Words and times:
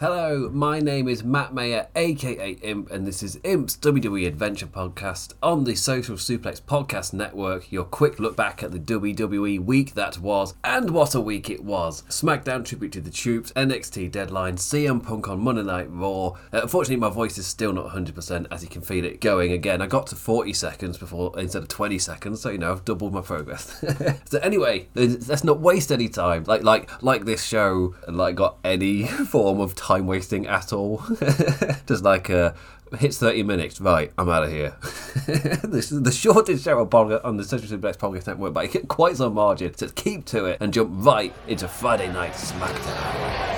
Hello, 0.00 0.48
my 0.50 0.80
name 0.80 1.08
is 1.08 1.22
Matt 1.22 1.52
Maher, 1.52 1.88
aka 1.94 2.52
Imp, 2.62 2.90
and 2.90 3.06
this 3.06 3.22
is 3.22 3.38
Imp's 3.44 3.76
WWE 3.76 4.26
Adventure 4.26 4.66
Podcast 4.66 5.34
on 5.42 5.64
the 5.64 5.74
Social 5.74 6.16
Suplex 6.16 6.58
Podcast 6.58 7.12
Network. 7.12 7.70
Your 7.70 7.84
quick 7.84 8.18
look 8.18 8.34
back 8.34 8.62
at 8.62 8.72
the 8.72 8.78
WWE 8.78 9.62
week 9.62 9.92
that 9.92 10.16
was, 10.16 10.54
and 10.64 10.88
what 10.88 11.14
a 11.14 11.20
week 11.20 11.50
it 11.50 11.62
was. 11.62 12.00
SmackDown 12.08 12.64
tribute 12.64 12.92
to 12.92 13.02
the 13.02 13.10
troops, 13.10 13.52
NXT 13.52 14.10
deadline, 14.10 14.56
CM 14.56 15.02
Punk 15.02 15.28
on 15.28 15.40
Monday 15.40 15.64
Night 15.64 15.88
Raw. 15.90 16.28
Uh, 16.50 16.62
unfortunately, 16.62 16.96
my 16.96 17.10
voice 17.10 17.36
is 17.36 17.46
still 17.46 17.74
not 17.74 17.90
100%, 17.90 18.46
as 18.50 18.62
you 18.62 18.70
can 18.70 18.80
feel 18.80 19.04
it 19.04 19.20
going 19.20 19.52
again. 19.52 19.82
I 19.82 19.86
got 19.86 20.06
to 20.06 20.16
40 20.16 20.54
seconds 20.54 20.96
before 20.96 21.38
instead 21.38 21.60
of 21.60 21.68
20 21.68 21.98
seconds, 21.98 22.40
so 22.40 22.48
you 22.48 22.56
know 22.56 22.72
I've 22.72 22.86
doubled 22.86 23.12
my 23.12 23.20
progress. 23.20 23.84
so 24.30 24.38
anyway, 24.38 24.88
let's 24.94 25.44
not 25.44 25.60
waste 25.60 25.92
any 25.92 26.08
time. 26.08 26.44
Like 26.44 26.62
like 26.62 27.02
like 27.02 27.26
this 27.26 27.44
show, 27.44 27.94
and 28.08 28.16
like 28.16 28.36
got 28.36 28.56
any 28.64 29.04
form 29.06 29.60
of 29.60 29.74
time 29.74 29.89
wasting 29.98 30.46
at 30.46 30.72
all. 30.72 31.02
Just 31.86 32.04
like 32.04 32.30
uh, 32.30 32.52
hits 32.98 33.18
30 33.18 33.42
minutes, 33.42 33.80
right, 33.80 34.12
I'm 34.16 34.28
out 34.28 34.44
of 34.44 34.50
here. 34.50 34.76
this 35.64 35.90
is 35.90 36.02
the 36.02 36.12
shortest 36.12 36.64
show 36.64 36.78
on 36.78 37.36
the 37.36 37.44
Social 37.44 37.76
Suplex 37.76 37.96
Podcast 37.96 38.26
Network, 38.28 38.54
but 38.54 38.60
I 38.60 38.66
get 38.66 38.88
quite 38.88 39.16
some 39.16 39.34
margin, 39.34 39.74
so 39.76 39.88
keep 39.88 40.26
to 40.26 40.44
it 40.44 40.58
and 40.60 40.72
jump 40.72 40.90
right 41.04 41.34
into 41.48 41.66
Friday 41.66 42.12
Night 42.12 42.32
SmackDown. 42.32 43.50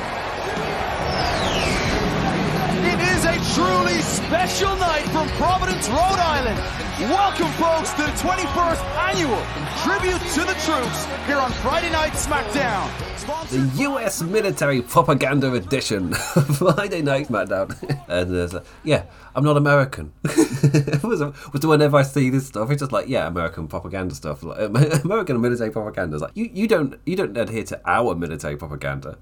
It 2.92 3.00
is 3.12 3.24
a 3.24 3.54
truly 3.54 4.00
special 4.00 4.74
night 4.76 5.04
from 5.10 5.28
Providence, 5.36 5.88
Rhode 5.88 5.98
Island. 5.98 6.58
Welcome, 7.10 7.50
folks, 7.52 7.90
to 7.92 8.02
the 8.02 8.12
21st 8.18 8.82
annual 8.96 9.42
Tribute 9.82 10.22
to 10.34 10.40
the 10.40 10.54
Troops 10.64 11.04
here 11.26 11.38
on 11.38 11.50
Friday 11.52 11.90
Night 11.90 12.12
SmackDown. 12.12 13.11
The 13.22 13.70
US 13.76 14.20
Military 14.20 14.82
Propaganda 14.82 15.52
Edition 15.52 16.12
Friday 16.14 17.02
Night 17.02 17.28
SmackDown. 17.28 17.70
and 18.08 18.34
there's 18.34 18.52
a, 18.52 18.64
yeah, 18.82 19.04
I'm 19.36 19.44
not 19.44 19.56
American. 19.56 20.12
whenever 21.62 21.96
I 21.96 22.02
see 22.02 22.30
this 22.30 22.48
stuff, 22.48 22.70
it's 22.70 22.80
just 22.80 22.90
like, 22.90 23.08
yeah, 23.08 23.28
American 23.28 23.68
propaganda 23.68 24.16
stuff. 24.16 24.42
Like, 24.42 24.58
American 25.04 25.40
military 25.40 25.70
propaganda 25.70 26.18
like, 26.18 26.32
you, 26.34 26.50
you 26.52 26.66
don't 26.66 26.98
you 27.06 27.14
don't 27.14 27.36
adhere 27.36 27.62
to 27.64 27.80
our 27.86 28.16
military 28.16 28.56
propaganda. 28.56 29.16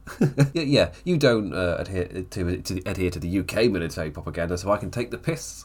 yeah, 0.55 0.93
you 1.05 1.19
don't 1.19 1.53
uh, 1.53 1.77
adhere 1.79 2.07
to, 2.31 2.63
to 2.63 2.83
adhere 2.87 3.11
to 3.11 3.19
the 3.19 3.41
UK 3.41 3.71
military 3.71 4.11
propaganda, 4.11 4.57
so 4.57 4.71
I 4.71 4.79
can 4.79 4.91
take 4.91 5.11
the 5.11 5.19
piss 5.19 5.65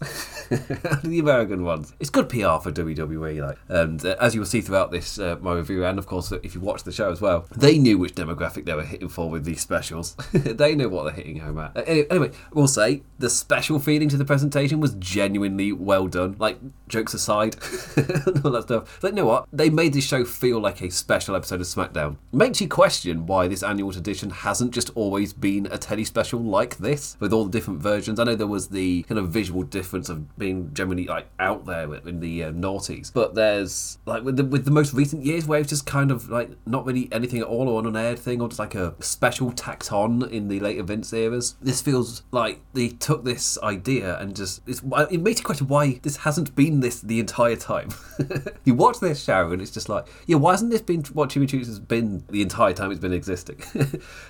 out 0.51 1.03
of 1.03 1.09
the 1.09 1.19
American 1.19 1.63
ones. 1.63 1.93
It's 2.01 2.09
good 2.09 2.27
PR 2.27 2.59
for 2.59 2.71
WWE, 2.71 3.47
like, 3.47 3.57
and 3.69 4.05
uh, 4.05 4.17
as 4.19 4.35
you 4.35 4.41
will 4.41 4.45
see 4.45 4.59
throughout 4.59 4.91
this 4.91 5.17
uh, 5.19 5.37
my 5.41 5.53
review, 5.53 5.85
and 5.85 5.97
of 5.97 6.05
course 6.05 6.33
if 6.43 6.53
you 6.53 6.59
watch 6.59 6.83
the 6.83 6.91
show 6.91 7.11
as 7.11 7.21
well, 7.21 7.45
they 7.55 7.77
knew 7.77 7.97
which 7.97 8.15
demographic 8.25 8.65
they 8.65 8.73
were 8.73 8.83
hitting 8.83 9.09
for 9.09 9.29
with 9.29 9.45
these 9.45 9.61
specials. 9.61 10.15
they 10.33 10.75
knew 10.75 10.89
what 10.89 11.03
they're 11.03 11.13
hitting 11.13 11.39
home 11.39 11.59
at. 11.59 11.87
Anyway, 11.87 12.31
we'll 12.53 12.67
say 12.67 13.03
the 13.19 13.29
special 13.29 13.79
feeling 13.79 14.09
to 14.09 14.17
the 14.17 14.25
presentation 14.25 14.79
was 14.79 14.93
genuinely 14.95 15.71
well 15.71 16.07
done. 16.07 16.35
Like 16.39 16.59
jokes 16.87 17.13
aside, 17.13 17.55
all 18.43 18.51
that 18.51 18.63
stuff. 18.63 18.99
But 19.01 19.11
you 19.11 19.15
know 19.15 19.25
what? 19.25 19.47
They 19.51 19.69
made 19.69 19.93
this 19.93 20.05
show 20.05 20.25
feel 20.25 20.59
like 20.59 20.81
a 20.81 20.89
special 20.89 21.35
episode 21.35 21.61
of 21.61 21.67
SmackDown. 21.67 22.17
Makes 22.31 22.61
you 22.61 22.67
question 22.67 23.25
why 23.25 23.47
this 23.47 23.63
annual 23.63 23.91
tradition 23.91 24.29
hasn't 24.29 24.73
just 24.73 24.91
always 24.95 25.33
been 25.33 25.67
a 25.67 25.77
telly 25.77 26.05
special 26.05 26.39
like 26.39 26.77
this 26.77 27.17
with 27.19 27.33
all 27.33 27.45
the 27.45 27.51
different 27.51 27.81
versions. 27.81 28.19
I 28.19 28.23
know 28.23 28.35
there 28.35 28.47
was 28.47 28.69
the 28.69 29.03
kind 29.03 29.19
of 29.19 29.29
visual 29.29 29.63
difference 29.63 30.09
of 30.09 30.37
being 30.37 30.73
generally 30.73 31.05
like 31.05 31.27
out 31.39 31.65
there 31.65 31.93
in 31.95 32.19
the 32.19 32.45
uh, 32.45 32.51
noughties. 32.51 33.11
But 33.13 33.35
there's 33.35 33.97
like 34.05 34.23
with 34.23 34.37
the 34.37 34.43
with 34.43 34.65
the 34.65 34.71
most 34.71 34.93
recent 34.93 35.23
years 35.23 35.45
where 35.45 35.59
it's 35.59 35.69
just 35.69 35.85
kind 35.85 36.11
of 36.11 36.29
like 36.29 36.49
not 36.65 36.85
really 36.85 37.09
anything 37.11 37.39
at 37.39 37.47
all 37.47 37.69
or 37.69 37.79
an 37.79 37.87
unaired 38.15 38.23
thing 38.23 38.41
or 38.41 38.47
just 38.47 38.59
like 38.59 38.75
a 38.75 38.95
special 38.99 39.51
tacked 39.51 39.91
on 39.91 40.23
in 40.29 40.47
the 40.47 40.59
later 40.59 40.83
Vince 40.83 41.11
eras. 41.13 41.55
This 41.61 41.81
feels 41.81 42.23
like 42.31 42.61
they 42.73 42.89
took 42.89 43.23
this 43.23 43.57
idea 43.61 44.17
and 44.19 44.35
just 44.35 44.61
it 44.67 45.21
makes 45.21 45.39
you 45.39 45.45
question 45.45 45.67
why 45.67 45.99
this 46.01 46.17
hasn't 46.17 46.55
been 46.55 46.79
this 46.79 47.01
the 47.01 47.19
entire 47.19 47.55
time. 47.55 47.89
you 48.65 48.73
watch 48.73 48.99
this 48.99 49.23
show 49.23 49.51
and 49.51 49.61
it's 49.61 49.71
just 49.71 49.89
like 49.89 50.07
yeah, 50.25 50.37
why 50.37 50.51
hasn't 50.51 50.71
this 50.71 50.81
been 50.81 51.03
what 51.13 51.29
Jimmy 51.29 51.47
Chooks 51.47 51.67
has 51.67 51.79
been 51.79 52.23
the 52.29 52.41
entire 52.41 52.73
time 52.73 52.91
it's 52.91 52.99
been 52.99 53.13
existing? 53.13 53.57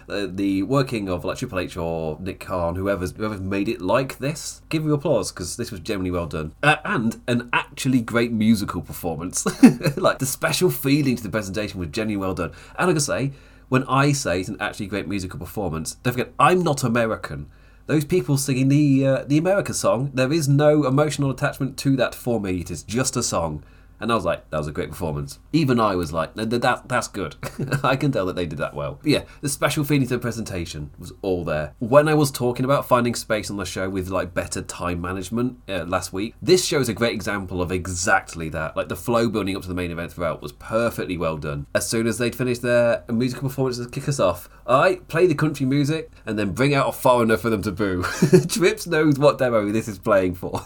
the, 0.08 0.32
the 0.34 0.64
working 0.64 1.10
of 1.10 1.26
like 1.26 1.38
Triple 1.38 1.60
H 1.60 1.78
or 1.78 2.18
Nick 2.20 2.40
Khan, 2.40 2.76
whoever's 2.76 3.12
whoever's 3.12 3.42
made 3.42 3.70
it 3.70 3.82
like 3.82 4.18
this, 4.18 4.62
give 4.70 4.84
you 4.84 4.94
applause 4.94 5.32
because 5.32 5.58
this 5.58 5.72
was 5.72 5.80
genuinely 5.80 6.12
well 6.12 6.28
done 6.28 6.54
uh, 6.64 6.78
and 6.84 7.22
an 7.28 7.50
actually 7.54 8.02
great 8.02 8.32
musical 8.32 8.82
performance. 8.82 9.46
like 9.98 10.20
the 10.20 10.26
special 10.26 10.70
feeling 10.70 11.16
to 11.16 11.24
the 11.24 11.30
presentation 11.30 11.80
was 11.80 11.90
genuinely 11.90 12.18
well 12.18 12.34
done. 12.34 12.52
And 12.78 12.88
like 12.88 12.96
I 12.96 13.00
say, 13.00 13.32
when 13.70 13.84
I 13.86 14.12
say 14.12 14.40
it's 14.40 14.50
an 14.50 14.58
actually 14.60 14.88
great 14.88 15.08
musical 15.08 15.40
performance, 15.40 15.96
don't 15.96 16.14
forget 16.14 16.34
I'm 16.40 16.64
not 16.64 16.84
American. 16.84 17.50
Those 17.88 18.06
people 18.06 18.38
singing 18.38 18.70
the 18.70 19.06
uh, 19.06 19.24
the 19.26 19.38
America 19.38 19.74
song, 19.74 20.12
there 20.14 20.34
is 20.34 20.48
no 20.48 20.86
emotional 20.86 21.30
attachment 21.30 21.78
to 21.80 21.96
that 21.98 22.16
for 22.16 22.40
me. 22.40 22.62
It 22.62 22.72
is 22.72 22.84
just 22.84 23.16
a 23.16 23.24
song. 23.24 23.64
And 24.00 24.12
I 24.12 24.16
was 24.16 24.26
like, 24.26 24.50
that 24.50 24.58
was 24.58 24.68
a 24.68 24.72
great 24.72 24.90
performance. 24.90 25.40
Even 25.54 25.80
I 25.80 25.96
was 25.96 26.12
like, 26.12 26.36
that, 26.36 26.50
that 26.50 26.88
that's 26.88 27.08
good. 27.08 27.36
I 27.84 27.96
can 27.96 28.12
tell 28.12 28.26
that 28.26 28.36
they 28.36 28.46
did 28.46 28.60
that 28.60 28.74
well. 28.74 29.00
But 29.02 29.12
yeah, 29.12 29.24
the 29.42 29.50
special 29.50 29.84
feeling 29.84 30.08
to 30.08 30.16
the 30.16 30.20
presentation 30.20 30.92
was 30.98 31.14
all 31.22 31.44
there. 31.44 31.74
When 31.80 32.08
I 32.08 32.14
was 32.14 32.32
talking 32.32 32.66
about 32.66 32.88
finding 32.88 33.16
space 33.16 33.50
on 33.50 33.58
the 33.58 33.66
show 33.66 33.90
with 33.90 34.10
like 34.10 34.34
better 34.34 34.62
time 34.62 35.02
management 35.02 35.60
uh, 35.68 35.86
last 35.86 36.14
week, 36.14 36.36
this 36.42 36.66
show 36.66 36.80
is 36.80 36.90
a 36.90 36.94
great 36.94 37.14
example 37.14 37.62
of 37.62 37.72
exactly 37.72 38.50
that. 38.50 38.76
Like 38.76 38.90
the 38.90 38.96
flow 38.96 39.30
building 39.30 39.56
up 39.56 39.62
to 39.64 39.68
the 39.68 39.74
main 39.74 39.92
event 39.92 40.14
throughout 40.14 40.42
was 40.42 40.52
perfectly 40.52 41.18
well 41.18 41.38
done. 41.38 41.68
As 41.74 41.88
soon 41.88 42.08
as 42.08 42.18
they'd 42.18 42.36
finished 42.36 42.62
their 42.62 43.04
musical 43.10 43.50
performances 43.50 43.88
kick 43.88 44.10
us 44.10 44.20
off, 44.20 44.50
I 44.68 44.96
play 45.08 45.28
the 45.28 45.36
country 45.36 45.66
music 45.66 46.12
and 46.26 46.38
then 46.38 46.52
bring 46.52 46.74
out 46.74 46.90
a 46.90 46.92
foreigner 46.92 47.38
for 47.38 47.50
them 47.50 47.62
to 47.64 47.72
boo. 47.72 48.04
Trips 48.48 48.88
knows 48.88 49.20
what 49.20 49.38
demo 49.38 49.72
this 49.72 49.88
is 49.88 50.00
playing 50.00 50.36
for. 50.36 50.62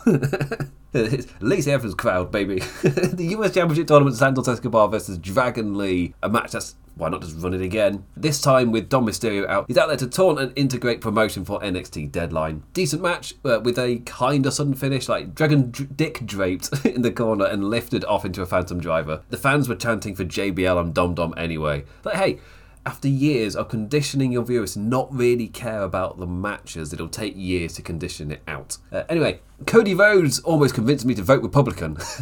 Lacey 0.94 1.72
Evans 1.72 1.94
crowd, 1.94 2.32
baby. 2.32 2.62
the 3.20 3.28
US 3.36 3.54
Championship 3.54 3.88
Tournament, 3.88 4.16
Santos 4.16 4.48
Escobar 4.48 4.88
versus 4.88 5.18
Dragon 5.18 5.78
Lee. 5.78 6.16
A 6.24 6.30
match 6.30 6.52
that's 6.52 6.76
why 6.96 7.08
not 7.08 7.22
just 7.22 7.38
run 7.38 7.54
it 7.54 7.62
again? 7.62 8.04
This 8.18 8.42
time 8.42 8.72
with 8.72 8.90
Dom 8.90 9.06
Mysterio 9.06 9.48
out. 9.48 9.66
He's 9.68 9.78
out 9.78 9.88
there 9.88 9.98
to 9.98 10.08
taunt 10.08 10.40
and 10.40 10.52
integrate 10.58 11.00
promotion 11.00 11.46
for 11.46 11.60
NXT 11.62 12.12
Deadline. 12.12 12.64
Decent 12.74 13.02
match 13.02 13.36
uh, 13.46 13.62
with 13.64 13.80
a 13.80 14.00
kind 14.00 14.46
of 14.46 14.54
sudden 14.54 14.74
finish, 14.74 15.08
like 15.08 15.34
Dragon 15.34 15.72
D- 15.72 15.86
Dick 15.86 16.26
draped 16.26 16.86
in 16.86 17.02
the 17.02 17.12
corner 17.12 17.46
and 17.46 17.70
lifted 17.70 18.04
off 18.04 18.26
into 18.26 18.42
a 18.42 18.46
Phantom 18.46 18.82
Driver. 18.82 19.22
The 19.30 19.38
fans 19.38 19.70
were 19.70 19.76
chanting 19.76 20.14
for 20.14 20.26
JBL 20.26 20.80
and 20.80 20.94
Dom 20.94 21.16
Dom 21.16 21.34
anyway. 21.38 21.86
But 22.04 22.18
hey, 22.18 22.40
after 22.86 23.08
years 23.08 23.56
of 23.56 23.70
conditioning 23.70 24.34
your 24.34 24.44
viewers 24.44 24.74
to 24.74 24.80
not 24.80 25.14
really 25.14 25.48
care 25.48 25.84
about 25.84 26.20
the 26.20 26.28
matches, 26.28 26.92
it'll 26.92 27.08
take 27.08 27.34
years 27.36 27.74
to 27.74 27.82
condition 27.82 28.32
it 28.32 28.42
out. 28.46 28.78
Uh, 28.92 29.04
anyway, 29.08 29.40
Cody 29.68 29.94
Rhodes 29.94 30.40
almost 30.40 30.74
convinced 30.74 31.06
me 31.06 31.14
to 31.16 31.22
vote 31.22 31.44
Republican 31.44 31.94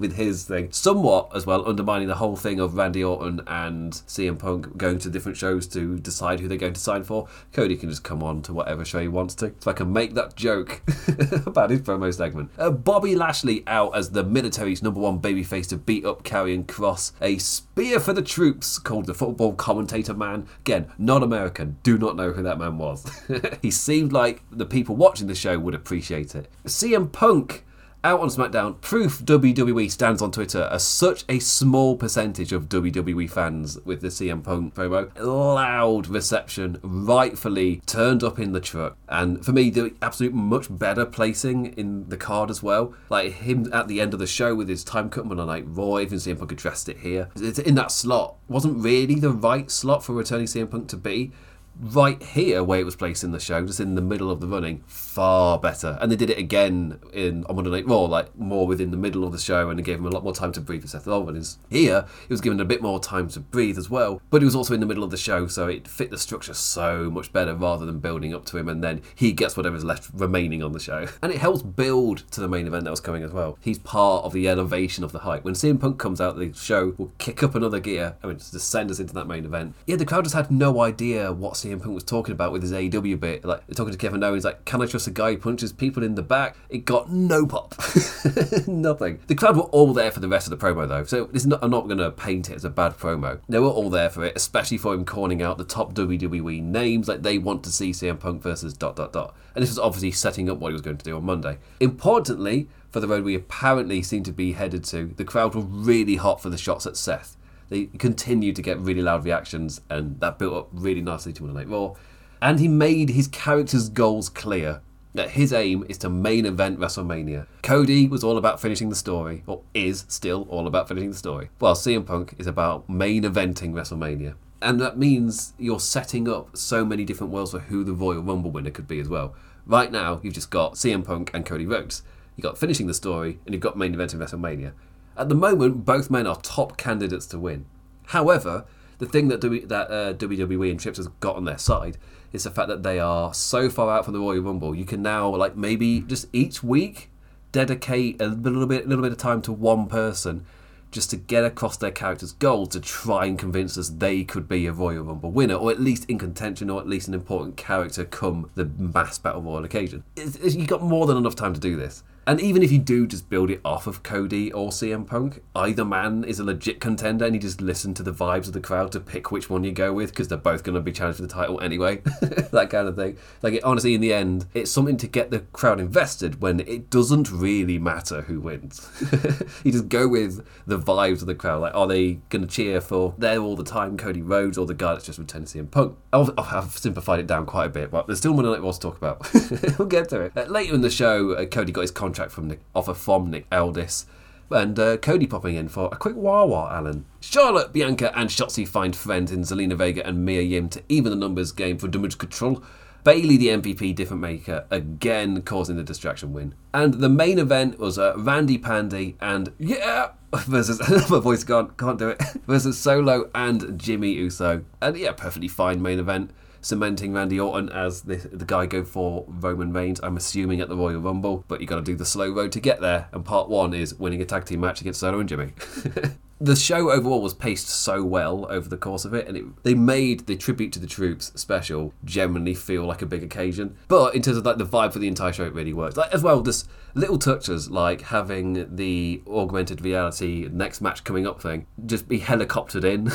with 0.00 0.14
his 0.14 0.44
thing. 0.44 0.70
Somewhat 0.70 1.30
as 1.34 1.44
well, 1.44 1.68
undermining 1.68 2.06
the 2.06 2.14
whole 2.14 2.36
thing 2.36 2.60
of 2.60 2.76
Randy 2.76 3.02
Orton 3.02 3.40
and 3.46 3.92
CM 3.92 4.38
Punk 4.38 4.76
going 4.76 4.98
to 5.00 5.10
different 5.10 5.36
shows 5.36 5.66
to 5.68 5.98
decide 5.98 6.38
who 6.38 6.46
they're 6.46 6.56
going 6.56 6.72
to 6.72 6.80
sign 6.80 7.02
for. 7.02 7.26
Cody 7.52 7.76
can 7.76 7.90
just 7.90 8.04
come 8.04 8.22
on 8.22 8.42
to 8.42 8.52
whatever 8.52 8.84
show 8.84 9.00
he 9.00 9.08
wants 9.08 9.34
to. 9.36 9.54
So 9.58 9.70
I 9.70 9.74
can 9.74 9.92
make 9.92 10.14
that 10.14 10.36
joke 10.36 10.82
about 11.46 11.70
his 11.70 11.80
promo 11.80 12.14
segment. 12.14 12.50
Uh, 12.56 12.70
Bobby 12.70 13.16
Lashley 13.16 13.64
out 13.66 13.96
as 13.96 14.10
the 14.10 14.22
military's 14.22 14.82
number 14.82 15.00
one 15.00 15.20
babyface 15.20 15.68
to 15.70 15.76
beat 15.76 16.04
up 16.04 16.22
Karrion 16.22 16.64
Kross. 16.64 17.12
A 17.20 17.38
spear 17.38 17.98
for 17.98 18.12
the 18.12 18.22
troops 18.22 18.78
called 18.78 19.06
the 19.06 19.14
football 19.14 19.52
commentator 19.54 20.14
man. 20.14 20.46
Again, 20.60 20.92
not 20.96 21.22
American. 21.22 21.78
Do 21.82 21.98
not 21.98 22.14
know 22.14 22.30
who 22.32 22.42
that 22.44 22.58
man 22.58 22.78
was. 22.78 23.04
he 23.62 23.70
seemed 23.70 24.12
like 24.12 24.42
the 24.50 24.66
people 24.66 24.94
watching 24.94 25.26
the 25.26 25.34
show 25.34 25.58
would 25.58 25.74
appreciate 25.74 26.34
it 26.34 26.35
it. 26.36 26.48
CM 26.66 27.10
Punk 27.10 27.64
out 28.06 28.20
on 28.20 28.28
SmackDown, 28.28 28.80
proof 28.80 29.18
WWE 29.24 29.90
stands 29.90 30.22
on 30.22 30.30
Twitter 30.30 30.68
as 30.70 30.84
such 30.84 31.24
a 31.28 31.40
small 31.40 31.96
percentage 31.96 32.52
of 32.52 32.68
WWE 32.68 33.28
fans 33.28 33.80
with 33.84 34.00
the 34.00 34.08
CM 34.08 34.44
Punk 34.44 34.74
promo. 34.74 35.10
Loud 35.18 36.06
reception, 36.06 36.78
rightfully 36.82 37.82
turned 37.84 38.22
up 38.22 38.38
in 38.38 38.52
the 38.52 38.60
truck. 38.60 38.96
And 39.08 39.44
for 39.44 39.50
me, 39.50 39.70
the 39.70 39.92
absolute 40.00 40.32
much 40.32 40.66
better 40.70 41.04
placing 41.04 41.74
in 41.76 42.08
the 42.08 42.16
card 42.16 42.48
as 42.48 42.62
well. 42.62 42.94
Like 43.10 43.32
him 43.32 43.68
at 43.72 43.88
the 43.88 44.00
end 44.00 44.12
of 44.14 44.20
the 44.20 44.26
show 44.28 44.54
with 44.54 44.68
his 44.68 44.84
time 44.84 45.10
cut 45.10 45.28
on 45.28 45.44
like 45.44 45.64
Raw, 45.66 45.98
even 45.98 46.18
CM 46.18 46.38
Punk 46.38 46.52
addressed 46.52 46.88
it 46.88 46.98
here. 46.98 47.28
It's 47.34 47.58
in 47.58 47.74
that 47.74 47.90
slot. 47.90 48.36
Wasn't 48.46 48.84
really 48.84 49.16
the 49.16 49.32
right 49.32 49.68
slot 49.68 50.04
for 50.04 50.12
returning 50.12 50.46
CM 50.46 50.70
Punk 50.70 50.88
to 50.90 50.96
be 50.96 51.32
right 51.80 52.22
here 52.22 52.62
where 52.62 52.80
it 52.80 52.84
was 52.84 52.96
placed 52.96 53.24
in 53.24 53.32
the 53.32 53.40
show, 53.40 53.64
just 53.66 53.80
in 53.80 53.94
the 53.94 54.02
middle 54.02 54.30
of 54.30 54.40
the 54.40 54.46
running, 54.46 54.82
far 54.86 55.58
better. 55.58 55.98
And 56.00 56.10
they 56.10 56.16
did 56.16 56.30
it 56.30 56.38
again 56.38 57.00
in 57.12 57.44
on 57.44 57.56
Monday 57.56 57.70
Night 57.70 57.86
Raw, 57.86 58.02
like 58.02 58.36
more 58.36 58.66
within 58.66 58.90
the 58.90 58.96
middle 58.96 59.24
of 59.24 59.32
the 59.32 59.38
show, 59.38 59.70
and 59.70 59.78
it 59.78 59.84
gave 59.84 59.98
him 59.98 60.06
a 60.06 60.10
lot 60.10 60.24
more 60.24 60.34
time 60.34 60.52
to 60.52 60.60
breathe 60.60 60.86
Seth 60.86 61.06
Rollins. 61.06 61.58
Here, 61.70 62.06
he 62.26 62.32
was 62.32 62.40
given 62.40 62.60
a 62.60 62.64
bit 62.64 62.82
more 62.82 63.00
time 63.00 63.28
to 63.28 63.40
breathe 63.40 63.78
as 63.78 63.90
well, 63.90 64.20
but 64.30 64.42
he 64.42 64.44
was 64.44 64.54
also 64.54 64.74
in 64.74 64.80
the 64.80 64.86
middle 64.86 65.04
of 65.04 65.10
the 65.10 65.16
show, 65.16 65.46
so 65.46 65.68
it 65.68 65.88
fit 65.88 66.10
the 66.10 66.18
structure 66.18 66.54
so 66.54 67.10
much 67.10 67.32
better 67.32 67.54
rather 67.54 67.86
than 67.86 67.98
building 67.98 68.34
up 68.34 68.44
to 68.46 68.58
him, 68.58 68.68
and 68.68 68.82
then 68.82 69.02
he 69.14 69.32
gets 69.32 69.56
whatever's 69.56 69.84
left 69.84 70.10
remaining 70.12 70.62
on 70.62 70.72
the 70.72 70.80
show. 70.80 71.06
And 71.26 71.32
it 71.34 71.40
helps 71.40 71.62
build 71.62 72.30
to 72.32 72.40
the 72.40 72.46
main 72.46 72.68
event 72.68 72.84
that 72.84 72.90
was 72.90 73.00
coming 73.00 73.24
as 73.24 73.32
well. 73.32 73.58
He's 73.60 73.80
part 73.80 74.24
of 74.24 74.32
the 74.32 74.48
elevation 74.48 75.02
of 75.02 75.10
the 75.10 75.20
hype. 75.20 75.42
When 75.42 75.54
CM 75.54 75.80
Punk 75.80 75.98
comes 75.98 76.20
out, 76.20 76.36
the 76.36 76.52
show 76.52 76.94
will 76.98 77.10
kick 77.18 77.42
up 77.42 77.56
another 77.56 77.80
gear 77.80 78.14
and 78.22 78.38
just 78.38 78.70
send 78.70 78.92
us 78.92 79.00
into 79.00 79.12
that 79.14 79.26
main 79.26 79.44
event. 79.44 79.74
Yeah, 79.86 79.96
the 79.96 80.04
crowd 80.04 80.24
just 80.24 80.36
had 80.36 80.52
no 80.52 80.80
idea 80.80 81.32
what 81.32 81.56
CM 81.66 81.82
Punk 81.82 81.94
was 81.94 82.04
talking 82.04 82.32
about 82.32 82.52
with 82.52 82.62
his 82.62 82.72
AEW 82.72 83.18
bit, 83.18 83.44
like 83.44 83.66
talking 83.74 83.92
to 83.92 83.98
Kevin 83.98 84.22
Owens, 84.22 84.44
like, 84.44 84.64
"Can 84.64 84.82
I 84.82 84.86
trust 84.86 85.06
a 85.06 85.10
guy 85.10 85.32
who 85.32 85.38
punches 85.38 85.72
people 85.72 86.02
in 86.02 86.14
the 86.14 86.22
back?" 86.22 86.56
It 86.68 86.84
got 86.84 87.10
no 87.10 87.46
pop, 87.46 87.74
nothing. 88.66 89.20
The 89.26 89.34
crowd 89.34 89.56
were 89.56 89.62
all 89.64 89.92
there 89.92 90.10
for 90.10 90.20
the 90.20 90.28
rest 90.28 90.50
of 90.50 90.58
the 90.58 90.64
promo 90.64 90.86
though, 90.86 91.04
so 91.04 91.28
not, 91.46 91.62
I'm 91.62 91.70
not 91.70 91.86
going 91.86 91.98
to 91.98 92.10
paint 92.10 92.50
it 92.50 92.54
as 92.54 92.64
a 92.64 92.70
bad 92.70 92.96
promo. 92.96 93.40
They 93.48 93.58
were 93.58 93.68
all 93.68 93.90
there 93.90 94.10
for 94.10 94.24
it, 94.24 94.34
especially 94.36 94.78
for 94.78 94.94
him 94.94 95.04
calling 95.04 95.42
out 95.42 95.58
the 95.58 95.64
top 95.64 95.94
WWE 95.94 96.62
names, 96.62 97.08
like 97.08 97.22
they 97.22 97.38
want 97.38 97.64
to 97.64 97.70
see 97.70 97.90
CM 97.90 98.20
Punk 98.20 98.42
versus 98.42 98.72
dot 98.72 98.96
dot 98.96 99.12
dot, 99.12 99.34
and 99.54 99.62
this 99.62 99.70
was 99.70 99.78
obviously 99.78 100.12
setting 100.12 100.48
up 100.48 100.58
what 100.58 100.68
he 100.68 100.72
was 100.72 100.82
going 100.82 100.98
to 100.98 101.04
do 101.04 101.16
on 101.16 101.24
Monday. 101.24 101.58
Importantly, 101.80 102.68
for 102.90 103.00
the 103.00 103.08
road 103.08 103.24
we 103.24 103.34
apparently 103.34 104.02
seem 104.02 104.22
to 104.22 104.32
be 104.32 104.52
headed 104.52 104.84
to, 104.84 105.12
the 105.16 105.24
crowd 105.24 105.54
were 105.54 105.62
really 105.62 106.16
hot 106.16 106.40
for 106.40 106.48
the 106.48 106.58
shots 106.58 106.86
at 106.86 106.96
Seth. 106.96 107.36
They 107.68 107.86
continued 107.98 108.56
to 108.56 108.62
get 108.62 108.78
really 108.78 109.02
loud 109.02 109.24
reactions, 109.24 109.80
and 109.90 110.20
that 110.20 110.38
built 110.38 110.54
up 110.54 110.68
really 110.72 111.02
nicely 111.02 111.32
to 111.34 111.42
Monday 111.42 111.60
Night 111.60 111.68
Raw. 111.68 111.94
And 112.40 112.60
he 112.60 112.68
made 112.68 113.10
his 113.10 113.28
character's 113.28 113.88
goals 113.88 114.28
clear. 114.28 114.80
That 115.14 115.30
his 115.30 115.50
aim 115.50 115.86
is 115.88 115.96
to 115.98 116.10
main 116.10 116.44
event 116.44 116.78
WrestleMania. 116.78 117.46
Cody 117.62 118.06
was 118.06 118.22
all 118.22 118.36
about 118.36 118.60
finishing 118.60 118.90
the 118.90 118.94
story, 118.94 119.44
or 119.46 119.62
is 119.72 120.04
still 120.08 120.46
all 120.50 120.66
about 120.66 120.88
finishing 120.88 121.10
the 121.10 121.16
story, 121.16 121.48
while 121.58 121.74
CM 121.74 122.04
Punk 122.04 122.34
is 122.36 122.46
about 122.46 122.86
main 122.86 123.22
eventing 123.22 123.72
WrestleMania. 123.72 124.34
And 124.60 124.78
that 124.78 124.98
means 124.98 125.54
you're 125.58 125.80
setting 125.80 126.28
up 126.28 126.54
so 126.54 126.84
many 126.84 127.04
different 127.04 127.32
worlds 127.32 127.52
for 127.52 127.60
who 127.60 127.82
the 127.82 127.94
Royal 127.94 128.22
Rumble 128.22 128.50
winner 128.50 128.70
could 128.70 128.86
be 128.86 129.00
as 129.00 129.08
well. 129.08 129.34
Right 129.64 129.90
now, 129.90 130.20
you've 130.22 130.34
just 130.34 130.50
got 130.50 130.74
CM 130.74 131.02
Punk 131.02 131.30
and 131.32 131.46
Cody 131.46 131.64
Rhodes. 131.64 132.02
You've 132.36 132.44
got 132.44 132.58
finishing 132.58 132.86
the 132.86 132.92
story, 132.92 133.38
and 133.46 133.54
you've 133.54 133.62
got 133.62 133.78
main 133.78 133.96
eventing 133.96 134.16
WrestleMania. 134.16 134.72
At 135.16 135.28
the 135.28 135.34
moment, 135.34 135.84
both 135.84 136.10
men 136.10 136.26
are 136.26 136.36
top 136.36 136.76
candidates 136.76 137.26
to 137.26 137.38
win. 137.38 137.66
However, 138.06 138.66
the 138.98 139.06
thing 139.06 139.28
that, 139.28 139.40
w- 139.40 139.66
that 139.66 139.90
uh, 139.90 140.14
WWE 140.14 140.70
and 140.70 140.80
Trips 140.80 140.98
has 140.98 141.08
got 141.08 141.36
on 141.36 141.44
their 141.44 141.58
side 141.58 141.98
is 142.32 142.44
the 142.44 142.50
fact 142.50 142.68
that 142.68 142.82
they 142.82 142.98
are 142.98 143.32
so 143.32 143.68
far 143.70 143.90
out 143.90 144.04
from 144.04 144.14
the 144.14 144.20
Royal 144.20 144.42
Rumble. 144.42 144.74
You 144.74 144.84
can 144.84 145.02
now, 145.02 145.34
like, 145.34 145.56
maybe 145.56 146.00
just 146.00 146.28
each 146.32 146.62
week 146.62 147.10
dedicate 147.52 148.20
a 148.20 148.26
little 148.26 148.66
bit, 148.66 148.84
a 148.84 148.88
little 148.88 149.02
bit 149.02 149.12
of 149.12 149.18
time 149.18 149.42
to 149.42 149.52
one 149.52 149.86
person 149.86 150.44
just 150.90 151.10
to 151.10 151.16
get 151.16 151.44
across 151.44 151.76
their 151.76 151.90
character's 151.90 152.32
goal 152.32 152.66
to 152.66 152.80
try 152.80 153.26
and 153.26 153.38
convince 153.38 153.76
us 153.76 153.88
they 153.88 154.24
could 154.24 154.48
be 154.48 154.66
a 154.66 154.72
Royal 154.72 155.04
Rumble 155.04 155.30
winner, 155.30 155.54
or 155.54 155.70
at 155.70 155.80
least 155.80 156.08
in 156.08 156.18
contention, 156.18 156.70
or 156.70 156.80
at 156.80 156.88
least 156.88 157.08
an 157.08 157.14
important 157.14 157.56
character 157.56 158.04
come 158.04 158.50
the 158.54 158.64
mass 158.64 159.18
battle 159.18 159.42
royal 159.42 159.64
occasion. 159.64 160.04
It's, 160.16 160.36
it's, 160.36 160.54
you 160.54 160.66
got 160.66 160.82
more 160.82 161.06
than 161.06 161.16
enough 161.16 161.34
time 161.34 161.54
to 161.54 161.60
do 161.60 161.76
this. 161.76 162.02
And 162.28 162.40
even 162.40 162.64
if 162.64 162.72
you 162.72 162.78
do 162.80 163.06
just 163.06 163.30
build 163.30 163.50
it 163.50 163.60
off 163.64 163.86
of 163.86 164.02
Cody 164.02 164.52
or 164.52 164.70
CM 164.70 165.06
Punk, 165.06 165.42
either 165.54 165.84
man 165.84 166.24
is 166.24 166.40
a 166.40 166.44
legit 166.44 166.80
contender 166.80 167.24
and 167.24 167.36
you 167.36 167.40
just 167.40 167.60
listen 167.60 167.94
to 167.94 168.02
the 168.02 168.12
vibes 168.12 168.48
of 168.48 168.52
the 168.52 168.60
crowd 168.60 168.90
to 168.92 169.00
pick 169.00 169.30
which 169.30 169.48
one 169.48 169.62
you 169.62 169.70
go 169.70 169.92
with 169.92 170.10
because 170.10 170.26
they're 170.26 170.36
both 170.36 170.64
going 170.64 170.74
to 170.74 170.80
be 170.80 170.90
challenged 170.90 171.18
for 171.18 171.22
the 171.22 171.32
title 171.32 171.60
anyway. 171.60 171.96
that 172.50 172.68
kind 172.68 172.88
of 172.88 172.96
thing. 172.96 173.16
Like, 173.42 173.54
it, 173.54 173.62
honestly, 173.64 173.94
in 173.94 174.00
the 174.00 174.12
end, 174.12 174.46
it's 174.54 174.72
something 174.72 174.96
to 174.96 175.06
get 175.06 175.30
the 175.30 175.40
crowd 175.52 175.78
invested 175.78 176.42
when 176.42 176.58
it 176.60 176.90
doesn't 176.90 177.30
really 177.30 177.78
matter 177.78 178.22
who 178.22 178.40
wins. 178.40 178.90
you 179.62 179.70
just 179.70 179.88
go 179.88 180.08
with 180.08 180.44
the 180.66 180.80
vibes 180.80 181.20
of 181.20 181.26
the 181.26 181.34
crowd. 181.36 181.60
Like, 181.60 181.76
are 181.76 181.86
they 181.86 182.14
going 182.30 182.42
to 182.42 182.48
cheer 182.48 182.80
for 182.80 183.14
there 183.16 183.38
all 183.38 183.54
the 183.54 183.62
time, 183.62 183.96
Cody 183.96 184.22
Rhodes, 184.22 184.58
or 184.58 184.66
the 184.66 184.74
guy 184.74 184.94
that's 184.94 185.06
just 185.06 185.20
returned 185.20 185.46
CM 185.46 185.70
Punk? 185.70 185.96
I've, 186.12 186.30
I've 186.36 186.76
simplified 186.76 187.20
it 187.20 187.28
down 187.28 187.46
quite 187.46 187.66
a 187.66 187.70
bit, 187.70 187.92
but 187.92 188.08
there's 188.08 188.18
still 188.18 188.34
more 188.34 188.42
than 188.42 188.54
it 188.54 188.62
was 188.62 188.80
to 188.80 188.88
talk 188.88 188.96
about. 188.96 189.32
we'll 189.78 189.86
get 189.86 190.08
to 190.08 190.22
it. 190.22 190.32
Uh, 190.36 190.42
later 190.44 190.74
in 190.74 190.80
the 190.80 190.90
show, 190.90 191.34
uh, 191.34 191.44
Cody 191.44 191.70
got 191.70 191.82
his 191.82 191.92
contract 191.92 192.15
from 192.30 192.48
Nick, 192.48 192.60
offer 192.74 192.94
from 192.94 193.30
Nick 193.30 193.46
Aldis. 193.52 194.06
And 194.50 194.78
uh, 194.78 194.96
Cody 194.98 195.26
popping 195.26 195.56
in 195.56 195.68
for 195.68 195.88
a 195.92 195.96
quick 195.96 196.14
wah 196.14 196.44
wah, 196.44 196.70
Alan. 196.72 197.04
Charlotte, 197.20 197.72
Bianca, 197.72 198.16
and 198.16 198.30
Shotzi 198.30 198.66
find 198.66 198.94
friends 198.94 199.32
in 199.32 199.40
Zelina 199.40 199.76
Vega 199.76 200.06
and 200.06 200.24
Mia 200.24 200.42
Yim 200.42 200.68
to 200.70 200.82
even 200.88 201.10
the 201.10 201.16
numbers 201.16 201.52
game 201.52 201.78
for 201.78 201.88
damage 201.88 202.18
control. 202.18 202.62
Bayley, 203.02 203.36
the 203.36 203.48
MVP 203.48 203.94
different 203.94 204.20
maker, 204.20 204.66
again 204.68 205.42
causing 205.42 205.76
the 205.76 205.84
distraction 205.84 206.32
win. 206.32 206.54
And 206.74 206.94
the 206.94 207.08
main 207.08 207.38
event 207.38 207.78
was 207.78 207.98
uh, 207.98 208.14
Randy 208.16 208.58
Pandy 208.58 209.16
and 209.20 209.52
yeah 209.58 210.10
versus 210.34 210.80
my 211.10 211.20
voice 211.20 211.44
gone, 211.44 211.70
can't 211.76 211.98
do 211.98 212.08
it 212.08 212.20
versus 212.46 212.78
Solo 212.78 213.30
and 213.34 213.78
Jimmy 213.78 214.12
Uso. 214.12 214.64
And 214.80 214.96
yeah, 214.96 215.12
perfectly 215.12 215.48
fine 215.48 215.80
main 215.80 215.98
event 215.98 216.32
cementing 216.66 217.12
Randy 217.12 217.38
Orton 217.38 217.68
as 217.68 218.02
the, 218.02 218.16
the 218.16 218.44
guy 218.44 218.66
go 218.66 218.82
for 218.82 219.24
Roman 219.28 219.72
Reigns, 219.72 220.00
I'm 220.02 220.16
assuming 220.16 220.60
at 220.60 220.68
the 220.68 220.76
Royal 220.76 221.00
Rumble, 221.00 221.44
but 221.46 221.60
you 221.60 221.66
got 221.66 221.76
to 221.76 221.82
do 221.82 221.94
the 221.94 222.04
slow 222.04 222.30
road 222.30 222.50
to 222.52 222.60
get 222.60 222.80
there, 222.80 223.08
and 223.12 223.24
part 223.24 223.48
one 223.48 223.72
is 223.72 223.94
winning 223.94 224.20
a 224.20 224.24
tag 224.24 224.44
team 224.46 224.60
match 224.60 224.80
against 224.80 225.00
Solo 225.00 225.20
and 225.20 225.28
Jimmy. 225.28 225.52
the 226.40 226.56
show 226.56 226.90
overall 226.90 227.22
was 227.22 227.34
paced 227.34 227.68
so 227.68 228.02
well 228.02 228.46
over 228.50 228.68
the 228.68 228.76
course 228.76 229.04
of 229.04 229.14
it, 229.14 229.28
and 229.28 229.36
it, 229.36 229.62
they 229.62 229.74
made 229.74 230.26
the 230.26 230.34
tribute 230.34 230.72
to 230.72 230.80
the 230.80 230.88
troops 230.88 231.30
special 231.36 231.94
genuinely 232.04 232.54
feel 232.54 232.84
like 232.84 233.00
a 233.00 233.06
big 233.06 233.22
occasion. 233.22 233.76
But 233.86 234.16
in 234.16 234.22
terms 234.22 234.36
of 234.36 234.44
like 234.44 234.58
the 234.58 234.66
vibe 234.66 234.92
for 234.92 234.98
the 234.98 235.08
entire 235.08 235.32
show, 235.32 235.44
it 235.44 235.54
really 235.54 235.72
worked. 235.72 235.96
Like 235.96 236.12
as 236.12 236.24
well, 236.24 236.42
just 236.42 236.68
little 236.96 237.18
touches 237.18 237.70
like 237.70 238.00
having 238.00 238.74
the 238.74 239.22
augmented 239.28 239.82
reality 239.82 240.48
next 240.50 240.80
match 240.80 241.04
coming 241.04 241.26
up 241.26 241.40
thing 241.42 241.66
just 241.84 242.08
be 242.08 242.18
helicoptered 242.18 242.84
in. 242.84 243.08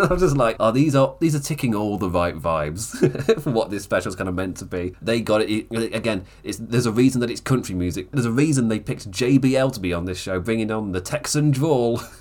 I'm 0.10 0.18
just 0.18 0.36
like, 0.36 0.56
oh, 0.60 0.70
these 0.70 0.94
are 0.94 1.16
these 1.20 1.34
are 1.34 1.40
ticking 1.40 1.74
all 1.74 1.98
the 1.98 2.08
right 2.08 2.36
vibes 2.36 3.40
for 3.42 3.50
what 3.50 3.70
this 3.70 3.82
special 3.82 4.08
is 4.10 4.16
kind 4.16 4.28
of 4.28 4.34
meant 4.34 4.56
to 4.58 4.64
be. 4.64 4.94
They 5.02 5.20
got 5.20 5.42
it 5.42 5.66
again. 5.72 6.24
there's 6.58 6.86
a 6.86 6.92
reason 6.92 7.20
that 7.20 7.30
it's 7.30 7.40
country 7.40 7.74
music. 7.74 8.10
There's 8.12 8.26
a 8.26 8.30
reason 8.30 8.68
they 8.68 8.78
picked 8.78 9.10
JBL 9.10 9.72
to 9.72 9.80
be 9.80 9.92
on 9.92 10.04
this 10.04 10.18
show, 10.18 10.38
bringing 10.38 10.70
on 10.70 10.92
the 10.92 11.00
Texan 11.00 11.50
drawl. 11.50 12.00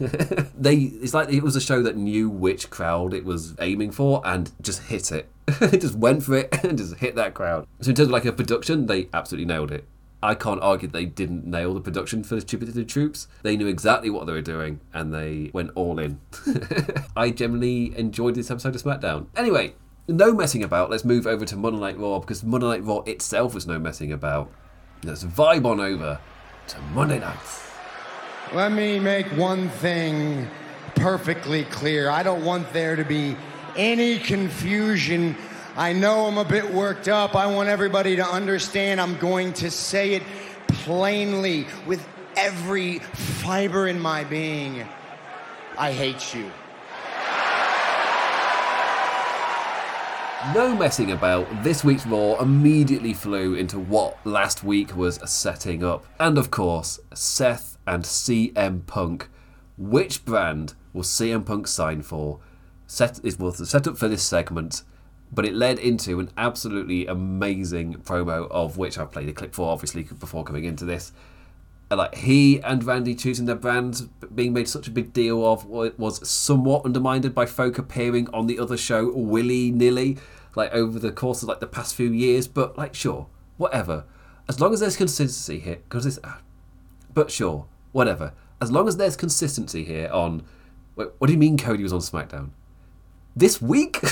they 0.58 0.76
it's 0.76 1.14
like 1.14 1.30
it 1.30 1.44
was 1.44 1.56
a 1.56 1.62
show 1.62 1.84
that 1.84 1.96
knew 1.96 2.30
which 2.30 2.72
crowd 2.72 3.14
it 3.14 3.24
was 3.24 3.54
aiming 3.60 3.92
for 3.92 4.22
and 4.26 4.52
just 4.62 4.84
hit 4.84 5.12
it. 5.12 5.30
it 5.62 5.82
just 5.82 5.96
went 5.96 6.24
for 6.24 6.38
it 6.38 6.66
and 6.66 6.80
just 6.80 6.96
hit 6.96 7.14
that 7.16 7.36
crowd. 7.36 7.68
So 7.82 7.90
in 7.90 7.96
terms 7.96 8.08
of 8.08 8.12
like 8.12 8.26
a 8.26 8.34
production, 8.34 8.88
they 8.88 9.08
absolutely 9.14 9.46
nailed 9.46 9.72
it. 9.72 9.86
I 10.26 10.34
can't 10.34 10.60
argue 10.60 10.88
they 10.88 11.06
didn't 11.06 11.46
nail 11.46 11.76
the 11.76 11.82
production 11.82 12.24
for 12.24 12.34
the 12.34 12.42
Stupidity 12.42 12.84
Troops. 12.84 13.28
They 13.44 13.56
knew 13.56 13.68
exactly 13.68 14.10
what 14.10 14.26
they 14.26 14.34
were 14.34 14.42
doing 14.42 14.80
and 14.92 15.14
they 15.14 15.52
went 15.54 15.70
all 15.76 16.00
in. 16.00 16.20
I 17.16 17.30
generally 17.30 17.96
enjoyed 17.96 18.34
this 18.34 18.50
episode 18.50 18.74
of 18.74 18.82
SmackDown. 18.82 19.28
Anyway, 19.36 19.76
no 20.08 20.34
messing 20.34 20.64
about. 20.64 20.90
Let's 20.90 21.06
move 21.06 21.28
over 21.28 21.46
to 21.46 21.56
Monday 21.56 21.80
Night 21.80 22.00
Raw 22.00 22.18
because 22.18 22.44
Monday 22.44 22.66
Night 22.66 22.84
Raw 22.84 23.02
itself 23.02 23.54
was 23.54 23.68
no 23.68 23.78
messing 23.78 24.12
about. 24.12 24.52
Let's 25.04 25.24
vibe 25.24 25.64
on 25.64 25.80
over 25.80 26.20
to 26.70 26.82
Monday 26.96 27.20
nights. 27.20 27.64
Let 28.52 28.72
me 28.72 29.00
make 29.00 29.28
one 29.28 29.70
thing 29.70 30.50
perfectly 30.96 31.66
clear. 31.66 32.10
I 32.10 32.24
don't 32.24 32.44
want 32.44 32.74
there 32.74 32.96
to 32.96 33.04
be 33.04 33.38
any 33.76 34.18
confusion. 34.18 35.36
I 35.78 35.92
know 35.92 36.26
I'm 36.26 36.38
a 36.38 36.46
bit 36.46 36.74
worked 36.74 37.10
up. 37.10 37.36
I 37.36 37.48
want 37.48 37.68
everybody 37.68 38.16
to 38.16 38.26
understand 38.26 39.02
I'm 39.02 39.18
going 39.18 39.52
to 39.54 39.70
say 39.70 40.14
it 40.14 40.24
plainly 40.70 41.68
with 41.86 42.08
every 42.38 43.00
fiber 43.00 43.88
in 43.88 44.00
my 44.00 44.24
being. 44.24 44.88
I 45.78 45.92
hate 45.92 46.34
you. 46.34 46.50
No 50.54 50.74
messing 50.74 51.12
about, 51.12 51.46
this 51.62 51.84
week's 51.84 52.06
Raw 52.06 52.40
immediately 52.40 53.14
flew 53.14 53.56
into 53.56 53.78
what 53.78 54.18
last 54.26 54.64
week 54.64 54.96
was 54.96 55.20
setting 55.30 55.84
up. 55.84 56.06
And 56.22 56.38
of 56.38 56.52
course, 56.52 57.02
Seth 57.14 57.78
and 57.86 58.04
CM 58.04 58.86
Punk. 58.86 59.28
Which 59.78 60.24
brand 60.24 60.76
will 60.94 61.04
CM 61.04 61.46
Punk 61.46 61.68
sign 61.68 62.02
for? 62.02 62.40
Set, 62.88 63.20
it 63.26 63.38
was 63.40 63.58
the 63.58 63.66
setup 63.66 63.98
for 63.98 64.08
this 64.08 64.24
segment, 64.24 64.84
but 65.36 65.46
it 65.46 65.54
led 65.54 65.78
into 65.78 66.20
an 66.20 66.32
absolutely 66.38 67.06
amazing 67.06 67.96
promo 67.96 68.50
of 68.50 68.78
which 68.78 68.98
I 68.98 69.06
played 69.06 69.30
a 69.30 69.34
clip 69.34 69.54
for, 69.54 69.72
obviously, 69.72 70.04
before 70.04 70.44
coming 70.44 70.64
into 70.64 70.86
this. 70.86 71.12
Like 71.92 72.16
he 72.16 72.60
and 72.62 72.84
Randy 72.84 73.14
choosing 73.14 73.46
their 73.46 73.56
brands 73.56 74.02
being 74.34 74.54
made 74.54 74.68
such 74.68 74.88
a 74.88 74.92
big 74.92 75.14
deal 75.14 75.46
of 75.46 75.66
was 75.66 76.28
somewhat 76.28 76.84
undermined 76.84 77.32
by 77.36 77.46
folk 77.46 77.78
appearing 77.78 78.28
on 78.34 78.48
the 78.48 78.58
other 78.58 78.76
show 78.76 79.12
willy 79.12 79.70
nilly 79.72 80.18
like 80.56 80.74
over 80.74 80.98
the 80.98 81.12
course 81.12 81.44
of 81.44 81.50
like 81.50 81.60
the 81.60 81.68
past 81.68 81.96
few 81.96 82.12
years. 82.12 82.48
But 82.48 82.78
like, 82.78 82.96
sure, 82.96 83.28
whatever. 83.58 84.06
As 84.48 84.60
long 84.60 84.74
as 84.74 84.80
there's 84.80 84.98
consistency 84.98 85.60
here, 85.60 85.78
because 85.88 86.06
it's. 86.06 86.20
Uh, 86.24 86.38
but 87.14 87.32
sure, 87.32 87.66
whatever. 87.92 88.34
As 88.62 88.72
long 88.72 88.88
as 88.88 88.98
there's 88.98 89.16
consistency 89.16 89.84
here 89.84 90.10
on. 90.12 90.44
What 90.96 91.28
do 91.28 91.34
you 91.34 91.40
mean 91.40 91.58
Cody 91.58 91.84
was 91.84 91.92
on 91.92 92.00
SmackDown? 92.00 92.52
This 93.36 93.62
week? 93.62 94.00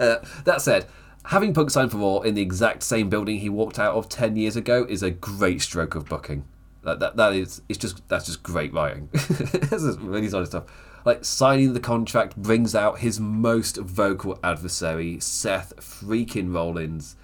uh, 0.00 0.16
that 0.44 0.56
said, 0.58 0.86
having 1.26 1.52
Punk 1.52 1.70
sign 1.70 1.88
for 1.88 1.98
Raw 1.98 2.20
in 2.20 2.34
the 2.34 2.42
exact 2.42 2.82
same 2.82 3.08
building 3.08 3.38
he 3.38 3.48
walked 3.48 3.78
out 3.78 3.94
of 3.94 4.08
10 4.08 4.36
years 4.36 4.56
ago 4.56 4.86
is 4.88 5.02
a 5.02 5.10
great 5.10 5.60
stroke 5.60 5.94
of 5.94 6.06
booking. 6.06 6.44
That, 6.82 7.00
that, 7.00 7.16
that 7.16 7.34
is, 7.34 7.62
it's 7.68 7.78
just, 7.78 8.06
that's 8.08 8.26
just 8.26 8.42
great 8.42 8.72
writing. 8.72 9.08
this 9.12 9.82
is 9.82 9.98
really 9.98 10.28
solid 10.28 10.46
stuff 10.46 10.64
like 11.04 11.24
signing 11.24 11.74
the 11.74 11.80
contract 11.80 12.36
brings 12.36 12.74
out 12.74 13.00
his 13.00 13.20
most 13.20 13.76
vocal 13.76 14.38
adversary, 14.42 15.20
Seth 15.20 15.76
freaking 15.76 16.54
Rollins. 16.54 17.16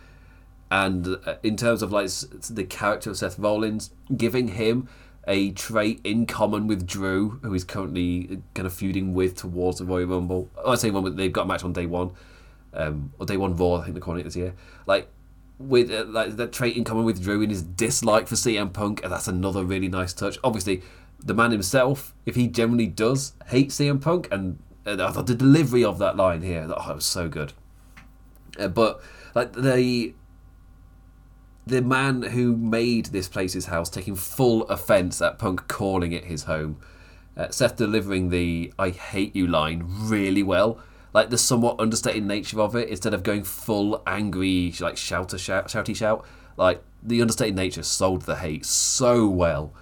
And 0.71 1.19
uh, 1.27 1.37
in 1.43 1.57
terms 1.57 1.83
of 1.83 1.91
like 1.91 2.09
the 2.51 2.65
character 2.65 3.11
of 3.11 3.17
Seth 3.17 3.39
Rollins, 3.39 3.91
giving 4.17 4.49
him 4.49 4.89
a 5.27 5.51
trait 5.53 6.01
in 6.05 6.27
common 6.27 6.67
with 6.67 6.87
Drew, 6.87 7.41
who 7.43 7.55
is 7.55 7.65
currently 7.65 8.43
kind 8.55 8.67
of 8.67 8.73
feuding 8.73 9.13
with 9.15 9.37
towards 9.37 9.79
the 9.79 9.85
Royal 9.85 10.07
Rumble. 10.07 10.51
I 10.67 10.75
say 10.77 10.91
one, 10.91 11.15
they've 11.17 11.33
got 11.33 11.43
a 11.43 11.47
match 11.47 11.63
on 11.65 11.73
day 11.73 11.87
one. 11.87 12.13
um, 12.73 13.13
or 13.19 13.27
Day 13.27 13.37
One 13.37 13.57
Raw, 13.57 13.75
I 13.75 13.83
think 13.85 13.95
they're 13.95 14.03
calling 14.03 14.21
it 14.21 14.25
this 14.25 14.37
year. 14.37 14.55
Like 14.87 15.09
with 15.59 15.91
uh, 15.91 16.05
like 16.07 16.37
that 16.37 16.53
trait 16.53 16.77
in 16.77 16.85
common 16.85 17.05
with 17.05 17.23
Drew 17.23 17.43
in 17.43 17.51
his 17.51 17.63
dislike 17.63 18.29
for 18.29 18.35
CM 18.35 18.73
Punk, 18.73 19.03
and 19.03 19.13
that's 19.13 19.29
another 19.29 19.65
really 19.65 19.89
nice 19.89 20.13
touch. 20.13 20.39
Obviously, 20.43 20.83
the 21.19 21.35
man 21.35 21.51
himself, 21.51 22.15
if 22.27 22.35
he 22.35 22.47
generally 22.47 22.87
does 22.87 23.35
hate 23.49 23.71
CM 23.71 24.01
Punk, 24.01 24.29
and 24.31 24.59
uh, 24.87 24.97
I 25.07 25.11
thought 25.13 25.27
the 25.27 25.35
delivery 25.35 25.85
of 25.85 25.99
that 25.99 26.17
line 26.17 26.43
here, 26.43 26.67
oh, 26.69 26.91
it 26.91 26.95
was 26.97 27.07
so 27.07 27.29
good. 27.29 27.53
Uh, 28.59 28.69
but 28.69 29.01
like 29.35 29.53
the 29.53 30.15
the 31.71 31.81
man 31.81 32.23
who 32.23 32.57
made 32.57 33.07
this 33.07 33.29
place 33.29 33.53
his 33.53 33.67
house 33.67 33.89
taking 33.89 34.17
full 34.17 34.65
offence 34.65 35.23
at 35.23 35.39
Punk 35.39 35.69
calling 35.69 36.13
it 36.13 36.25
his 36.25 36.45
home. 36.45 36.81
Uh, 37.37 37.49
Seth 37.51 37.77
delivering 37.77 38.31
the 38.31 38.73
"I 38.79 38.91
hate 38.91 39.35
you" 39.37 39.47
line 39.47 39.85
really 39.87 40.43
well. 40.43 40.81
Like 41.15 41.31
the 41.31 41.39
somewhat 41.39 41.81
understated 41.81 42.25
nature 42.25 42.61
of 42.61 42.75
it, 42.75 42.89
instead 42.89 43.15
of 43.15 43.23
going 43.23 43.45
full 43.45 44.03
angry, 44.07 44.75
like 44.81 44.97
shout 44.97 45.31
shout, 45.39 45.69
shouty 45.69 45.95
shout. 45.95 46.27
Like 46.57 46.83
the 47.03 47.21
understated 47.21 47.55
nature 47.55 47.85
sold 47.85 48.23
the 48.23 48.37
hate 48.37 48.67
so 48.67 49.29
well. 49.29 49.73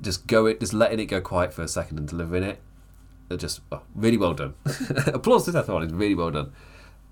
Just 0.00 0.26
go 0.26 0.46
it, 0.46 0.60
just 0.60 0.72
letting 0.72 1.00
it 1.00 1.06
go 1.06 1.20
quiet 1.20 1.52
for 1.52 1.62
a 1.62 1.68
second 1.68 1.98
and 1.98 2.08
delivering 2.08 2.42
it. 2.42 2.60
Just 3.36 3.60
oh, 3.70 3.82
really 3.94 4.16
well 4.16 4.34
done. 4.34 4.54
Applause 5.06 5.44
to 5.44 5.52
Seth 5.52 5.68
Rollins, 5.68 5.92
really 5.92 6.14
well 6.14 6.30
done 6.30 6.52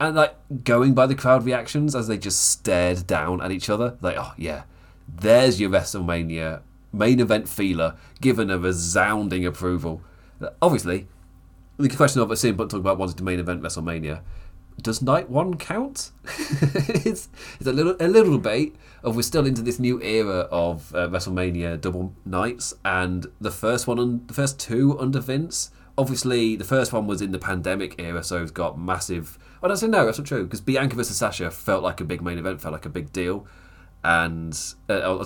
and 0.04 0.16
like 0.16 0.34
going 0.64 0.94
by 0.94 1.06
the 1.06 1.14
crowd 1.14 1.44
reactions 1.44 1.94
as 1.94 2.08
they 2.08 2.18
just 2.18 2.44
stared 2.50 3.06
down 3.06 3.40
at 3.40 3.50
each 3.50 3.70
other, 3.70 3.96
like, 4.00 4.16
oh 4.18 4.32
yeah, 4.36 4.64
there's 5.08 5.60
your 5.60 5.70
WrestleMania 5.70 6.62
main 6.92 7.20
event 7.20 7.48
feeler 7.48 7.96
given 8.20 8.50
a 8.50 8.58
resounding 8.58 9.44
approval. 9.44 10.02
Obviously, 10.62 11.08
the 11.76 11.88
question 11.88 12.22
of 12.22 12.28
CM 12.28 12.56
Punk 12.56 12.70
talking 12.70 12.80
about 12.80 12.98
wanting 12.98 13.16
to 13.16 13.24
main 13.24 13.40
event 13.40 13.62
WrestleMania. 13.62 14.20
Does 14.80 15.02
night 15.02 15.30
one 15.30 15.56
count? 15.56 16.10
it's, 16.24 17.28
it's 17.58 17.66
a 17.66 17.72
little 17.72 17.96
a 18.00 18.08
little 18.08 18.32
debate 18.32 18.74
of 19.04 19.14
we're 19.14 19.22
still 19.22 19.46
into 19.46 19.62
this 19.62 19.78
new 19.78 20.02
era 20.02 20.48
of 20.50 20.92
uh, 20.94 21.08
WrestleMania 21.08 21.80
double 21.80 22.12
nights, 22.24 22.74
and 22.84 23.26
the 23.40 23.52
first 23.52 23.86
one, 23.86 23.98
on, 23.98 24.26
the 24.26 24.34
first 24.34 24.58
two 24.58 24.98
under 24.98 25.20
Vince. 25.20 25.70
Obviously, 25.96 26.56
the 26.56 26.64
first 26.64 26.92
one 26.92 27.06
was 27.06 27.22
in 27.22 27.30
the 27.30 27.38
pandemic 27.38 27.94
era, 28.00 28.24
so 28.24 28.42
it's 28.42 28.50
got 28.50 28.76
massive 28.76 29.38
I 29.70 29.74
say 29.76 29.86
no, 29.86 30.04
that's 30.04 30.18
not 30.18 30.26
true 30.26 30.44
because 30.44 30.60
Bianca 30.60 30.96
versus 30.96 31.16
Sasha 31.16 31.50
felt 31.50 31.82
like 31.82 32.00
a 32.00 32.04
big 32.04 32.22
main 32.22 32.38
event, 32.38 32.60
felt 32.60 32.72
like 32.72 32.86
a 32.86 32.90
big 32.90 33.12
deal. 33.12 33.46
And 34.02 34.58
uh, 34.90 35.18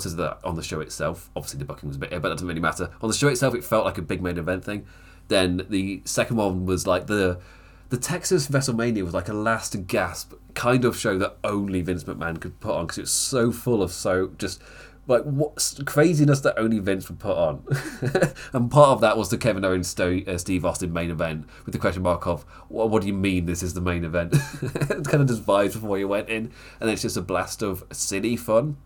on 0.45 0.55
the 0.55 0.63
show 0.63 0.81
itself, 0.81 1.31
obviously 1.35 1.59
the 1.59 1.65
booking 1.65 1.89
was 1.89 1.97
a 1.97 1.99
bit, 1.99 2.11
but 2.11 2.23
that 2.23 2.29
doesn't 2.29 2.47
really 2.47 2.61
matter. 2.61 2.91
On 3.03 3.09
the 3.09 3.17
show 3.17 3.27
itself, 3.27 3.57
it 3.57 3.65
felt 3.65 3.85
like 3.85 3.99
a 3.99 4.03
big 4.03 4.23
main 4.23 4.39
event 4.39 4.65
thing. 4.65 4.87
Then 5.27 5.67
the 5.69 6.01
second 6.05 6.37
one 6.37 6.65
was 6.65 6.87
like 6.87 7.09
the 7.09 7.41
the 7.89 7.97
Texas 7.97 8.49
WrestleMania 8.49 9.03
was 9.03 9.15
like 9.15 9.29
a 9.29 9.35
last 9.35 9.87
gasp 9.87 10.35
kind 10.55 10.85
of 10.85 10.97
show 10.97 11.19
that 11.19 11.39
only 11.43 11.81
Vince 11.81 12.05
McMahon 12.05 12.41
could 12.41 12.61
put 12.61 12.75
on 12.75 12.85
because 12.85 12.99
it 12.99 13.03
was 13.03 13.11
so 13.11 13.51
full 13.51 13.83
of 13.83 13.91
so 13.93 14.31
just 14.39 14.63
like 15.09 15.23
what 15.23 15.75
craziness 15.87 16.41
that 16.41 16.59
only 16.59 16.79
Vince 16.79 17.09
would 17.09 17.19
put 17.19 17.37
on. 17.37 17.65
and 18.53 18.71
part 18.71 18.91
of 18.91 19.01
that 19.01 19.17
was 19.17 19.31
the 19.31 19.39
Kevin 19.39 19.65
Owens 19.65 19.99
uh, 19.99 20.37
Steve 20.37 20.65
Austin 20.65 20.93
main 20.93 21.11
event 21.11 21.49
with 21.65 21.73
the 21.73 21.79
question 21.79 22.03
mark 22.03 22.27
of 22.27 22.43
what, 22.69 22.91
what 22.91 23.01
do 23.03 23.09
you 23.09 23.15
mean 23.15 23.47
this 23.47 23.63
is 23.63 23.73
the 23.73 23.81
main 23.81 24.05
event? 24.05 24.35
it 24.63 25.09
kind 25.09 25.23
of 25.23 25.27
just 25.27 25.45
vibes 25.45 25.73
before 25.73 25.99
you 25.99 26.07
went 26.07 26.29
in, 26.29 26.53
and 26.79 26.91
it's 26.91 27.03
just 27.03 27.17
a 27.17 27.23
blast 27.23 27.63
of 27.63 27.85
silly 27.91 28.37
fun. 28.37 28.77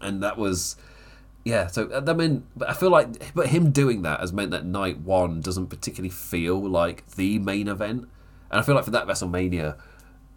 And 0.00 0.22
that 0.22 0.38
was. 0.38 0.76
Yeah, 1.44 1.68
so 1.68 1.88
uh, 1.88 2.00
that 2.00 2.14
meant, 2.14 2.44
but 2.56 2.68
I 2.68 2.74
feel 2.74 2.90
like, 2.90 3.34
but 3.34 3.46
him 3.46 3.70
doing 3.70 4.02
that 4.02 4.20
has 4.20 4.32
meant 4.32 4.50
that 4.50 4.66
night 4.66 4.98
one 4.98 5.40
doesn't 5.40 5.68
particularly 5.68 6.10
feel 6.10 6.58
like 6.58 7.06
the 7.12 7.38
main 7.38 7.68
event, 7.68 8.08
and 8.50 8.60
I 8.60 8.62
feel 8.62 8.74
like 8.74 8.84
for 8.84 8.90
that 8.90 9.06
WrestleMania, 9.06 9.78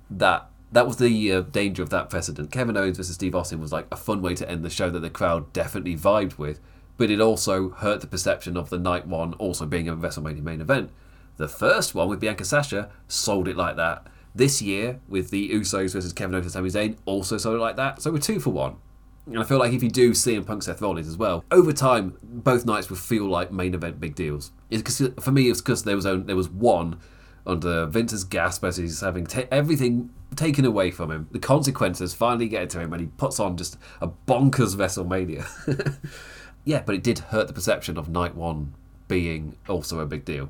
that 0.10 0.50
that 0.72 0.88
was 0.88 0.98
the 0.98 1.32
uh, 1.32 1.42
danger 1.42 1.84
of 1.84 1.90
that 1.90 2.10
precedent. 2.10 2.52
Kevin 2.52 2.78
Owens 2.78 2.98
versus 2.98 3.16
Steve 3.16 3.36
Austin 3.36 3.60
was 3.60 3.72
like 3.72 3.88
a 3.92 3.98
fun 3.98 4.22
way 4.22 4.36
to 4.36 4.50
end 4.50 4.64
the 4.64 4.70
show 4.70 4.90
that 4.90 5.00
the 5.00 5.10
crowd 5.10 5.52
definitely 5.54 5.96
vibed 5.96 6.38
with, 6.38 6.60
but 6.98 7.10
it 7.10 7.20
also 7.20 7.70
hurt 7.70 8.02
the 8.02 8.08
perception 8.08 8.56
of 8.56 8.70
the 8.70 8.80
night 8.80 9.08
one 9.08 9.34
also 9.34 9.66
being 9.66 9.90
a 9.90 9.96
WrestleMania 9.96 10.42
main 10.42 10.62
event. 10.62 10.90
The 11.38 11.48
first 11.48 11.96
one 11.96 12.08
with 12.08 12.20
Bianca 12.20 12.46
Sasha 12.46 12.90
sold 13.08 13.48
it 13.48 13.58
like 13.58 13.76
that. 13.76 14.08
This 14.34 14.62
year 14.62 15.00
with 15.10 15.30
the 15.30 15.50
Usos 15.50 15.94
versus 15.94 16.14
Kevin 16.14 16.36
Owens 16.36 16.46
and 16.46 16.54
Sami 16.54 16.70
Zayn 16.70 16.98
also 17.06 17.38
sold 17.38 17.58
it 17.58 17.60
like 17.60 17.76
that. 17.76 18.02
So 18.02 18.12
we're 18.12 18.20
two 18.20 18.40
for 18.40 18.52
one. 18.52 18.78
And 19.26 19.40
I 19.40 19.44
feel 19.44 19.60
like 19.60 19.74
if 19.74 19.84
you 19.84 19.90
do 19.90 20.12
CM 20.12 20.46
Punk 20.46 20.64
Seth 20.64 20.82
Rollins 20.82 21.08
as 21.08 21.18
well, 21.18 21.44
over 21.52 21.72
time 21.74 22.18
both 22.24 22.66
nights 22.66 22.90
will 22.90 22.98
feel 22.98 23.26
like 23.26 23.52
main 23.52 23.74
event 23.74 24.00
big 24.00 24.16
deals. 24.16 24.52
It's 24.70 25.02
for 25.20 25.32
me, 25.32 25.50
it's 25.50 25.62
because 25.62 25.84
there 25.84 25.96
was 25.96 26.06
only, 26.06 26.26
there 26.26 26.36
was 26.36 26.50
one 26.50 27.00
under 27.46 27.86
Vince's 27.86 28.24
gasp 28.24 28.64
as 28.64 28.78
he's 28.78 29.02
having 29.02 29.26
ta- 29.26 29.48
everything 29.52 30.10
taken 30.36 30.66
away 30.66 30.92
from 30.92 31.12
him. 31.12 31.28
The 31.32 31.40
consequences 31.40 32.14
finally 32.14 32.48
get 32.48 32.70
to 32.72 32.80
him, 32.80 32.94
and 32.94 33.02
he 33.02 33.08
puts 33.08 33.40
on 33.40 33.58
just 33.58 33.78
a 34.00 34.08
bonkers 34.08 34.76
WrestleMania. 34.76 35.98
yeah, 36.66 36.84
but 36.86 36.96
it 36.96 37.04
did 37.04 37.20
hurt 37.20 37.48
the 37.48 37.54
perception 37.54 37.98
of 37.98 38.10
Night 38.10 38.36
One 38.36 38.74
being 39.08 39.58
also 39.68 40.00
a 40.00 40.06
big 40.06 40.24
deal. 40.24 40.50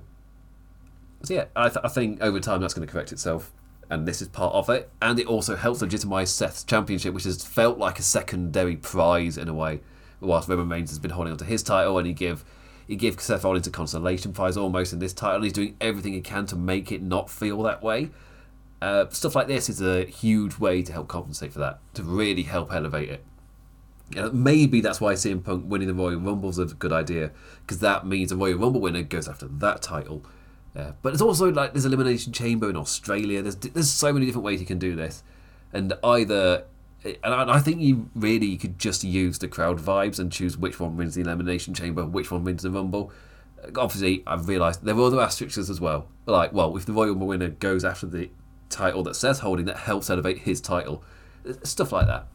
So 1.23 1.33
yeah, 1.33 1.45
I, 1.55 1.69
th- 1.69 1.83
I 1.83 1.87
think 1.87 2.21
over 2.21 2.39
time 2.39 2.61
that's 2.61 2.73
going 2.73 2.85
to 2.85 2.91
correct 2.91 3.11
itself, 3.11 3.51
and 3.89 4.07
this 4.07 4.21
is 4.21 4.27
part 4.27 4.53
of 4.53 4.69
it. 4.69 4.89
And 5.01 5.19
it 5.19 5.27
also 5.27 5.55
helps 5.55 5.81
legitimize 5.81 6.31
Seth's 6.31 6.63
championship, 6.63 7.13
which 7.13 7.23
has 7.23 7.43
felt 7.43 7.77
like 7.77 7.99
a 7.99 8.03
secondary 8.03 8.75
prize 8.75 9.37
in 9.37 9.47
a 9.47 9.53
way, 9.53 9.81
whilst 10.19 10.49
Roman 10.49 10.69
Reigns 10.69 10.89
has 10.89 10.99
been 10.99 11.11
holding 11.11 11.31
onto 11.31 11.45
his 11.45 11.63
title, 11.63 11.97
and 11.97 12.07
he 12.07 12.13
give 12.13 12.43
he 12.91 12.97
gave 12.97 13.21
Seth 13.21 13.45
Rollins 13.45 13.65
a 13.67 13.71
consolation 13.71 14.33
prize 14.33 14.57
almost 14.57 14.91
in 14.91 14.99
this 14.99 15.13
title. 15.13 15.43
He's 15.43 15.53
doing 15.53 15.77
everything 15.79 16.11
he 16.11 16.19
can 16.19 16.45
to 16.47 16.57
make 16.57 16.91
it 16.91 17.01
not 17.01 17.29
feel 17.29 17.63
that 17.63 17.81
way. 17.81 18.09
Uh, 18.81 19.07
stuff 19.07 19.33
like 19.33 19.47
this 19.47 19.69
is 19.69 19.81
a 19.81 20.03
huge 20.03 20.59
way 20.59 20.81
to 20.81 20.91
help 20.91 21.07
compensate 21.07 21.53
for 21.53 21.59
that, 21.59 21.79
to 21.93 22.03
really 22.03 22.43
help 22.43 22.73
elevate 22.73 23.07
it. 23.07 24.33
Maybe 24.33 24.81
that's 24.81 24.99
why 24.99 25.13
CM 25.13 25.41
Punk 25.41 25.63
winning 25.69 25.87
the 25.87 25.93
Royal 25.93 26.19
Rumble 26.19 26.49
is 26.49 26.59
a 26.59 26.65
good 26.65 26.91
idea, 26.91 27.31
because 27.61 27.79
that 27.79 28.05
means 28.05 28.33
a 28.33 28.35
Royal 28.35 28.57
Rumble 28.57 28.81
winner 28.81 29.03
goes 29.03 29.29
after 29.29 29.47
that 29.47 29.81
title. 29.81 30.25
Uh, 30.75 30.91
but 31.01 31.13
it's 31.13 31.21
also 31.21 31.49
like 31.49 31.71
there's 31.71 31.85
Elimination 31.85 32.33
Chamber 32.33 32.69
in 32.69 32.75
Australia. 32.75 33.41
There's 33.41 33.55
there's 33.55 33.89
so 33.89 34.11
many 34.11 34.25
different 34.25 34.43
ways 34.43 34.59
you 34.59 34.67
can 34.67 34.79
do 34.79 34.97
this, 34.97 35.23
and 35.71 35.93
either 36.03 36.65
and 37.03 37.33
I, 37.33 37.59
think 37.59 37.81
you 37.81 38.09
really 38.15 38.57
could 38.57 38.77
just 38.77 39.03
use 39.03 39.39
the 39.39 39.47
crowd 39.47 39.79
vibes 39.79 40.19
and 40.19 40.31
choose 40.31 40.57
which 40.57 40.79
one 40.79 40.97
wins 40.97 41.15
the 41.15 41.21
elimination 41.21 41.73
chamber, 41.73 42.05
which 42.05 42.29
one 42.29 42.43
wins 42.43 42.61
the 42.61 42.69
rumble. 42.69 43.11
Uh, 43.63 43.69
obviously, 43.75 44.23
I've 44.27 44.47
realised 44.47 44.83
there 44.83 44.95
are 44.95 45.01
other 45.01 45.19
asterisks 45.19 45.69
as 45.69 45.81
well. 45.81 46.07
Like, 46.27 46.53
well, 46.53 46.75
if 46.77 46.85
the 46.85 46.93
Royal 46.93 47.09
Rumble 47.09 47.27
winner 47.27 47.49
goes 47.49 47.83
after 47.83 48.05
the 48.05 48.29
title 48.69 49.03
that 49.03 49.15
Seth's 49.15 49.39
holding, 49.39 49.65
that 49.65 49.77
helps 49.77 50.09
elevate 50.09 50.39
his 50.39 50.61
title, 50.61 51.03
uh, 51.47 51.53
stuff 51.63 51.91
like 51.91 52.05
that. 52.05 52.27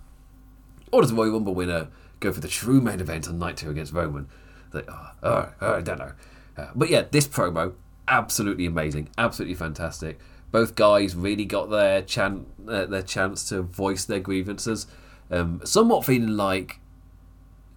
Or 0.91 1.01
does 1.01 1.11
the 1.11 1.17
Royal 1.17 1.33
Rumble 1.33 1.55
winner 1.55 1.89
go 2.19 2.33
for 2.33 2.41
the 2.41 2.49
true 2.49 2.81
main 2.81 3.01
event 3.01 3.29
on 3.29 3.39
night 3.39 3.59
two 3.59 3.71
against 3.71 3.93
Roman? 3.93 4.29
Like, 4.73 4.89
oh, 4.89 5.11
oh, 5.23 5.53
oh 5.61 5.75
I 5.75 5.81
don't 5.81 5.99
know. 5.99 6.13
Uh, 6.57 6.69
but 6.75 6.91
yeah, 6.91 7.05
this 7.09 7.29
promo 7.29 7.75
absolutely 8.09 8.67
amazing, 8.67 9.11
absolutely 9.17 9.55
fantastic 9.55 10.19
both 10.51 10.75
guys 10.75 11.15
really 11.15 11.45
got 11.45 11.71
their 11.71 12.03
chan- 12.03 12.47
uh, 12.69 12.87
their 12.87 13.03
chance 13.03 13.49
to 13.49 13.63
voice 13.63 14.05
their 14.05 14.21
grievances. 14.21 14.87
Um, 15.31 15.61
somewhat 15.65 16.05
feeling 16.05 16.37
like 16.37 16.81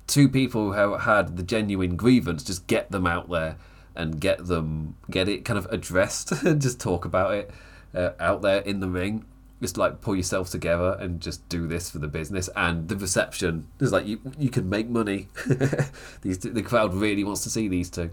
two 0.08 0.30
people 0.30 0.74
who 0.74 0.98
had 0.98 1.38
the 1.38 1.44
genuine 1.44 1.96
grievance 1.96 2.44
just 2.44 2.68
get 2.68 2.92
them 2.92 3.06
out 3.06 3.30
there 3.30 3.58
and 3.96 4.20
get 4.20 4.48
them 4.48 4.96
get 5.10 5.28
it 5.28 5.46
kind 5.46 5.58
of 5.58 5.66
addressed 5.68 6.32
and 6.44 6.62
just 6.62 6.80
talk 6.80 7.06
about 7.06 7.34
it 7.34 7.52
uh, 7.94 8.12
out 8.20 8.42
there 8.42 8.62
in 8.62 8.80
the 8.80 8.90
ring. 8.90 9.26
Just 9.62 9.76
like 9.76 10.00
pull 10.00 10.16
yourself 10.16 10.50
together 10.50 10.96
and 11.02 11.20
just 11.20 11.48
do 11.50 11.68
this 11.68 11.90
for 11.90 12.00
the 12.00 12.08
business 12.08 12.50
and 12.56 12.88
the 12.88 12.96
reception. 12.96 13.68
Is 13.80 13.92
like 13.92 14.06
you 14.06 14.22
you 14.38 14.50
can 14.50 14.70
make 14.70 14.88
money. 14.88 15.28
These 16.22 16.38
the 16.40 16.62
crowd 16.62 16.94
really 16.94 17.26
wants 17.26 17.44
to 17.44 17.50
see 17.50 17.68
these 17.68 17.90
two 17.90 18.12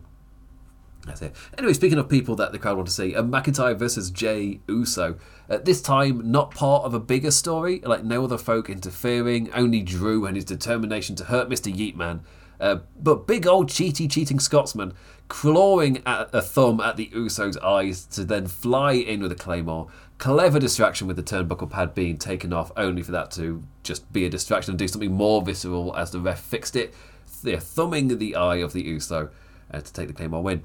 that's 1.07 1.23
it. 1.23 1.35
Anyway, 1.57 1.73
speaking 1.73 1.99
of 1.99 2.09
people 2.09 2.35
that 2.37 2.53
the 2.53 2.59
crowd 2.59 2.77
want 2.77 2.89
to 2.89 2.95
see, 2.95 3.15
uh, 3.15 3.23
McIntyre 3.23 3.77
versus 3.77 4.11
Jey 4.11 4.61
Uso. 4.69 5.17
At 5.49 5.65
this 5.65 5.81
time, 5.81 6.31
not 6.31 6.51
part 6.51 6.85
of 6.85 6.95
a 6.95 7.01
bigger 7.01 7.31
story, 7.31 7.81
like 7.85 8.05
no 8.05 8.25
other 8.25 8.39
folk 8.39 8.69
interfering, 8.69 9.51
only 9.55 9.83
Drew 9.83 10.27
and 10.27 10.37
his 10.37 10.45
determination 10.45 11.15
to 11.17 11.25
hurt 11.25 11.49
Mr. 11.49 11.73
Yeetman. 11.73 12.21
Uh, 12.59 12.79
but 12.99 13.27
big 13.27 13.47
old 13.47 13.69
cheaty 13.69 14.11
cheating 14.11 14.41
Scotsman 14.41 14.95
clawing 15.29 16.03
at 16.07 16.31
a 16.33 16.41
thumb 16.41 16.81
at 16.81 16.97
the 16.97 17.11
Usos' 17.15 17.63
eyes 17.63 18.05
to 18.07 18.25
then 18.25 18.47
fly 18.47 18.93
in 18.93 19.21
with 19.21 19.33
a 19.33 19.37
claymore. 19.37 19.89
Clever 20.19 20.59
distraction 20.59 21.07
with 21.07 21.17
the 21.17 21.23
turnbuckle 21.23 21.71
pad 21.71 21.95
being 21.95 22.17
taken 22.17 22.53
off, 22.53 22.73
only 22.77 23.03
for 23.03 23.13
that 23.13 23.31
to 23.33 23.63
just 23.83 24.11
be 24.13 24.25
a 24.25 24.31
distraction 24.31 24.73
and 24.73 24.79
do 24.79 24.89
something 24.89 25.13
more 25.13 25.43
visceral 25.43 25.95
as 25.97 26.11
the 26.11 26.21
ref 26.21 26.41
fixed 26.41 26.77
it. 26.77 26.95
They're 27.43 27.61
thumbing 27.61 28.17
the 28.17 28.35
eye 28.35 28.57
of 28.57 28.73
the 28.73 28.83
Uso 28.83 29.31
uh, 29.71 29.81
to 29.81 29.93
take 29.93 30.09
the 30.09 30.15
claymore 30.15 30.43
win. 30.43 30.65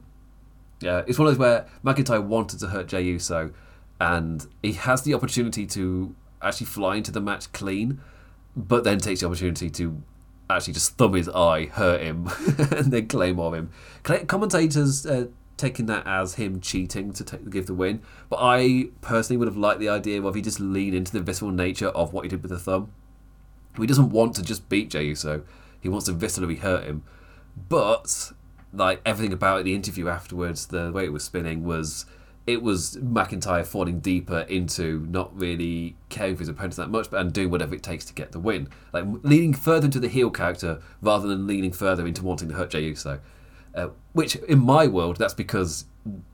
Yeah, 0.82 1.04
it's 1.08 1.20
one 1.20 1.28
of 1.28 1.38
those 1.38 1.40
where 1.40 1.66
McIntyre 1.84 2.24
wanted 2.24 2.60
to 2.60 2.68
hurt 2.68 2.88
Jey 2.88 3.04
Uso, 3.04 3.52
and 4.00 4.46
he 4.64 4.74
has 4.74 5.04
the 5.04 5.14
opportunity 5.14 5.66
to 5.68 6.16
actually 6.42 6.66
fly 6.66 6.96
into 6.96 7.12
the 7.12 7.22
match 7.22 7.52
clean, 7.54 8.02
but 8.56 8.84
then 8.84 8.98
takes 8.98 9.22
the 9.22 9.28
opportunity 9.28 9.70
to 9.70 10.02
actually 10.50 10.74
just 10.74 10.98
thumb 10.98 11.14
his 11.14 11.30
eye, 11.30 11.66
hurt 11.66 12.02
him, 12.02 12.28
and 12.58 12.92
then 12.92 13.08
claymore 13.08 13.56
him. 13.56 13.70
Commentators 14.04 15.06
uh, 15.06 15.28
taking 15.62 15.86
that 15.86 16.06
as 16.08 16.36
him 16.36 16.60
cheating 16.60 17.14
to 17.14 17.24
take, 17.24 17.50
give 17.50 17.68
the 17.68 17.74
win. 17.74 18.02
But 18.30 18.40
I 18.42 18.90
personally 19.02 19.38
would 19.38 19.48
have 19.48 19.58
liked 19.58 19.80
the 19.80 19.90
idea 19.90 20.22
of 20.22 20.36
he 20.36 20.42
just 20.42 20.60
lean 20.60 20.94
into 20.94 21.12
the 21.12 21.22
visceral 21.22 21.52
nature 21.52 21.90
of 21.90 22.14
what 22.14 22.24
he 22.24 22.30
did 22.30 22.42
with 22.42 22.52
the 22.52 22.60
thumb. 22.60 22.92
He 23.78 23.86
doesn't 23.86 24.10
want 24.10 24.36
to 24.36 24.44
just 24.44 24.68
beat 24.68 24.90
Jey 24.90 25.06
Uso. 25.06 25.44
He 25.80 25.88
wants 25.88 26.08
to 26.08 26.14
viscerally 26.14 26.60
hurt 26.60 26.84
him. 26.84 27.04
But 27.70 28.32
like 28.74 29.02
everything 29.06 29.34
about 29.34 29.62
it, 29.62 29.64
the 29.64 29.76
interview 29.76 30.08
afterwards, 30.08 30.68
the 30.68 30.92
way 30.92 31.06
it 31.06 31.14
was 31.14 31.24
spinning 31.24 31.64
was 31.64 32.06
it 32.48 32.64
was 32.64 32.98
McIntyre 32.98 33.66
falling 33.66 34.00
deeper 34.00 34.40
into 34.42 35.06
not 35.10 35.38
really 35.38 35.96
caring 36.10 36.36
for 36.36 36.40
his 36.40 36.50
opponents 36.50 36.78
that 36.78 36.90
much, 36.90 37.12
but 37.12 37.22
and 37.22 37.32
doing 37.32 37.52
whatever 37.52 37.76
it 37.76 37.84
takes 37.84 38.06
to 38.06 38.14
get 38.14 38.32
the 38.32 38.40
win. 38.40 38.68
Like 38.94 39.06
leaning 39.24 39.54
further 39.54 39.86
into 39.86 40.00
the 40.00 40.08
heel 40.08 40.32
character 40.32 40.82
rather 41.02 41.28
than 41.28 41.46
leaning 41.46 41.72
further 41.72 42.08
into 42.08 42.24
wanting 42.24 42.50
to 42.50 42.56
hurt 42.56 42.72
Jey 42.72 42.84
Uso. 42.84 43.20
Uh, 43.74 43.90
which 44.14 44.36
in 44.36 44.60
my 44.60 44.88
world, 44.88 45.18
that's 45.18 45.34
because 45.34 45.86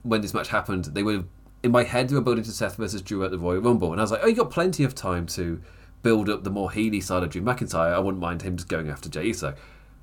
when 0.02 0.20
this 0.22 0.34
match 0.34 0.48
happened, 0.48 0.86
they 0.86 1.02
were 1.02 1.24
in 1.62 1.70
my 1.70 1.84
head 1.84 2.08
they 2.08 2.14
were 2.14 2.20
building 2.20 2.44
to 2.44 2.50
Seth 2.50 2.76
versus 2.76 3.02
Drew 3.02 3.24
at 3.24 3.30
the 3.30 3.38
Royal 3.38 3.60
Rumble, 3.60 3.92
and 3.92 4.00
I 4.00 4.04
was 4.04 4.10
like, 4.10 4.20
oh, 4.22 4.26
you 4.26 4.34
got 4.34 4.50
plenty 4.50 4.84
of 4.84 4.94
time 4.94 5.26
to 5.26 5.60
build 6.02 6.28
up 6.28 6.44
the 6.44 6.50
more 6.50 6.70
heely 6.70 7.02
side 7.02 7.22
of 7.22 7.30
Drew 7.30 7.42
McIntyre. 7.42 7.92
I 7.92 7.98
wouldn't 7.98 8.20
mind 8.20 8.42
him 8.42 8.56
just 8.56 8.68
going 8.68 8.88
after 8.88 9.08
Jey 9.08 9.26
Uso. 9.26 9.54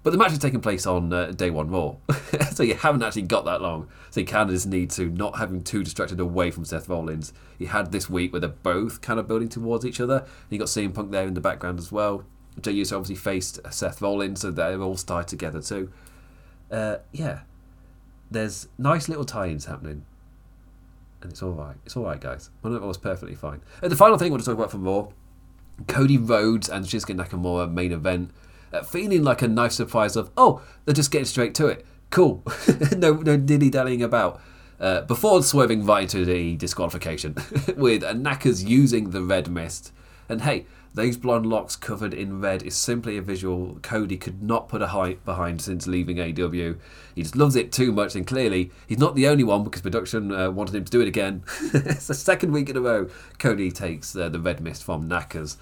But 0.05 0.11
the 0.11 0.19
match 0.19 0.33
is 0.33 0.37
taking 0.37 0.61
place 0.61 0.85
on 0.85 1.11
uh, 1.11 1.31
day 1.31 1.49
one 1.49 1.71
Raw, 1.71 1.95
so 2.51 2.61
you 2.61 2.75
haven't 2.75 3.01
actually 3.01 3.23
got 3.23 3.43
that 3.45 3.59
long. 3.59 3.87
So 4.11 4.19
you 4.19 4.27
kind 4.27 4.47
of 4.47 4.55
just 4.55 4.67
need 4.67 4.91
to 4.91 5.09
not 5.09 5.39
having 5.39 5.63
too 5.63 5.83
distracted 5.83 6.19
away 6.19 6.51
from 6.51 6.63
Seth 6.63 6.87
Rollins. 6.87 7.33
You 7.57 7.65
had 7.65 7.91
this 7.91 8.07
week 8.07 8.31
where 8.31 8.39
they're 8.39 8.49
both 8.49 9.01
kind 9.01 9.19
of 9.19 9.27
building 9.27 9.49
towards 9.49 9.83
each 9.83 9.99
other. 9.99 10.23
You 10.51 10.59
got 10.59 10.67
CM 10.67 10.93
Punk 10.93 11.09
there 11.09 11.25
in 11.25 11.33
the 11.33 11.41
background 11.41 11.79
as 11.79 11.91
well. 11.91 12.23
Jey 12.61 12.73
Uso 12.73 12.97
obviously 12.97 13.15
faced 13.15 13.59
Seth 13.71 13.99
Rollins, 13.99 14.41
so 14.41 14.51
they're 14.51 14.79
all 14.79 14.95
tied 14.95 15.27
together 15.27 15.59
too. 15.59 15.91
Uh, 16.69 16.97
yeah, 17.11 17.39
there's 18.29 18.67
nice 18.77 19.09
little 19.09 19.25
tie-ins 19.25 19.65
happening, 19.65 20.05
and 21.23 21.31
it's 21.31 21.41
all 21.41 21.53
right. 21.53 21.77
It's 21.83 21.97
all 21.97 22.03
right, 22.03 22.21
guys. 22.21 22.51
One 22.61 22.75
of 22.75 22.83
it 22.83 22.85
was 22.85 22.99
perfectly 22.99 23.33
fine. 23.33 23.61
And 23.81 23.91
the 23.91 23.95
final 23.95 24.19
thing 24.19 24.27
I 24.27 24.31
want 24.33 24.43
to 24.43 24.51
talk 24.51 24.59
about 24.59 24.69
from 24.69 24.83
Raw: 24.83 25.07
Cody 25.87 26.19
Rhodes 26.19 26.69
and 26.69 26.85
Shinsuke 26.85 27.15
Nakamura 27.15 27.73
main 27.73 27.91
event 27.91 28.29
uh, 28.29 28.44
feeling 28.83 29.23
like 29.23 29.41
a 29.41 29.47
nice 29.47 29.75
surprise 29.75 30.15
of, 30.15 30.31
oh, 30.37 30.61
they're 30.83 30.93
just 30.93 31.11
getting 31.11 31.25
straight 31.25 31.55
to 31.55 31.67
it. 31.67 31.85
Cool. 32.09 32.43
no, 32.97 33.13
no 33.13 33.37
dilly 33.37 33.69
dallying 33.69 34.03
about. 34.03 34.41
Uh, 34.79 35.01
before 35.01 35.41
swerving 35.41 35.85
right 35.85 36.03
into 36.03 36.25
the 36.25 36.55
disqualification, 36.57 37.33
with 37.77 38.03
Knackers 38.03 38.67
using 38.67 39.11
the 39.11 39.21
red 39.21 39.49
mist. 39.49 39.93
And 40.27 40.41
hey, 40.41 40.65
those 40.95 41.17
blonde 41.17 41.45
locks 41.45 41.75
covered 41.75 42.13
in 42.13 42.39
red 42.39 42.63
is 42.63 42.75
simply 42.75 43.17
a 43.17 43.21
visual 43.21 43.79
Cody 43.81 44.15
could 44.15 44.41
not 44.41 44.69
put 44.69 44.81
a 44.81 44.87
hype 44.87 45.25
behind 45.25 45.61
since 45.61 45.87
leaving 45.87 46.19
AW. 46.19 46.75
He 47.13 47.21
just 47.21 47.35
loves 47.35 47.57
it 47.57 47.73
too 47.73 47.91
much, 47.91 48.15
and 48.15 48.25
clearly 48.25 48.71
he's 48.87 48.97
not 48.97 49.13
the 49.15 49.27
only 49.27 49.43
one 49.43 49.65
because 49.65 49.81
production 49.81 50.31
uh, 50.31 50.51
wanted 50.51 50.75
him 50.75 50.85
to 50.85 50.91
do 50.91 51.01
it 51.01 51.07
again. 51.07 51.43
it's 51.73 52.07
the 52.07 52.13
second 52.13 52.53
week 52.53 52.69
in 52.69 52.77
a 52.77 52.81
row 52.81 53.09
Cody 53.39 53.71
takes 53.71 54.15
uh, 54.15 54.29
the 54.29 54.39
red 54.39 54.61
mist 54.61 54.83
from 54.83 55.09
Knackers 55.09 55.57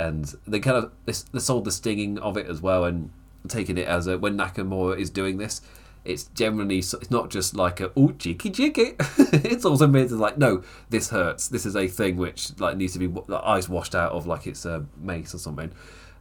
and 0.00 0.34
they 0.46 0.60
kind 0.60 0.76
of 0.76 0.92
they, 1.04 1.12
sold 1.40 1.64
the 1.64 1.72
stinging 1.72 2.18
of 2.18 2.36
it 2.36 2.46
as 2.46 2.60
well 2.60 2.84
and 2.84 3.10
taking 3.48 3.78
it 3.78 3.86
as 3.86 4.06
a 4.06 4.18
when 4.18 4.36
Nakamura 4.36 4.98
is 4.98 5.10
doing 5.10 5.38
this 5.38 5.60
it's 6.04 6.24
generally 6.24 6.78
it's 6.78 7.10
not 7.10 7.30
just 7.30 7.54
like 7.54 7.80
a 7.80 7.90
oh 7.96 8.12
cheeky 8.12 8.50
cheeky. 8.50 8.92
It's 9.32 9.64
also 9.64 9.86
made 9.86 10.08
to 10.08 10.16
like 10.16 10.38
no 10.38 10.62
this 10.88 11.10
hurts. 11.10 11.48
This 11.48 11.66
is 11.66 11.76
a 11.76 11.86
thing 11.88 12.16
which 12.16 12.58
like 12.58 12.76
needs 12.76 12.94
to 12.94 12.98
be 12.98 13.06
like, 13.06 13.42
ice 13.44 13.68
washed 13.68 13.94
out 13.94 14.12
of 14.12 14.26
like 14.26 14.46
it's 14.46 14.64
a 14.64 14.86
mace 14.98 15.34
or 15.34 15.38
something. 15.38 15.72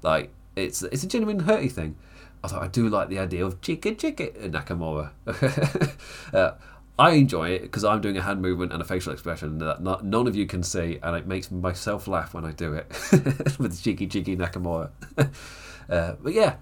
Like 0.01 0.31
it's 0.55 0.83
it's 0.83 1.03
a 1.03 1.07
genuine 1.07 1.43
hurty 1.43 1.71
thing. 1.71 1.95
I 2.43 2.47
thought 2.47 2.63
I 2.63 2.67
do 2.67 2.89
like 2.89 3.09
the 3.09 3.19
idea 3.19 3.45
of 3.45 3.61
cheeky 3.61 3.95
cheeky 3.95 4.27
Nakamura. 4.27 5.11
Uh, 6.33 6.51
I 6.99 7.11
enjoy 7.11 7.51
it 7.51 7.61
because 7.61 7.85
I'm 7.85 8.01
doing 8.01 8.17
a 8.17 8.21
hand 8.21 8.41
movement 8.41 8.73
and 8.73 8.81
a 8.81 8.85
facial 8.85 9.13
expression 9.13 9.59
that 9.59 9.81
not, 9.81 10.03
none 10.03 10.27
of 10.27 10.35
you 10.35 10.45
can 10.45 10.63
see, 10.63 10.99
and 11.01 11.15
it 11.15 11.25
makes 11.25 11.49
myself 11.49 12.09
laugh 12.09 12.33
when 12.33 12.43
I 12.43 12.51
do 12.51 12.73
it 12.73 12.87
with 13.57 13.81
cheeky 13.81 14.05
cheeky 14.05 14.35
Nakamura. 14.35 14.89
uh, 15.89 16.15
but 16.21 16.33
yeah, 16.33 16.57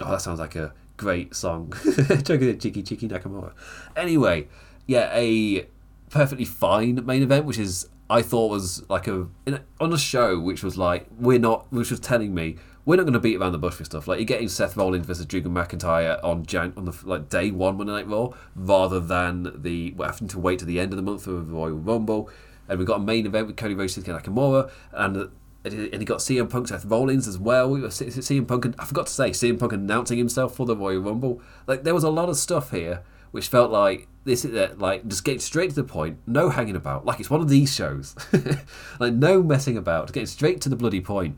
oh, 0.00 0.10
that 0.10 0.20
sounds 0.20 0.40
like 0.40 0.56
a 0.56 0.74
great 0.96 1.36
song. 1.36 1.72
cheeky 2.24 2.82
cheeky 2.82 3.08
Nakamura. 3.08 3.52
Anyway, 3.96 4.48
yeah, 4.88 5.14
a 5.14 5.68
perfectly 6.10 6.44
fine 6.44 7.06
main 7.06 7.22
event, 7.22 7.44
which 7.44 7.58
is 7.58 7.88
I 8.10 8.22
thought 8.22 8.50
was 8.50 8.82
like 8.90 9.06
a, 9.06 9.28
a 9.46 9.60
on 9.80 9.92
a 9.92 9.98
show 9.98 10.40
which 10.40 10.64
was 10.64 10.76
like 10.76 11.06
we're 11.20 11.38
not, 11.38 11.72
which 11.72 11.92
was 11.92 12.00
telling 12.00 12.34
me 12.34 12.56
we're 12.88 12.96
not 12.96 13.02
going 13.02 13.12
to 13.12 13.20
beat 13.20 13.36
around 13.36 13.52
the 13.52 13.58
bush 13.58 13.78
with 13.78 13.84
stuff. 13.84 14.08
Like 14.08 14.18
you're 14.18 14.24
getting 14.24 14.48
Seth 14.48 14.74
Rollins 14.74 15.04
versus 15.04 15.26
Drew 15.26 15.42
McIntyre 15.42 16.24
on 16.24 16.46
Jan- 16.46 16.72
on 16.74 16.86
the 16.86 16.98
like 17.04 17.28
day 17.28 17.50
one 17.50 17.76
Monday 17.76 17.92
Night 17.92 18.08
Raw, 18.08 18.30
rather 18.56 18.98
than 18.98 19.60
the 19.60 19.94
having 20.00 20.26
to 20.28 20.38
wait 20.38 20.58
to 20.60 20.64
the 20.64 20.80
end 20.80 20.94
of 20.94 20.96
the 20.96 21.02
month 21.02 21.24
for 21.24 21.32
the 21.32 21.42
Royal 21.42 21.76
Rumble. 21.76 22.30
And 22.66 22.78
we've 22.78 22.88
got 22.88 23.00
a 23.00 23.04
main 23.04 23.26
event 23.26 23.46
with 23.46 23.58
Cody 23.58 23.74
Rhodes 23.74 23.98
and 23.98 24.06
Nakamura, 24.06 24.70
and 24.92 25.30
and 25.64 26.00
he 26.00 26.04
got 26.06 26.20
CM 26.20 26.48
Punk, 26.48 26.68
Seth 26.68 26.86
Rollins 26.86 27.28
as 27.28 27.36
well. 27.36 27.68
We 27.68 27.82
were 27.82 27.88
CM 27.88 28.48
Punk, 28.48 28.64
and, 28.64 28.74
I 28.78 28.86
forgot 28.86 29.08
to 29.08 29.12
say, 29.12 29.30
CM 29.32 29.58
Punk 29.58 29.74
announcing 29.74 30.16
himself 30.16 30.56
for 30.56 30.64
the 30.64 30.74
Royal 30.74 31.02
Rumble. 31.02 31.42
Like 31.66 31.82
there 31.82 31.92
was 31.92 32.04
a 32.04 32.10
lot 32.10 32.30
of 32.30 32.38
stuff 32.38 32.70
here 32.70 33.02
which 33.32 33.48
felt 33.48 33.70
like 33.70 34.08
this 34.24 34.46
is 34.46 34.78
like 34.78 35.06
just 35.06 35.24
get 35.24 35.42
straight 35.42 35.68
to 35.68 35.76
the 35.76 35.84
point, 35.84 36.20
no 36.26 36.48
hanging 36.48 36.76
about. 36.76 37.04
Like 37.04 37.20
it's 37.20 37.28
one 37.28 37.42
of 37.42 37.50
these 37.50 37.74
shows, 37.74 38.16
like 38.98 39.12
no 39.12 39.42
messing 39.42 39.76
about, 39.76 40.10
getting 40.10 40.26
straight 40.26 40.62
to 40.62 40.70
the 40.70 40.76
bloody 40.76 41.02
point. 41.02 41.36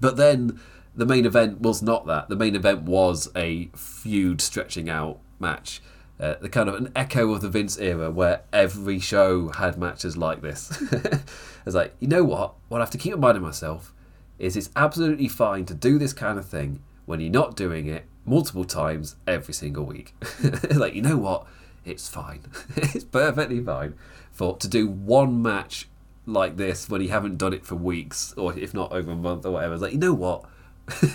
But 0.00 0.16
then 0.16 0.60
the 0.94 1.06
main 1.06 1.26
event 1.26 1.60
was 1.60 1.82
not 1.82 2.06
that. 2.06 2.28
The 2.28 2.36
main 2.36 2.54
event 2.54 2.82
was 2.82 3.30
a 3.36 3.66
feud 3.76 4.40
stretching 4.40 4.90
out 4.90 5.20
match. 5.38 5.80
Uh, 6.20 6.34
the 6.40 6.48
kind 6.48 6.68
of 6.68 6.74
an 6.74 6.90
echo 6.96 7.32
of 7.32 7.40
the 7.40 7.48
Vince 7.48 7.78
era 7.78 8.10
where 8.10 8.42
every 8.52 8.98
show 8.98 9.50
had 9.50 9.78
matches 9.78 10.16
like 10.16 10.42
this. 10.42 10.82
it's 11.64 11.76
like, 11.76 11.94
you 12.00 12.08
know 12.08 12.24
what? 12.24 12.54
What 12.68 12.78
I 12.78 12.82
have 12.82 12.90
to 12.90 12.98
keep 12.98 13.12
in 13.12 13.20
reminding 13.20 13.44
myself 13.44 13.94
is 14.38 14.56
it's 14.56 14.70
absolutely 14.74 15.28
fine 15.28 15.64
to 15.66 15.74
do 15.74 15.98
this 15.98 16.12
kind 16.12 16.38
of 16.38 16.46
thing 16.46 16.82
when 17.06 17.20
you're 17.20 17.30
not 17.30 17.54
doing 17.54 17.86
it 17.86 18.04
multiple 18.26 18.64
times 18.64 19.14
every 19.26 19.54
single 19.54 19.84
week. 19.84 20.14
like, 20.74 20.94
you 20.94 21.02
know 21.02 21.16
what? 21.16 21.46
It's 21.84 22.08
fine. 22.08 22.42
it's 22.76 23.04
perfectly 23.04 23.62
fine 23.62 23.94
for 24.32 24.56
to 24.56 24.68
do 24.68 24.88
one 24.88 25.40
match 25.40 25.88
like 26.28 26.56
this 26.56 26.88
when 26.88 27.00
you 27.00 27.08
haven't 27.08 27.38
done 27.38 27.52
it 27.52 27.64
for 27.64 27.74
weeks 27.74 28.34
or 28.36 28.56
if 28.56 28.74
not 28.74 28.92
over 28.92 29.12
a 29.12 29.16
month 29.16 29.46
or 29.46 29.52
whatever. 29.52 29.74
It's 29.74 29.82
like, 29.82 29.92
you 29.92 29.98
know 29.98 30.14
what? 30.14 30.44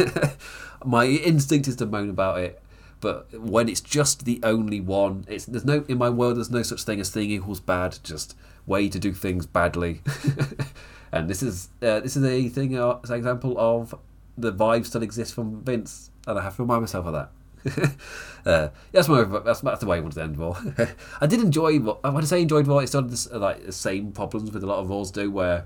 my 0.86 1.06
instinct 1.06 1.68
is 1.68 1.76
to 1.78 1.86
moan 1.86 2.10
about 2.10 2.40
it, 2.40 2.62
but 3.00 3.28
when 3.40 3.70
it's 3.70 3.82
just 3.82 4.26
the 4.26 4.40
only 4.44 4.80
one, 4.80 5.26
it's 5.28 5.46
there's 5.46 5.66
no 5.66 5.86
in 5.88 5.98
my 5.98 6.10
world 6.10 6.38
there's 6.38 6.52
no 6.52 6.64
such 6.64 6.84
thing 6.84 7.00
as 7.00 7.10
thing 7.10 7.30
equals 7.32 7.60
bad. 7.60 8.00
Just 8.04 8.36
way 8.66 8.90
to 8.90 9.00
do 9.00 9.14
things 9.14 9.46
badly. 9.46 10.02
and 11.12 11.30
this 11.30 11.44
is 11.44 11.70
uh, 11.82 12.00
this 12.00 12.16
is 12.16 12.24
a 12.24 12.50
thing, 12.50 12.78
uh, 12.78 13.00
an 13.04 13.14
example 13.14 13.56
of 13.58 13.96
the 14.38 14.52
vibe 14.52 14.86
still 14.86 15.04
exists 15.04 15.34
from 15.34 15.62
Vince, 15.64 16.12
and 16.28 16.38
I 16.38 16.44
have 16.44 16.56
to 16.58 16.64
remind 16.64 16.82
myself 16.82 17.06
of 17.06 17.14
that. 17.14 17.32
uh, 18.46 18.70
that's 18.92 19.08
my 19.08 19.24
that's, 19.24 19.62
that's 19.62 19.80
the 19.80 19.86
way 19.86 19.98
I 19.98 20.00
wanted 20.00 20.16
to 20.16 20.24
end 20.24 20.38
Raw. 20.38 20.60
I 21.22 21.28
did 21.28 21.42
enjoy. 21.42 21.80
When 21.80 21.98
I 22.04 22.22
say 22.22 22.42
enjoyed 22.42 22.68
Raw, 22.68 22.80
it 22.80 22.88
started 22.88 23.12
this, 23.12 23.32
like 23.32 23.66
the 23.66 23.72
same 23.72 24.12
problems 24.12 24.52
with 24.52 24.64
a 24.64 24.68
lot 24.68 24.80
of 24.80 24.90
Raws 24.90 25.12
do, 25.12 25.32
where 25.32 25.66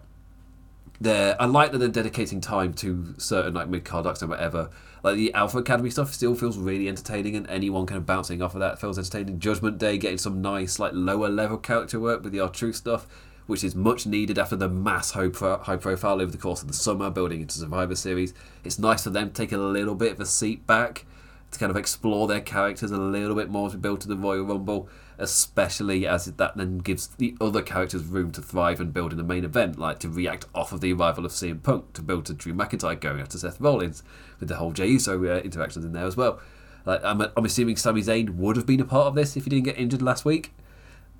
they're 1.00 1.40
I 1.42 1.46
like 1.46 1.72
that 1.72 1.80
they're 1.80 1.88
dedicating 1.88 2.42
time 2.42 2.74
to 2.76 3.16
certain 3.18 3.54
like 3.54 3.68
mid 3.68 3.86
card 3.86 4.06
acts 4.06 4.22
and 4.22 4.30
whatever. 4.30 4.70
Like 5.04 5.16
the 5.16 5.34
Alpha 5.34 5.60
Academy 5.60 5.90
stuff 5.90 6.14
still 6.14 6.36
feels 6.36 6.58
really 6.58 6.88
entertaining, 6.88 7.36
and 7.36 7.50
anyone 7.50 7.86
kind 7.86 7.98
of 7.98 8.06
bouncing 8.06 8.42
off 8.42 8.54
of 8.54 8.60
that 8.60 8.80
feels 8.80 8.98
entertaining. 8.98 9.40
Judgment 9.40 9.78
Day 9.78 9.98
getting 9.98 10.18
some 10.18 10.42
nice 10.42 10.80
like 10.80 10.92
lower 10.94 11.30
level 11.30 11.58
character 11.58 12.00
work 12.00 12.24
with 12.24 12.34
the 12.34 12.40
R-Truth 12.40 12.76
stuff, 12.76 13.08
which 13.48 13.64
is 13.64 13.74
much 13.76 14.06
needed 14.06 14.38
after 14.38 14.56
the 14.56 14.70
mass 14.70 15.12
high, 15.12 15.30
pro- 15.30 15.60
high 15.60 15.78
profile 15.78 16.22
over 16.22 16.32
the 16.32 16.38
course 16.38 16.62
of 16.62 16.68
the 16.68 16.74
summer 16.74 17.10
building 17.10 17.42
into 17.42 17.58
Survivor 17.58 17.96
Series. 17.96 18.34
It's 18.64 18.78
nice 18.78 19.04
for 19.04 19.10
them 19.10 19.30
to 19.30 19.34
take 19.34 19.52
a 19.52 19.58
little 19.58 19.96
bit 19.96 20.12
of 20.12 20.20
a 20.20 20.26
seat 20.26 20.68
back 20.68 21.06
to 21.52 21.60
kind 21.60 21.70
of 21.70 21.78
explore 21.78 22.28
their 22.28 22.42
characters 22.42 22.92
a 22.92 22.98
little 22.98 23.36
bit 23.36 23.50
more 23.50 23.70
to 23.70 23.78
build 23.78 24.02
to 24.02 24.08
the 24.08 24.18
Royal 24.18 24.44
Rumble, 24.44 24.90
especially 25.18 26.06
as 26.06 26.26
that 26.26 26.58
then 26.58 26.80
gives 26.80 27.08
the 27.08 27.36
other 27.40 27.62
characters 27.62 28.04
room 28.04 28.32
to 28.32 28.42
thrive 28.42 28.80
and 28.80 28.94
build 28.94 29.12
in 29.12 29.18
the 29.18 29.24
main 29.24 29.46
event, 29.46 29.80
like 29.80 30.00
to 30.00 30.10
react 30.10 30.46
off 30.54 30.72
of 30.72 30.82
the 30.82 30.94
arrival 30.94 31.26
of 31.26 31.32
CM 31.32 31.64
Punk, 31.64 31.94
to 31.94 32.02
build 32.02 32.26
to 32.26 32.34
Drew 32.34 32.54
McIntyre 32.54 33.00
going 33.00 33.22
after 33.22 33.38
Seth 33.38 33.62
Rollins, 33.62 34.04
with 34.40 34.50
the 34.50 34.58
whole 34.58 34.72
Jey 34.72 34.88
Uso 34.88 35.24
uh, 35.24 35.40
interactions 35.40 35.86
in 35.86 35.94
there 35.94 36.06
as 36.06 36.18
well. 36.18 36.40
Like 36.86 37.04
I'm, 37.04 37.22
I'm 37.22 37.46
assuming 37.46 37.78
Sami 37.78 38.02
Zayn 38.02 38.36
would 38.36 38.56
have 38.56 38.66
been 38.66 38.80
a 38.80 38.86
part 38.86 39.08
of 39.08 39.16
this 39.16 39.36
if 39.36 39.44
he 39.44 39.50
didn't 39.50 39.66
get 39.66 39.78
injured 39.78 40.02
last 40.02 40.26
week, 40.26 40.54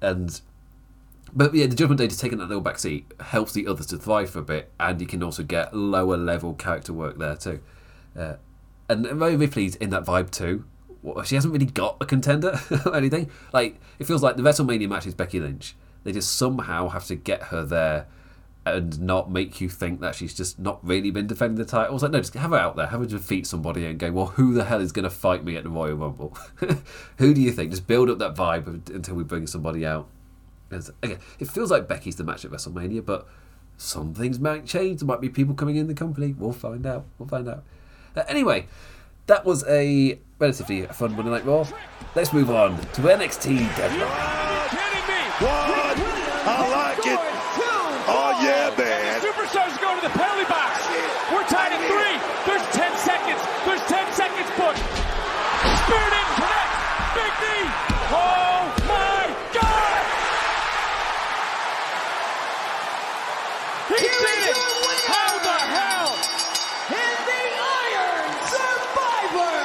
and 0.02 0.40
but 1.34 1.54
yeah, 1.54 1.68
the 1.68 1.76
Judgment 1.76 2.00
Day 2.00 2.08
just 2.08 2.22
taking 2.22 2.38
that 2.40 2.48
little 2.48 2.62
back 2.62 2.80
seat 2.80 3.12
helps 3.20 3.54
the 3.54 3.68
others 3.68 3.86
to 3.88 3.98
thrive 3.98 4.30
for 4.30 4.40
a 4.40 4.44
bit, 4.44 4.72
and 4.80 5.00
you 5.00 5.08
can 5.08 5.22
also 5.24 5.44
get 5.44 5.76
lower 5.76 6.18
level 6.18 6.54
character 6.54 6.94
work 6.94 7.18
there 7.18 7.36
too. 7.36 7.60
Uh, 8.18 8.36
and 8.90 9.06
Rhea 9.20 9.38
Ripley's 9.38 9.76
in 9.76 9.90
that 9.92 10.06
vibe 10.06 10.32
too. 10.32 10.66
She 11.26 11.36
hasn't 11.36 11.54
really 11.54 11.66
got 11.66 11.98
a 12.02 12.06
contender 12.06 12.60
or 12.86 12.96
anything. 12.96 13.30
Like 13.54 13.80
it 14.00 14.06
feels 14.06 14.24
like 14.24 14.36
the 14.36 14.44
WrestleMania 14.44 14.90
match 14.90 15.08
is 15.08 15.14
Becky 15.14 15.40
Lynch. 15.40 15.76
They 16.04 16.12
just 16.12 16.36
somehow 16.36 16.90
have 16.90 17.06
to 17.06 17.16
get 17.16 17.44
her 17.44 17.66
there, 17.66 18.08
and 18.76 19.00
not 19.00 19.32
make 19.32 19.62
you 19.62 19.70
think 19.70 20.02
that 20.02 20.16
she's 20.16 20.34
just 20.34 20.60
not 20.60 20.86
really 20.86 21.12
been 21.12 21.28
defending 21.28 21.58
the 21.58 21.66
title. 21.66 21.96
It's 21.96 22.04
like, 22.04 22.12
no, 22.12 22.20
just 22.20 22.34
have 22.34 22.52
her 22.52 22.58
out 22.58 22.76
there, 22.76 22.88
have 22.88 23.00
her 23.00 23.06
defeat 23.06 23.48
somebody 23.48 23.86
and 23.86 23.98
go, 23.98 24.12
well, 24.12 24.26
who 24.28 24.54
the 24.54 24.66
hell 24.66 24.82
is 24.82 24.92
going 24.92 25.04
to 25.04 25.10
fight 25.10 25.44
me 25.44 25.56
at 25.56 25.64
the 25.64 25.70
Royal 25.70 25.96
Rumble? 25.96 26.38
who 27.18 27.34
do 27.34 27.42
you 27.42 27.52
think? 27.52 27.72
Just 27.72 27.88
build 27.88 28.10
up 28.10 28.20
that 28.20 28.36
vibe 28.36 28.90
until 28.90 29.16
we 29.16 29.24
bring 29.24 29.48
somebody 29.48 29.86
out. 29.86 30.08
Again, 30.70 31.20
it 31.40 31.48
feels 31.48 31.72
like 31.72 31.88
Becky's 31.88 32.18
the 32.18 32.24
match 32.24 32.44
at 32.44 32.52
WrestleMania, 32.52 33.06
but 33.06 33.28
some 33.78 34.14
things 34.14 34.40
might 34.40 34.66
change. 34.66 35.00
There 35.00 35.08
might 35.08 35.22
be 35.22 35.30
people 35.30 35.56
coming 35.56 35.78
in 35.78 35.88
the 35.88 35.94
company. 35.94 36.34
We'll 36.38 36.52
find 36.52 36.86
out. 36.86 37.06
We'll 37.18 37.30
find 37.30 37.48
out. 37.48 37.64
Uh, 38.18 38.24
anyway, 38.28 38.68
that 39.28 39.46
was 39.46 39.64
a 39.68 40.20
relatively 40.40 40.86
fun 40.88 41.16
Monday 41.16 41.32
Night 41.32 41.46
Raw. 41.46 41.68
Let's 42.16 42.34
move 42.34 42.50
on 42.50 42.78
to 42.78 43.02
NXT 43.02 43.58
Deadline. 43.78 44.00
One, 45.38 45.98
I 46.50 46.58
like 46.74 47.06
it. 47.06 47.20
Oh 48.10 48.32
yeah, 48.42 48.74
man. 48.78 49.22
Superstars 49.22 49.80
go 49.80 49.94
to 49.96 50.02
the 50.02 50.10
penalty 50.10 50.50
box. 50.50 50.82
We're 51.32 51.44
tied 51.46 51.74
at 51.74 51.82
three. 51.86 52.18
There's 52.48 52.66
10 52.74 52.98
seconds. 52.98 53.42
There's 53.66 53.82
10 53.86 54.14
seconds 54.14 54.50
put. 54.58 54.76
Spear 55.86 56.08
didn't 56.10 56.34
connect. 56.42 56.74
Big 57.14 57.34
knee. 57.44 57.70
Oh 58.10 58.66
my 58.88 59.30
God. 59.54 60.02
He 63.94 64.08
did 64.08 64.42
it. 64.50 64.58
How 65.06 65.38
the 65.38 65.58
hell? 65.76 66.10
And 66.88 67.20
the 67.28 67.44
Iron 67.60 68.32
Survivor, 68.48 69.60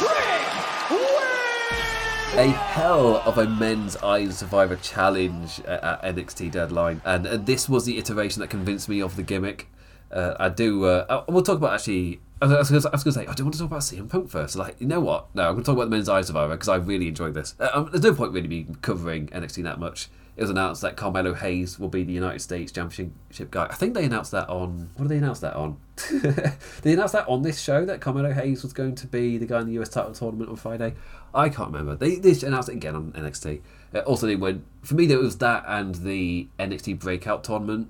Trick 0.00 0.48
Williams. 0.90 2.25
A 2.36 2.48
hell 2.48 3.22
of 3.24 3.38
a 3.38 3.48
men's 3.48 3.96
Iron 3.96 4.30
Survivor 4.30 4.76
challenge 4.76 5.60
at, 5.60 6.02
NXT 6.02 6.50
Deadline, 6.50 7.00
and, 7.04 7.24
this 7.46 7.66
was 7.66 7.86
the 7.86 7.96
iteration 7.96 8.40
that 8.40 8.48
convinced 8.48 8.90
me 8.90 9.00
of 9.00 9.16
the 9.16 9.22
gimmick. 9.22 9.68
Uh, 10.12 10.34
I 10.38 10.50
do. 10.50 10.84
Uh, 10.84 11.22
I, 11.26 11.30
we'll 11.32 11.42
talk 11.42 11.56
about 11.56 11.74
actually. 11.74 12.20
I 12.42 12.46
was, 12.46 12.70
I 12.70 12.90
was 12.90 13.02
going 13.02 13.02
to 13.02 13.12
say 13.12 13.26
I 13.26 13.32
do 13.32 13.44
want 13.44 13.54
to 13.54 13.60
talk 13.60 13.68
about 13.68 13.80
CM 13.80 14.08
Punk 14.10 14.28
first. 14.28 14.54
Like, 14.54 14.78
you 14.78 14.86
know 14.86 15.00
what? 15.00 15.34
No, 15.34 15.48
I'm 15.48 15.54
going 15.54 15.64
to 15.64 15.66
talk 15.66 15.76
about 15.76 15.84
the 15.84 15.96
men's 15.96 16.08
Iron 16.08 16.24
Survivor 16.24 16.52
because 16.52 16.68
I 16.68 16.76
really 16.76 17.08
enjoyed 17.08 17.32
this. 17.32 17.54
Uh, 17.58 17.70
um, 17.72 17.88
there's 17.90 18.04
no 18.04 18.14
point 18.14 18.32
really 18.32 18.48
me 18.48 18.66
covering 18.82 19.28
NXT 19.28 19.62
that 19.62 19.80
much. 19.80 20.08
It 20.36 20.42
was 20.42 20.50
announced 20.50 20.82
that 20.82 20.96
Carmelo 20.96 21.32
Hayes 21.32 21.78
will 21.78 21.88
be 21.88 22.04
the 22.04 22.12
United 22.12 22.40
States 22.40 22.70
Championship 22.70 23.50
guy. 23.50 23.68
I 23.70 23.74
think 23.74 23.94
they 23.94 24.04
announced 24.04 24.32
that 24.32 24.50
on. 24.50 24.90
What 24.96 25.04
did 25.04 25.08
they 25.08 25.16
announce 25.16 25.40
that 25.40 25.54
on? 25.54 25.78
they 26.82 26.92
announced 26.92 27.14
that 27.14 27.26
on 27.26 27.40
this 27.40 27.58
show 27.58 27.86
that 27.86 28.02
Carmelo 28.02 28.32
Hayes 28.32 28.62
was 28.62 28.74
going 28.74 28.94
to 28.96 29.06
be 29.06 29.38
the 29.38 29.46
guy 29.46 29.60
in 29.62 29.66
the 29.66 29.80
US 29.80 29.88
title 29.88 30.12
tournament 30.12 30.50
on 30.50 30.56
Friday. 30.56 30.94
I 31.34 31.48
can't 31.48 31.70
remember. 31.70 31.96
They, 31.96 32.16
they 32.16 32.32
announced 32.46 32.68
it 32.68 32.74
again 32.74 32.94
on 32.94 33.12
NXT. 33.12 33.62
Uh, 33.94 34.00
also, 34.00 34.26
they 34.26 34.36
went 34.36 34.66
for 34.82 34.94
me. 34.94 35.06
There 35.06 35.18
was 35.18 35.38
that 35.38 35.64
and 35.66 35.94
the 35.94 36.48
NXT 36.58 36.98
Breakout 36.98 37.42
tournament. 37.42 37.88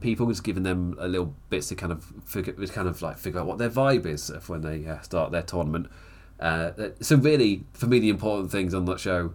People 0.00 0.24
was 0.24 0.40
giving 0.40 0.62
them 0.62 0.96
a 0.98 1.06
little 1.06 1.34
bits 1.50 1.68
to 1.68 1.74
kind 1.74 1.92
of 1.92 2.10
figure, 2.24 2.54
kind 2.68 2.88
of 2.88 3.02
like 3.02 3.18
figure 3.18 3.40
out 3.40 3.46
what 3.46 3.58
their 3.58 3.68
vibe 3.68 4.06
is 4.06 4.32
when 4.46 4.62
they 4.62 4.86
uh, 4.86 5.00
start 5.02 5.30
their 5.30 5.42
tournament. 5.42 5.88
Uh, 6.40 6.70
so 7.00 7.16
really, 7.16 7.64
for 7.74 7.86
me, 7.86 7.98
the 7.98 8.08
important 8.08 8.50
things 8.50 8.72
on 8.72 8.86
that 8.86 8.98
show 8.98 9.34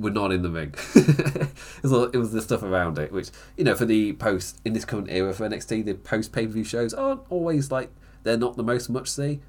were 0.00 0.10
not 0.10 0.32
in 0.32 0.42
the 0.42 0.50
ring. 0.50 0.74
it, 0.94 2.16
was 2.18 2.32
the 2.32 2.42
stuff 2.42 2.62
around 2.62 2.98
it, 2.98 3.12
which 3.12 3.30
you 3.56 3.64
know, 3.64 3.74
for 3.74 3.84
the 3.84 4.12
post 4.14 4.60
in 4.64 4.72
this 4.72 4.84
current 4.84 5.08
era 5.10 5.32
for 5.32 5.48
NXT, 5.48 5.84
the 5.84 5.94
post 5.94 6.32
pay 6.32 6.46
per 6.46 6.52
view 6.52 6.64
shows 6.64 6.94
aren't 6.94 7.22
always 7.30 7.70
like 7.70 7.90
they're 8.22 8.36
not 8.36 8.56
the 8.56 8.62
most 8.62 8.88
much 8.88 9.08
see. 9.08 9.40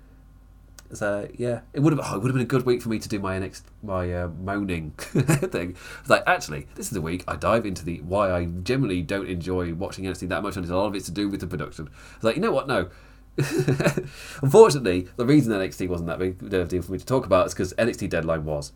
So 0.93 1.27
yeah, 1.33 1.62
it 1.73 1.81
would 1.81 1.93
have 1.93 2.01
oh, 2.03 2.15
it 2.15 2.19
would 2.19 2.27
have 2.27 2.36
been 2.36 2.43
a 2.43 2.45
good 2.45 2.65
week 2.65 2.81
for 2.81 2.89
me 2.89 2.99
to 2.99 3.10
do 3.10 3.19
my 3.19 3.38
next 3.39 3.65
my 3.83 4.12
uh, 4.13 4.29
moaning 4.39 4.91
thing. 4.97 5.75
It's 5.99 6.10
like 6.10 6.23
actually, 6.25 6.67
this 6.75 6.88
is 6.88 6.91
the 6.91 7.01
week 7.01 7.23
I 7.27 7.36
dive 7.36 7.65
into 7.65 7.83
the 7.83 8.01
why 8.01 8.31
I 8.31 8.45
generally 8.45 9.01
don't 9.01 9.27
enjoy 9.27 9.73
watching 9.73 10.05
NXT 10.05 10.29
that 10.29 10.43
much, 10.43 10.55
and 10.55 10.65
a 10.65 10.77
lot 10.77 10.88
of 10.88 10.95
it's 10.95 11.05
to 11.07 11.12
do 11.12 11.27
with 11.27 11.41
the 11.41 11.47
production. 11.47 11.89
It's 12.15 12.23
like 12.23 12.36
you 12.36 12.41
know 12.41 12.51
what, 12.51 12.67
no. 12.67 12.89
Unfortunately, 14.41 15.07
the 15.15 15.25
reason 15.25 15.53
NXT 15.53 15.88
wasn't 15.89 16.07
that 16.07 16.17
big 16.17 16.41
a 16.53 16.65
deal 16.65 16.81
for 16.81 16.91
me 16.93 16.97
to 16.97 17.05
talk 17.05 17.25
about 17.25 17.47
is 17.47 17.53
because 17.53 17.73
NXT 17.73 18.10
Deadline 18.10 18.45
was. 18.45 18.71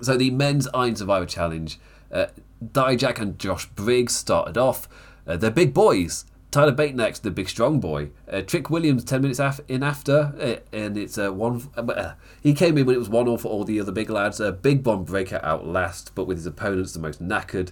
So 0.00 0.16
the 0.16 0.30
men's 0.30 0.68
Iron 0.74 0.96
Survivor 0.96 1.26
Challenge, 1.26 1.78
uh, 2.12 2.26
Dijak 2.64 3.18
and 3.18 3.38
Josh 3.38 3.66
Briggs 3.66 4.14
started 4.14 4.56
off. 4.58 4.88
Uh, 5.26 5.36
they're 5.36 5.50
big 5.50 5.74
boys. 5.74 6.24
Tyler 6.50 6.72
Bate 6.72 6.94
next, 6.94 7.22
the 7.22 7.30
big 7.30 7.48
strong 7.48 7.78
boy. 7.78 8.08
Uh, 8.30 8.40
Trick 8.40 8.70
Williams 8.70 9.04
ten 9.04 9.20
minutes 9.20 9.38
af- 9.38 9.60
in 9.68 9.82
after, 9.82 10.32
uh, 10.40 10.56
and 10.72 10.96
it's 10.96 11.18
uh, 11.18 11.30
one. 11.30 11.68
Uh, 11.76 12.14
he 12.40 12.54
came 12.54 12.78
in 12.78 12.86
when 12.86 12.96
it 12.96 12.98
was 12.98 13.10
one 13.10 13.28
all 13.28 13.36
for 13.36 13.48
all 13.48 13.64
the 13.64 13.78
other 13.78 13.92
big 13.92 14.08
lads. 14.08 14.40
Uh, 14.40 14.52
big 14.52 14.82
Bron 14.82 15.04
Breakker 15.04 15.40
out 15.42 15.66
last, 15.66 16.14
but 16.14 16.24
with 16.24 16.38
his 16.38 16.46
opponents 16.46 16.92
the 16.92 17.00
most 17.00 17.22
knackered. 17.22 17.70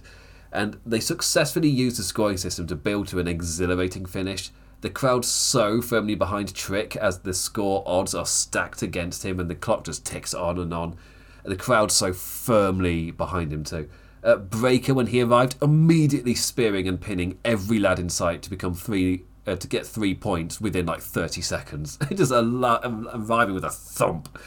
And 0.51 0.79
they 0.85 0.99
successfully 0.99 1.69
used 1.69 1.97
the 1.97 2.03
scoring 2.03 2.37
system 2.37 2.67
to 2.67 2.75
build 2.75 3.07
to 3.07 3.19
an 3.19 3.27
exhilarating 3.27 4.05
finish. 4.05 4.51
The 4.81 4.91
crowd 4.91 5.25
so 5.25 5.81
firmly 5.81 6.13
behind 6.13 6.53
Trick 6.53 6.95
as 6.95 7.19
the 7.19 7.33
score 7.33 7.83
odds 7.87 8.13
are 8.13 8.27
stacked 8.27 8.83
against 8.83 9.25
him, 9.25 9.39
and 9.39 9.49
the 9.49 9.55
clock 9.55 9.85
just 9.85 10.05
ticks 10.05 10.35
on 10.35 10.59
and 10.59 10.71
on. 10.71 10.95
The 11.47 11.55
crowd 11.55 11.91
so 11.91 12.11
firmly 12.11 13.11
behind 13.11 13.53
him 13.53 13.63
too. 13.63 13.89
Uh, 14.23 14.35
Breakker, 14.35 14.93
when 14.93 15.07
he 15.07 15.21
arrived, 15.21 15.55
immediately 15.61 16.35
spearing 16.35 16.87
and 16.87 16.99
pinning 16.99 17.39
every 17.45 17.79
lad 17.79 17.99
in 17.99 18.09
sight 18.09 18.41
to 18.41 18.49
become 18.49 18.73
three 18.73 19.23
uh, 19.45 19.55
to 19.55 19.67
get 19.67 19.85
three 19.85 20.13
points 20.13 20.59
within 20.59 20.85
like 20.85 21.01
thirty 21.01 21.41
seconds. 21.41 21.97
just 22.13 22.31
a 22.31 22.41
lot, 22.41 22.81
arriving 22.85 23.55
with 23.55 23.63
a 23.63 23.69
thump. 23.69 24.37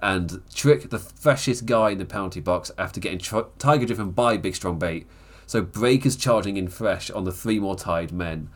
And 0.00 0.42
Trick, 0.52 0.90
the 0.90 0.98
freshest 0.98 1.66
guy 1.66 1.90
in 1.90 1.98
the 1.98 2.04
penalty 2.04 2.40
box, 2.40 2.70
after 2.78 3.00
getting 3.00 3.18
tr- 3.18 3.50
tiger 3.58 3.86
driven 3.86 4.10
by 4.10 4.36
Big 4.36 4.54
Strong 4.54 4.78
Bate. 4.78 5.06
So 5.46 5.62
Breakker's 5.62 6.16
charging 6.16 6.56
in 6.56 6.68
fresh 6.68 7.10
on 7.10 7.24
the 7.24 7.32
three 7.32 7.58
more 7.58 7.76
tied 7.76 8.12
men. 8.12 8.50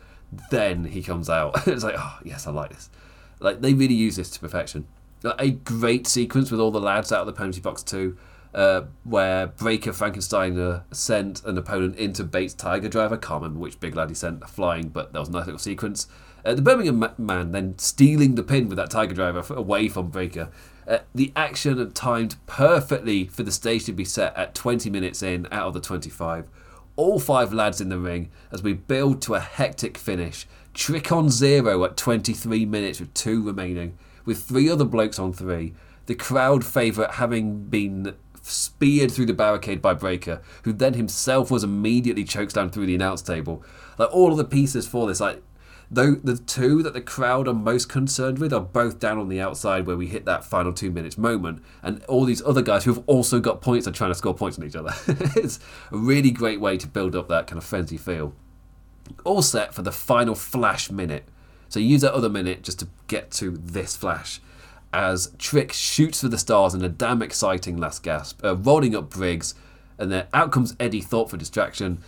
Then 0.50 0.84
he 0.84 1.02
comes 1.02 1.30
out. 1.30 1.66
it's 1.66 1.84
like, 1.84 1.96
oh 1.96 2.18
yes, 2.24 2.46
I 2.46 2.50
like 2.50 2.70
this. 2.70 2.90
Like 3.38 3.60
they 3.60 3.74
really 3.74 3.94
use 3.94 4.16
this 4.16 4.30
to 4.30 4.40
perfection. 4.40 4.86
A 5.24 5.50
great 5.50 6.06
sequence 6.06 6.50
with 6.50 6.60
all 6.60 6.70
the 6.70 6.80
lads 6.80 7.12
out 7.12 7.20
of 7.20 7.26
the 7.26 7.32
penalty 7.32 7.60
box 7.60 7.82
too 7.82 8.16
uh, 8.54 8.82
where 9.04 9.46
Breakker 9.46 9.92
Frankensteiner 9.92 10.84
sent 10.92 11.44
an 11.44 11.56
opponent 11.56 11.96
into 11.96 12.24
Bates 12.24 12.54
Tiger 12.54 12.88
Driver. 12.88 13.16
Can't 13.16 13.42
remember 13.42 13.60
which 13.60 13.80
big 13.80 13.96
lad 13.96 14.08
he 14.10 14.14
sent 14.14 14.46
flying, 14.48 14.88
but 14.88 15.12
there 15.12 15.20
was 15.20 15.28
a 15.28 15.32
nice 15.32 15.46
little 15.46 15.58
sequence. 15.58 16.06
Uh, 16.44 16.54
the 16.54 16.62
Birmingham 16.62 17.04
man 17.18 17.52
then 17.52 17.78
stealing 17.78 18.34
the 18.34 18.42
pin 18.42 18.68
with 18.68 18.76
that 18.76 18.90
Tiger 18.90 19.14
Driver 19.14 19.54
away 19.54 19.88
from 19.88 20.08
Breakker. 20.08 20.50
Uh, 20.86 20.98
the 21.14 21.32
action 21.36 21.92
timed 21.92 22.36
perfectly 22.46 23.26
for 23.26 23.42
the 23.42 23.52
stage 23.52 23.84
to 23.84 23.92
be 23.92 24.04
set 24.04 24.36
at 24.36 24.54
20 24.54 24.90
minutes 24.90 25.22
in 25.22 25.46
out 25.52 25.68
of 25.68 25.74
the 25.74 25.80
25. 25.80 26.48
All 26.96 27.18
five 27.18 27.54
lads 27.54 27.80
in 27.80 27.88
the 27.88 27.98
ring 27.98 28.30
as 28.50 28.62
we 28.62 28.74
build 28.74 29.22
to 29.22 29.34
a 29.34 29.40
hectic 29.40 29.96
finish. 29.96 30.46
Trick 30.74 31.12
on 31.12 31.30
zero 31.30 31.84
at 31.84 31.96
23 31.96 32.66
minutes 32.66 33.00
with 33.00 33.14
two 33.14 33.42
remaining, 33.42 33.96
with 34.24 34.42
three 34.42 34.68
other 34.68 34.84
blokes 34.84 35.18
on 35.18 35.32
three. 35.32 35.74
The 36.06 36.14
crowd 36.14 36.64
favourite 36.64 37.12
having 37.12 37.64
been 37.64 38.14
speared 38.42 39.10
through 39.10 39.26
the 39.26 39.32
barricade 39.32 39.80
by 39.80 39.94
Breakker, 39.94 40.42
who 40.64 40.72
then 40.72 40.94
himself 40.94 41.50
was 41.50 41.64
immediately 41.64 42.24
choked 42.24 42.54
down 42.54 42.70
through 42.70 42.86
the 42.86 42.94
announce 42.94 43.22
table. 43.22 43.64
Like 43.98 44.12
all 44.12 44.32
of 44.32 44.38
the 44.38 44.44
pieces 44.44 44.86
for 44.86 45.06
this, 45.06 45.20
like 45.20 45.42
though 45.90 46.14
the 46.14 46.36
two 46.36 46.82
that 46.82 46.94
the 46.94 47.00
crowd 47.00 47.46
are 47.46 47.54
most 47.54 47.88
concerned 47.88 48.38
with 48.38 48.52
are 48.52 48.60
both 48.60 48.98
down 48.98 49.18
on 49.18 49.28
the 49.28 49.40
outside 49.40 49.86
where 49.86 49.96
we 49.96 50.06
hit 50.06 50.24
that 50.24 50.44
final 50.44 50.72
two 50.72 50.90
minutes 50.90 51.16
moment, 51.16 51.62
and 51.82 52.02
all 52.04 52.24
these 52.24 52.42
other 52.42 52.62
guys 52.62 52.84
who've 52.84 53.02
also 53.06 53.40
got 53.40 53.60
points 53.60 53.86
are 53.86 53.92
trying 53.92 54.10
to 54.10 54.14
score 54.14 54.34
points 54.34 54.58
on 54.58 54.66
each 54.66 54.76
other. 54.76 54.92
it's 55.36 55.60
a 55.90 55.96
really 55.96 56.30
great 56.30 56.60
way 56.60 56.76
to 56.76 56.88
build 56.88 57.14
up 57.14 57.28
that 57.28 57.46
kind 57.46 57.58
of 57.58 57.64
frenzy 57.64 57.96
feel. 57.96 58.34
All 59.24 59.42
set 59.42 59.74
for 59.74 59.82
the 59.82 59.92
final 59.92 60.34
flash 60.34 60.90
minute. 60.90 61.24
So 61.72 61.80
use 61.80 62.02
that 62.02 62.12
other 62.12 62.28
minute 62.28 62.62
just 62.62 62.80
to 62.80 62.88
get 63.08 63.30
to 63.32 63.52
this 63.52 63.96
flash 63.96 64.42
as 64.92 65.32
Trick 65.38 65.72
shoots 65.72 66.20
for 66.20 66.28
the 66.28 66.36
stars 66.36 66.74
in 66.74 66.84
a 66.84 66.88
damn 66.90 67.22
exciting 67.22 67.78
last 67.78 68.02
gasp, 68.02 68.44
uh, 68.44 68.56
rolling 68.56 68.94
up 68.94 69.08
Briggs, 69.08 69.54
and 69.96 70.12
then 70.12 70.26
out 70.34 70.52
comes 70.52 70.76
Eddy 70.78 71.00
Thorpe 71.00 71.30
for 71.30 71.38
distraction. 71.38 72.02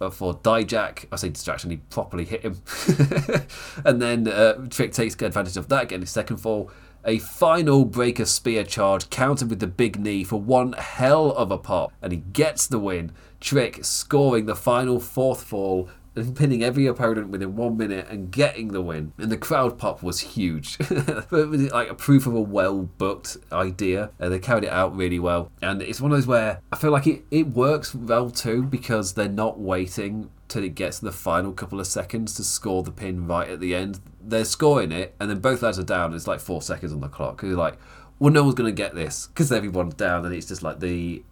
Uh, 0.00 0.08
for 0.08 0.32
Dijak, 0.32 1.04
I 1.12 1.16
say 1.16 1.28
distraction, 1.28 1.70
he 1.70 1.76
properly 1.90 2.24
hit 2.24 2.40
him. 2.40 2.62
and 3.84 4.00
then 4.00 4.26
uh, 4.26 4.54
Trick 4.70 4.92
takes 4.92 5.14
advantage 5.20 5.58
of 5.58 5.68
that, 5.68 5.90
getting 5.90 6.00
his 6.00 6.10
second 6.10 6.38
fall. 6.38 6.70
A 7.04 7.18
final 7.18 7.84
Breakker 7.84 8.24
spear 8.24 8.64
charge 8.64 9.10
countered 9.10 9.50
with 9.50 9.60
the 9.60 9.66
big 9.66 10.00
knee 10.00 10.24
for 10.24 10.40
one 10.40 10.72
hell 10.72 11.32
of 11.32 11.50
a 11.50 11.58
pop, 11.58 11.92
and 12.00 12.12
he 12.12 12.18
gets 12.32 12.66
the 12.66 12.78
win. 12.78 13.12
Trick 13.40 13.84
scoring 13.84 14.46
the 14.46 14.56
final 14.56 14.98
fourth 14.98 15.42
fall 15.42 15.90
and 16.16 16.36
pinning 16.36 16.62
every 16.62 16.86
opponent 16.86 17.28
within 17.28 17.56
one 17.56 17.76
minute 17.76 18.06
and 18.08 18.30
getting 18.30 18.68
the 18.68 18.82
win. 18.82 19.12
And 19.18 19.30
the 19.30 19.36
crowd 19.36 19.78
pop 19.78 20.02
was 20.02 20.20
huge. 20.20 20.78
but 20.78 21.26
it 21.32 21.48
was 21.48 21.72
like 21.72 21.88
a 21.88 21.94
proof 21.94 22.26
of 22.26 22.34
a 22.34 22.40
well 22.40 22.82
booked 22.82 23.36
idea. 23.52 24.10
Uh, 24.20 24.28
they 24.28 24.38
carried 24.38 24.64
it 24.64 24.70
out 24.70 24.96
really 24.96 25.18
well. 25.18 25.50
And 25.62 25.82
it's 25.82 26.00
one 26.00 26.12
of 26.12 26.18
those 26.18 26.26
where 26.26 26.60
I 26.72 26.76
feel 26.76 26.90
like 26.90 27.06
it, 27.06 27.24
it 27.30 27.48
works 27.48 27.94
well 27.94 28.30
too 28.30 28.62
because 28.62 29.14
they're 29.14 29.28
not 29.28 29.58
waiting 29.60 30.30
till 30.48 30.64
it 30.64 30.74
gets 30.74 30.98
the 30.98 31.12
final 31.12 31.52
couple 31.52 31.80
of 31.80 31.86
seconds 31.86 32.34
to 32.34 32.44
score 32.44 32.82
the 32.82 32.90
pin 32.90 33.26
right 33.26 33.48
at 33.48 33.60
the 33.60 33.74
end. 33.74 34.00
They're 34.20 34.44
scoring 34.44 34.92
it, 34.92 35.14
and 35.18 35.30
then 35.30 35.38
both 35.38 35.62
lads 35.62 35.78
are 35.78 35.84
down. 35.84 36.12
It's 36.12 36.26
like 36.26 36.40
four 36.40 36.60
seconds 36.60 36.92
on 36.92 37.00
the 37.00 37.08
clock. 37.08 37.42
You're 37.42 37.56
like, 37.56 37.78
well, 38.18 38.32
no 38.32 38.42
one's 38.42 38.56
going 38.56 38.68
to 38.68 38.76
get 38.76 38.94
this 38.94 39.28
because 39.28 39.50
everyone's 39.50 39.94
down, 39.94 40.26
and 40.26 40.34
it's 40.34 40.48
just 40.48 40.62
like 40.62 40.80
the 40.80 41.22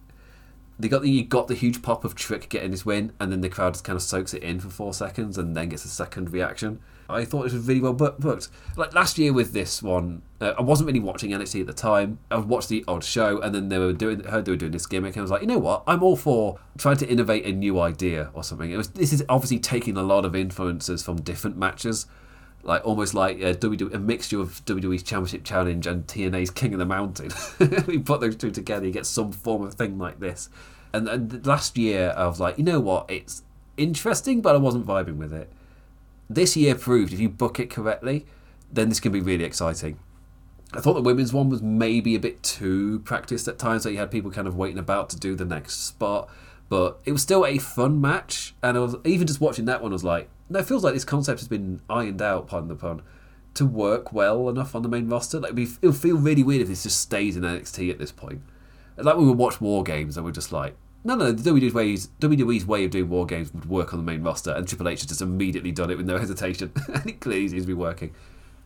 they 0.79 0.87
got 0.87 1.01
the 1.01 1.09
you 1.09 1.25
got 1.25 1.47
the 1.47 1.55
huge 1.55 1.81
pop 1.81 2.05
of 2.05 2.15
Trick 2.15 2.47
getting 2.47 2.71
his 2.71 2.85
win, 2.85 3.11
and 3.19 3.31
then 3.31 3.41
the 3.41 3.49
crowd 3.49 3.73
just 3.73 3.83
kind 3.83 3.97
of 3.97 4.01
soaks 4.01 4.33
it 4.33 4.41
in 4.41 4.59
for 4.59 4.69
four 4.69 4.93
seconds, 4.93 5.37
and 5.37 5.55
then 5.55 5.69
gets 5.69 5.83
a 5.83 5.89
second 5.89 6.31
reaction. 6.31 6.79
I 7.09 7.25
thought 7.25 7.47
it 7.47 7.53
was 7.53 7.67
really 7.67 7.81
well 7.81 7.93
booked. 7.93 8.49
Like 8.77 8.93
last 8.93 9.17
year 9.17 9.33
with 9.33 9.51
this 9.51 9.81
one, 9.83 10.21
uh, 10.39 10.53
I 10.57 10.61
wasn't 10.61 10.87
really 10.87 10.99
watching 10.99 11.31
NXT 11.31 11.61
at 11.61 11.67
the 11.67 11.73
time. 11.73 12.19
I 12.29 12.37
watched 12.37 12.69
the 12.69 12.85
odd 12.87 13.03
show, 13.03 13.39
and 13.41 13.53
then 13.53 13.67
they 13.67 13.77
were 13.77 13.93
doing 13.93 14.23
heard 14.23 14.45
they 14.45 14.51
were 14.51 14.57
doing 14.57 14.71
this 14.71 14.85
gimmick, 14.85 15.15
and 15.15 15.21
I 15.21 15.23
was 15.23 15.31
like, 15.31 15.41
you 15.41 15.47
know 15.47 15.57
what? 15.57 15.83
I'm 15.85 16.01
all 16.01 16.15
for 16.15 16.59
trying 16.77 16.97
to 16.97 17.07
innovate 17.07 17.45
a 17.45 17.51
new 17.51 17.79
idea 17.79 18.29
or 18.33 18.43
something. 18.43 18.71
It 18.71 18.77
was 18.77 18.89
this 18.89 19.11
is 19.11 19.23
obviously 19.27 19.59
taking 19.59 19.97
a 19.97 20.03
lot 20.03 20.23
of 20.23 20.35
influences 20.35 21.03
from 21.03 21.21
different 21.21 21.57
matches 21.57 22.05
like 22.63 22.85
almost 22.85 23.13
like 23.13 23.41
uh, 23.41 23.47
a, 23.47 23.55
WWE, 23.55 23.93
a 23.93 23.99
mixture 23.99 24.39
of 24.39 24.63
WWE's 24.65 25.03
Championship 25.03 25.43
Challenge 25.43 25.87
and 25.87 26.05
TNA's 26.05 26.51
King 26.51 26.73
of 26.73 26.79
the 26.79 26.85
Mountain. 26.85 27.31
we 27.87 27.99
put 27.99 28.21
those 28.21 28.35
two 28.35 28.51
together, 28.51 28.85
you 28.85 28.91
get 28.91 29.05
some 29.05 29.31
form 29.31 29.63
of 29.63 29.73
thing 29.73 29.97
like 29.97 30.19
this. 30.19 30.49
And, 30.93 31.07
and 31.07 31.45
last 31.45 31.77
year, 31.77 32.13
I 32.15 32.27
was 32.27 32.39
like, 32.39 32.57
you 32.57 32.63
know 32.63 32.79
what? 32.79 33.09
It's 33.09 33.43
interesting, 33.77 34.41
but 34.41 34.55
I 34.55 34.57
wasn't 34.57 34.85
vibing 34.85 35.17
with 35.17 35.33
it. 35.33 35.51
This 36.29 36.55
year 36.55 36.75
proved 36.75 37.13
if 37.13 37.19
you 37.19 37.29
book 37.29 37.59
it 37.59 37.69
correctly, 37.69 38.25
then 38.71 38.89
this 38.89 38.99
can 38.99 39.11
be 39.11 39.21
really 39.21 39.43
exciting. 39.43 39.99
I 40.73 40.81
thought 40.81 40.93
the 40.93 41.01
women's 41.01 41.33
one 41.33 41.49
was 41.49 41.63
maybe 41.63 42.13
a 42.13 42.19
bit 42.19 42.43
too 42.43 42.99
practiced 42.99 43.47
at 43.47 43.57
times, 43.57 43.83
so 43.83 43.89
you 43.89 43.97
had 43.97 44.11
people 44.11 44.29
kind 44.29 44.47
of 44.47 44.55
waiting 44.55 44.77
about 44.77 45.09
to 45.11 45.19
do 45.19 45.35
the 45.35 45.45
next 45.45 45.87
spot. 45.87 46.29
But 46.67 46.99
it 47.05 47.11
was 47.11 47.23
still 47.23 47.45
a 47.45 47.57
fun 47.57 47.99
match, 47.99 48.53
and 48.61 48.77
I 48.77 48.79
was 48.79 48.95
even 49.03 49.25
just 49.25 49.41
watching 49.41 49.65
that 49.65 49.81
one. 49.81 49.91
I 49.91 49.93
was 49.93 50.03
like, 50.03 50.29
it 50.57 50.65
feels 50.65 50.83
like 50.83 50.93
this 50.93 51.05
concept 51.05 51.39
has 51.39 51.47
been 51.47 51.81
ironed 51.89 52.21
out, 52.21 52.47
pardon 52.47 52.69
the 52.69 52.75
pun, 52.75 53.01
to 53.53 53.65
work 53.65 54.13
well 54.13 54.49
enough 54.49 54.75
on 54.75 54.81
the 54.81 54.89
main 54.89 55.07
roster. 55.07 55.39
Like, 55.39 55.57
it 55.57 55.81
would 55.81 55.95
feel 55.95 56.17
really 56.17 56.43
weird 56.43 56.61
if 56.61 56.67
this 56.67 56.83
just 56.83 56.99
stays 56.99 57.37
in 57.37 57.43
NXT 57.43 57.91
at 57.91 57.99
this 57.99 58.11
point. 58.11 58.41
Like 58.97 59.15
we 59.15 59.25
would 59.25 59.37
watch 59.37 59.61
War 59.61 59.83
Games 59.83 60.17
and 60.17 60.25
we're 60.25 60.31
just 60.31 60.51
like, 60.51 60.75
no, 61.03 61.15
no, 61.15 61.31
the 61.31 61.49
WWE's 61.49 62.09
WWE's 62.19 62.65
way 62.65 62.83
of 62.83 62.91
doing 62.91 63.09
War 63.09 63.25
Games 63.25 63.53
would 63.53 63.69
work 63.69 63.93
on 63.93 63.99
the 63.99 64.03
main 64.03 64.21
roster, 64.21 64.51
and 64.51 64.67
Triple 64.67 64.89
H 64.89 65.01
has 65.01 65.07
just 65.07 65.21
immediately 65.21 65.71
done 65.71 65.89
it 65.89 65.97
with 65.97 66.05
no 66.05 66.17
hesitation, 66.17 66.73
and 66.93 67.07
it 67.07 67.21
clearly 67.21 67.47
seems 67.47 67.63
to 67.63 67.67
be 67.67 67.73
working. 67.73 68.13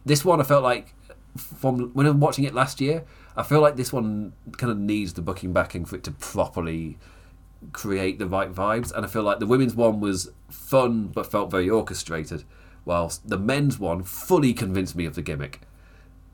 This 0.06 0.26
one, 0.26 0.42
I 0.42 0.44
felt 0.44 0.64
like 0.64 0.96
from 1.38 1.92
when 1.94 2.06
I 2.06 2.10
was 2.10 2.20
watching 2.20 2.44
it 2.44 2.54
last 2.54 2.82
year, 2.82 3.04
I 3.36 3.44
feel 3.44 3.62
like 3.62 3.76
this 3.76 3.94
one 3.94 4.34
kind 4.58 4.72
of 4.72 4.78
needs 4.80 5.14
the 5.14 5.22
booking 5.22 5.54
backing 5.54 5.86
for 5.86 5.96
it 5.96 6.04
to 6.06 6.12
properly 6.12 6.98
create 7.72 8.20
the 8.20 8.28
right 8.28 8.52
vibes. 8.52 8.92
And 8.92 9.06
I 9.06 9.08
feel 9.08 9.24
like 9.24 9.40
the 9.40 9.46
women's 9.46 9.76
one 9.76 10.00
was 10.00 10.32
fun 10.50 11.08
but 11.08 11.32
felt 11.32 11.52
very 11.52 11.70
orchestrated, 11.70 12.44
whilst 12.86 13.28
the 13.28 13.38
men's 13.38 13.80
one 13.80 14.04
fully 14.04 14.54
convinced 14.54 14.96
me 14.96 15.06
of 15.06 15.16
the 15.16 15.22
gimmick. 15.22 15.62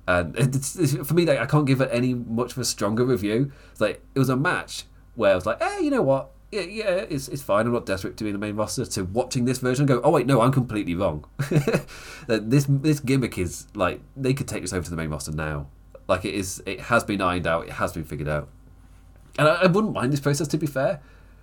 And 0.07 0.35
it's, 0.55 0.75
it's, 0.75 0.95
for 1.07 1.13
me, 1.13 1.25
like, 1.25 1.39
I 1.39 1.45
can't 1.45 1.67
give 1.67 1.81
it 1.81 1.89
any 1.91 2.13
much 2.13 2.53
of 2.53 2.57
a 2.57 2.65
stronger 2.65 3.05
review. 3.05 3.51
Like 3.79 4.01
it 4.15 4.19
was 4.19 4.29
a 4.29 4.35
match 4.35 4.85
where 5.15 5.33
I 5.33 5.35
was 5.35 5.45
like, 5.45 5.61
hey, 5.61 5.83
you 5.83 5.91
know 5.91 6.01
what? 6.01 6.31
Yeah, 6.51 6.61
yeah, 6.61 7.05
it's, 7.09 7.27
it's 7.27 7.43
fine. 7.43 7.67
I'm 7.67 7.73
not 7.73 7.85
desperate 7.85 8.17
to 8.17 8.23
be 8.23 8.31
in 8.31 8.33
the 8.33 8.39
main 8.39 8.55
roster. 8.55 8.83
To 8.83 9.03
watching 9.03 9.45
this 9.45 9.59
version 9.59 9.85
go, 9.85 10.01
oh 10.03 10.09
wait, 10.09 10.25
no, 10.25 10.41
I'm 10.41 10.51
completely 10.51 10.95
wrong. 10.95 11.25
this 12.27 12.65
this 12.67 12.99
gimmick 12.99 13.37
is 13.37 13.67
like 13.75 14.01
they 14.17 14.33
could 14.33 14.47
take 14.47 14.63
this 14.63 14.73
over 14.73 14.83
to 14.83 14.89
the 14.89 14.95
main 14.95 15.11
roster 15.11 15.31
now. 15.31 15.67
Like 16.07 16.25
it 16.25 16.33
is, 16.33 16.63
it 16.65 16.79
has 16.81 17.03
been 17.03 17.21
ironed 17.21 17.45
out. 17.45 17.67
It 17.67 17.73
has 17.73 17.93
been 17.93 18.03
figured 18.03 18.27
out. 18.27 18.49
And 19.37 19.47
I, 19.47 19.55
I 19.61 19.67
wouldn't 19.67 19.93
mind 19.93 20.11
this 20.11 20.19
process 20.19 20.47
to 20.47 20.57
be 20.57 20.65
fair. 20.65 21.01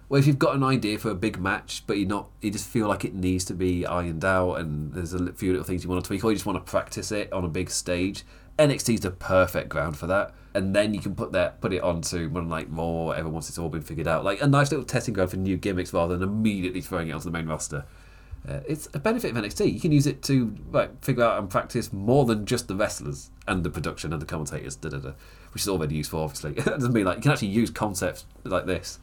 Well, 0.08 0.20
if 0.20 0.26
you've 0.26 0.38
got 0.38 0.54
an 0.54 0.62
idea 0.62 0.98
for 0.98 1.10
a 1.10 1.16
big 1.16 1.40
match, 1.40 1.82
but 1.86 1.98
you're 1.98 2.08
not, 2.08 2.28
you 2.40 2.52
just 2.52 2.68
feel 2.68 2.86
like 2.86 3.04
it 3.04 3.12
needs 3.12 3.44
to 3.46 3.54
be 3.54 3.84
ironed 3.84 4.24
out, 4.24 4.54
and 4.54 4.92
there's 4.92 5.12
a 5.12 5.32
few 5.32 5.50
little 5.50 5.64
things 5.64 5.82
you 5.82 5.90
want 5.90 6.04
to 6.04 6.06
tweak, 6.06 6.22
or 6.22 6.30
you 6.30 6.36
just 6.36 6.46
want 6.46 6.64
to 6.64 6.70
practice 6.70 7.10
it 7.10 7.32
on 7.32 7.44
a 7.44 7.48
big 7.48 7.70
stage. 7.70 8.24
NXT 8.56 8.94
is 8.94 9.00
the 9.00 9.10
perfect 9.10 9.68
ground 9.68 9.96
for 9.96 10.06
that, 10.06 10.32
and 10.54 10.76
then 10.76 10.94
you 10.94 11.00
can 11.00 11.16
put 11.16 11.32
that, 11.32 11.60
put 11.60 11.72
it 11.72 11.82
onto 11.82 12.28
like 12.28 12.68
Raw, 12.70 12.84
or 12.84 13.06
whatever, 13.06 13.28
once 13.28 13.48
it's 13.48 13.58
all 13.58 13.68
been 13.68 13.82
figured 13.82 14.06
out. 14.06 14.24
Like 14.24 14.40
a 14.40 14.46
nice 14.46 14.70
little 14.70 14.86
testing 14.86 15.12
ground 15.12 15.30
for 15.30 15.38
new 15.38 15.56
gimmicks, 15.56 15.92
rather 15.92 16.16
than 16.16 16.28
immediately 16.28 16.80
throwing 16.82 17.08
it 17.08 17.12
onto 17.12 17.24
the 17.24 17.32
main 17.32 17.46
roster. 17.46 17.84
Uh, 18.48 18.60
it's 18.64 18.88
a 18.94 19.00
benefit 19.00 19.32
of 19.32 19.36
NXT. 19.36 19.72
You 19.72 19.80
can 19.80 19.90
use 19.90 20.06
it 20.06 20.22
to 20.24 20.54
like 20.70 21.04
figure 21.04 21.24
out 21.24 21.40
and 21.40 21.50
practice 21.50 21.92
more 21.92 22.24
than 22.24 22.46
just 22.46 22.68
the 22.68 22.76
wrestlers 22.76 23.30
and 23.48 23.64
the 23.64 23.70
production 23.70 24.12
and 24.12 24.22
the 24.22 24.26
commentators, 24.26 24.76
da 24.76 24.90
da 24.90 24.98
da, 24.98 25.12
which 25.52 25.62
is 25.62 25.68
already 25.68 25.96
useful. 25.96 26.20
Obviously, 26.20 26.52
it 26.56 26.64
doesn't 26.64 26.92
mean 26.92 27.06
like 27.06 27.16
you 27.16 27.22
can 27.22 27.32
actually 27.32 27.48
use 27.48 27.70
concepts 27.70 28.24
like 28.44 28.66
this 28.66 29.00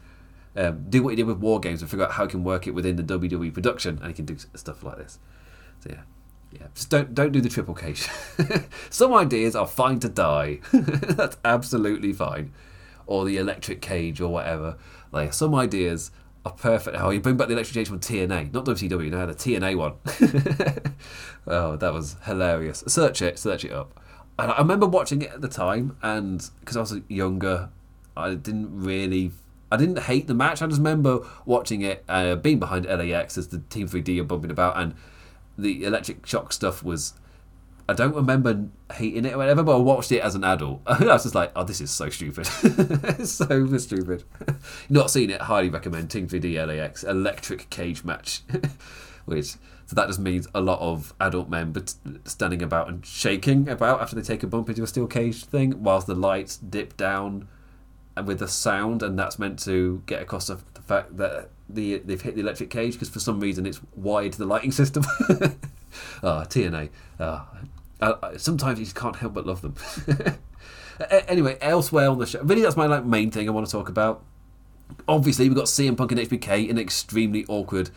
um, 0.56 0.86
do 0.88 1.02
what 1.02 1.10
he 1.10 1.16
did 1.16 1.26
with 1.26 1.38
War 1.38 1.60
Games 1.60 1.82
and 1.82 1.90
figure 1.90 2.06
out 2.06 2.12
how 2.12 2.24
he 2.24 2.30
can 2.30 2.44
work 2.44 2.66
it 2.66 2.72
within 2.72 2.96
the 2.96 3.02
WWE 3.02 3.52
production, 3.52 3.98
and 3.98 4.08
he 4.08 4.14
can 4.14 4.24
do 4.24 4.36
stuff 4.54 4.82
like 4.82 4.98
this. 4.98 5.18
So 5.80 5.90
yeah, 5.90 6.02
yeah. 6.52 6.66
Just 6.74 6.90
don't 6.90 7.14
don't 7.14 7.32
do 7.32 7.40
the 7.40 7.48
triple 7.48 7.74
cage. 7.74 8.08
Some 8.90 9.12
ideas 9.12 9.56
are 9.56 9.66
fine 9.66 9.98
to 10.00 10.08
die. 10.08 10.60
That's 10.72 11.36
absolutely 11.44 12.12
fine. 12.12 12.52
Or 13.06 13.24
the 13.24 13.36
electric 13.36 13.82
cage 13.82 14.20
or 14.20 14.28
whatever. 14.28 14.76
Like 15.12 15.34
some 15.34 15.54
ideas 15.54 16.10
are 16.44 16.52
perfect. 16.52 16.96
Oh, 16.98 17.10
you 17.10 17.20
bring 17.20 17.36
back 17.36 17.48
the 17.48 17.54
electric 17.54 17.74
cage 17.74 17.88
from 17.88 18.00
TNA, 18.00 18.52
not 18.52 18.64
WCW. 18.64 19.10
No, 19.10 19.26
the 19.26 19.34
TNA 19.34 19.76
one. 19.76 19.92
oh, 21.46 21.76
that 21.76 21.92
was 21.92 22.16
hilarious. 22.24 22.82
Search 22.86 23.20
it, 23.20 23.38
search 23.38 23.64
it 23.64 23.72
up. 23.72 24.00
And 24.38 24.50
I 24.50 24.58
remember 24.58 24.86
watching 24.86 25.22
it 25.22 25.30
at 25.30 25.40
the 25.40 25.48
time, 25.48 25.96
and 26.02 26.48
because 26.60 26.76
I 26.76 26.80
was 26.80 27.00
younger, 27.08 27.68
I 28.16 28.34
didn't 28.34 28.82
really 28.82 29.30
I 29.74 29.76
didn't 29.76 29.98
hate 29.98 30.28
the 30.28 30.34
match. 30.34 30.62
I 30.62 30.66
just 30.68 30.78
remember 30.78 31.26
watching 31.44 31.82
it, 31.82 32.04
uh, 32.08 32.36
being 32.36 32.60
behind 32.60 32.86
LAX 32.86 33.36
as 33.36 33.48
the 33.48 33.58
Team 33.58 33.88
3D 33.88 34.20
are 34.20 34.24
bumping 34.24 34.52
about, 34.52 34.78
and 34.78 34.94
the 35.58 35.84
electric 35.84 36.24
shock 36.26 36.52
stuff 36.52 36.82
was. 36.82 37.14
I 37.86 37.92
don't 37.92 38.14
remember 38.14 38.68
hating 38.94 39.26
it 39.26 39.34
or 39.34 39.38
whatever, 39.38 39.62
but 39.62 39.76
I 39.76 39.78
watched 39.78 40.10
it 40.10 40.20
as 40.20 40.34
an 40.34 40.42
adult. 40.42 40.80
I 40.86 41.04
was 41.04 41.24
just 41.24 41.34
like, 41.34 41.52
oh, 41.54 41.64
this 41.64 41.82
is 41.82 41.90
so 41.90 42.08
stupid. 42.08 42.46
so 43.26 43.76
stupid. 43.76 44.24
Not 44.88 45.10
seen 45.10 45.28
it, 45.28 45.42
highly 45.42 45.68
recommend 45.68 46.10
Team 46.10 46.26
3D 46.26 46.66
LAX 46.66 47.04
electric 47.04 47.68
cage 47.68 48.02
match. 48.02 48.40
Which, 49.26 49.56
so 49.84 49.96
that 49.96 50.06
just 50.06 50.18
means 50.18 50.48
a 50.54 50.62
lot 50.62 50.80
of 50.80 51.12
adult 51.20 51.50
men 51.50 51.72
but 51.72 51.94
standing 52.24 52.62
about 52.62 52.88
and 52.88 53.04
shaking 53.04 53.68
about 53.68 54.00
after 54.00 54.16
they 54.16 54.22
take 54.22 54.42
a 54.42 54.46
bump 54.46 54.70
into 54.70 54.82
a 54.82 54.86
steel 54.86 55.06
cage 55.06 55.44
thing, 55.44 55.82
whilst 55.82 56.06
the 56.06 56.14
lights 56.14 56.56
dip 56.56 56.96
down 56.96 57.48
with 58.22 58.38
the 58.38 58.48
sound, 58.48 59.02
and 59.02 59.18
that's 59.18 59.38
meant 59.38 59.58
to 59.60 60.02
get 60.06 60.22
across 60.22 60.46
the, 60.46 60.58
the 60.74 60.82
fact 60.82 61.16
that 61.16 61.50
the 61.68 61.98
they've 61.98 62.20
hit 62.20 62.34
the 62.34 62.40
electric 62.40 62.70
cage 62.70 62.92
because 62.92 63.08
for 63.08 63.20
some 63.20 63.40
reason 63.40 63.66
it's 63.66 63.80
wired 63.96 64.32
to 64.32 64.38
the 64.38 64.46
lighting 64.46 64.72
system. 64.82 65.04
Ah, 66.22 66.42
oh, 66.42 66.46
TNA. 66.48 66.90
Oh, 67.20 67.46
uh, 68.00 68.36
sometimes 68.36 68.80
you 68.80 68.86
can't 68.86 69.16
help 69.16 69.34
but 69.34 69.46
love 69.46 69.62
them. 69.62 69.76
anyway, 71.28 71.56
elsewhere 71.60 72.10
on 72.10 72.18
the 72.18 72.26
show, 72.26 72.42
really, 72.42 72.62
that's 72.62 72.76
my 72.76 72.86
like 72.86 73.04
main 73.04 73.30
thing 73.30 73.48
I 73.48 73.52
want 73.52 73.66
to 73.66 73.72
talk 73.72 73.88
about. 73.88 74.24
Obviously, 75.06 75.48
we've 75.48 75.56
got 75.56 75.66
CM 75.66 75.96
Punk 75.96 76.12
and 76.12 76.20
HBK 76.20 76.68
in 76.68 76.78
extremely 76.78 77.44
awkward. 77.48 77.90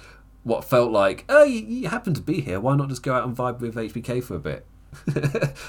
What 0.43 0.63
felt 0.63 0.91
like, 0.91 1.25
oh, 1.27 1.43
you, 1.43 1.65
you 1.65 1.87
happen 1.89 2.13
to 2.13 2.21
be 2.21 2.41
here. 2.41 2.59
Why 2.59 2.75
not 2.75 2.89
just 2.89 3.03
go 3.03 3.13
out 3.13 3.27
and 3.27 3.35
vibe 3.35 3.59
with 3.59 3.75
HBK 3.75 4.23
for 4.23 4.35
a 4.35 4.39
bit? 4.39 4.65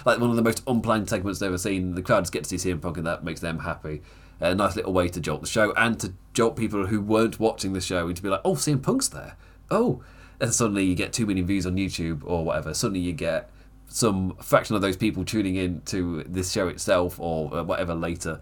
like 0.04 0.20
one 0.20 0.30
of 0.30 0.36
the 0.36 0.42
most 0.42 0.62
unplanned 0.66 1.08
segments 1.08 1.40
they've 1.40 1.48
ever 1.48 1.58
seen. 1.58 1.94
The 1.94 2.02
crowd 2.02 2.30
get 2.30 2.44
to 2.44 2.58
see 2.58 2.70
CM 2.70 2.80
Punk, 2.80 2.98
and 2.98 3.06
that 3.06 3.24
makes 3.24 3.40
them 3.40 3.60
happy 3.60 4.02
a 4.40 4.54
nice 4.54 4.76
little 4.76 4.92
way 4.92 5.08
to 5.08 5.20
jolt 5.20 5.40
the 5.40 5.46
show 5.46 5.72
and 5.72 5.98
to 6.00 6.12
jolt 6.32 6.56
people 6.56 6.86
who 6.86 7.00
weren't 7.00 7.40
watching 7.40 7.72
the 7.72 7.80
show 7.80 8.08
into 8.08 8.22
be 8.22 8.28
like, 8.28 8.40
oh, 8.44 8.54
CM 8.54 8.82
Punk's 8.82 9.08
there. 9.08 9.36
Oh, 9.70 10.02
and 10.40 10.54
suddenly 10.54 10.84
you 10.84 10.94
get 10.94 11.12
two 11.12 11.26
million 11.26 11.46
views 11.46 11.66
on 11.66 11.76
YouTube 11.76 12.22
or 12.24 12.44
whatever. 12.44 12.72
Suddenly 12.74 13.00
you 13.00 13.12
get 13.12 13.50
some 13.88 14.36
fraction 14.36 14.76
of 14.76 14.82
those 14.82 14.96
people 14.96 15.24
tuning 15.24 15.56
in 15.56 15.80
to 15.86 16.22
this 16.24 16.52
show 16.52 16.68
itself 16.68 17.18
or 17.18 17.54
uh, 17.54 17.62
whatever 17.64 17.94
later. 17.94 18.40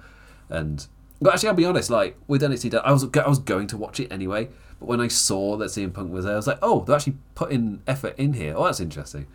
And 0.48 0.86
but 1.20 1.32
actually, 1.32 1.48
I'll 1.48 1.54
be 1.54 1.64
honest. 1.64 1.88
Like 1.88 2.16
with 2.26 2.42
NXT, 2.42 2.78
I 2.84 2.92
was 2.92 3.04
I 3.14 3.28
was 3.28 3.38
going 3.38 3.66
to 3.68 3.76
watch 3.76 4.00
it 4.00 4.12
anyway. 4.12 4.48
But 4.78 4.88
when 4.88 5.00
I 5.00 5.08
saw 5.08 5.56
that 5.56 5.66
CM 5.66 5.94
Punk 5.94 6.12
was 6.12 6.26
there, 6.26 6.34
I 6.34 6.36
was 6.36 6.46
like, 6.46 6.58
oh, 6.60 6.84
they're 6.84 6.96
actually 6.96 7.16
putting 7.34 7.82
effort 7.86 8.14
in 8.18 8.34
here. 8.34 8.54
Oh, 8.56 8.64
that's 8.64 8.80
interesting. 8.80 9.26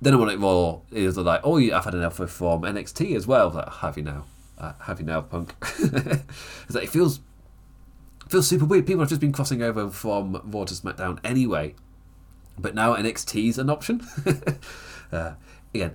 Then 0.00 0.14
I 0.14 0.16
want 0.16 0.30
it 0.30 0.38
more. 0.38 0.82
It 0.90 1.04
was 1.04 1.18
like, 1.18 1.40
oh, 1.44 1.58
I've 1.58 1.84
had 1.84 1.94
offer 1.96 2.26
from 2.26 2.62
NXT 2.62 3.14
as 3.16 3.26
well. 3.26 3.42
I 3.42 3.44
was 3.46 3.54
like, 3.56 3.74
have 3.74 3.96
you 3.96 4.04
now? 4.04 4.24
Uh, 4.58 4.72
Happy 4.80 5.04
Now 5.04 5.20
Punk. 5.20 5.54
it's 5.78 6.74
like 6.74 6.84
it 6.84 6.90
feels 6.90 7.20
feels 8.28 8.46
super 8.46 8.64
weird. 8.64 8.86
People 8.86 9.00
have 9.00 9.08
just 9.08 9.20
been 9.20 9.32
crossing 9.32 9.62
over 9.62 9.88
from 9.88 10.40
Raw 10.44 10.64
to 10.64 10.74
SmackDown 10.74 11.18
anyway, 11.24 11.74
but 12.58 12.74
now 12.74 12.94
NXT 12.94 13.48
is 13.48 13.58
an 13.58 13.70
option. 13.70 14.06
uh, 15.12 15.34
again, 15.74 15.94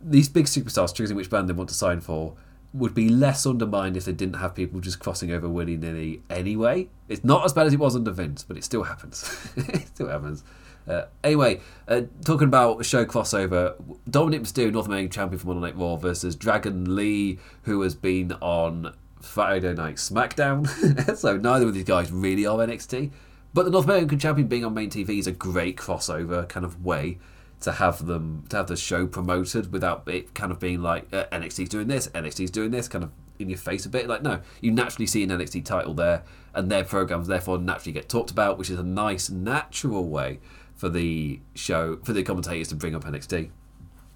these 0.00 0.28
big 0.28 0.46
superstars 0.46 0.94
choosing 0.94 1.16
which 1.16 1.30
band 1.30 1.48
they 1.48 1.52
want 1.52 1.68
to 1.70 1.74
sign 1.74 2.00
for 2.00 2.34
would 2.74 2.92
be 2.92 3.08
less 3.08 3.46
undermined 3.46 3.96
if 3.96 4.04
they 4.04 4.12
didn't 4.12 4.34
have 4.34 4.54
people 4.54 4.80
just 4.80 4.98
crossing 4.98 5.30
over 5.30 5.48
willy 5.48 5.76
nilly 5.76 6.22
anyway. 6.28 6.88
It's 7.08 7.24
not 7.24 7.44
as 7.44 7.52
bad 7.52 7.68
as 7.68 7.72
it 7.72 7.78
was 7.78 7.94
under 7.94 8.10
Vince, 8.10 8.42
but 8.42 8.56
it 8.56 8.64
still 8.64 8.82
happens. 8.82 9.48
it 9.56 9.86
still 9.86 10.08
happens. 10.08 10.42
Uh, 10.86 11.04
anyway, 11.22 11.60
uh, 11.88 12.02
talking 12.24 12.48
about 12.48 12.84
show 12.84 13.04
crossover, 13.06 13.74
Dominic 14.10 14.42
Mysterio, 14.42 14.72
North 14.72 14.86
American 14.86 15.10
champion 15.10 15.38
for 15.38 15.46
Monday 15.46 15.68
Night 15.68 15.76
Raw, 15.78 15.96
versus 15.96 16.34
Dragon 16.34 16.96
Lee, 16.96 17.38
who 17.62 17.80
has 17.82 17.94
been 17.94 18.32
on 18.40 18.92
Friday 19.20 19.72
Night 19.72 19.96
SmackDown. 19.96 21.16
so 21.16 21.36
neither 21.36 21.68
of 21.68 21.74
these 21.74 21.84
guys 21.84 22.10
really 22.10 22.44
are 22.44 22.58
NXT. 22.58 23.12
But 23.54 23.64
the 23.64 23.70
North 23.70 23.84
American 23.84 24.18
champion 24.18 24.48
being 24.48 24.64
on 24.64 24.74
main 24.74 24.90
TV 24.90 25.20
is 25.20 25.28
a 25.28 25.32
great 25.32 25.76
crossover 25.76 26.46
kind 26.48 26.66
of 26.66 26.84
way 26.84 27.18
to 27.64 27.72
have 27.72 28.06
them 28.06 28.44
to 28.50 28.56
have 28.58 28.66
the 28.66 28.76
show 28.76 29.06
promoted 29.06 29.72
without 29.72 30.06
it 30.06 30.34
kind 30.34 30.52
of 30.52 30.60
being 30.60 30.82
like 30.82 31.12
uh, 31.12 31.24
NXT's 31.32 31.68
doing 31.68 31.88
this, 31.88 32.08
NXT's 32.08 32.50
doing 32.50 32.70
this, 32.70 32.88
kind 32.88 33.04
of 33.04 33.10
in 33.38 33.48
your 33.48 33.58
face 33.58 33.84
a 33.86 33.88
bit. 33.88 34.06
Like, 34.06 34.22
no, 34.22 34.40
you 34.60 34.70
naturally 34.70 35.06
see 35.06 35.22
an 35.22 35.30
NXT 35.30 35.64
title 35.64 35.94
there, 35.94 36.22
and 36.54 36.70
their 36.70 36.84
programs 36.84 37.26
therefore 37.26 37.58
naturally 37.58 37.92
get 37.92 38.08
talked 38.08 38.30
about, 38.30 38.58
which 38.58 38.70
is 38.70 38.78
a 38.78 38.84
nice, 38.84 39.30
natural 39.30 40.04
way 40.08 40.40
for 40.74 40.88
the 40.88 41.40
show, 41.54 41.98
for 42.04 42.12
the 42.12 42.22
commentators 42.22 42.68
to 42.68 42.74
bring 42.74 42.94
up 42.94 43.04
NXT. 43.04 43.50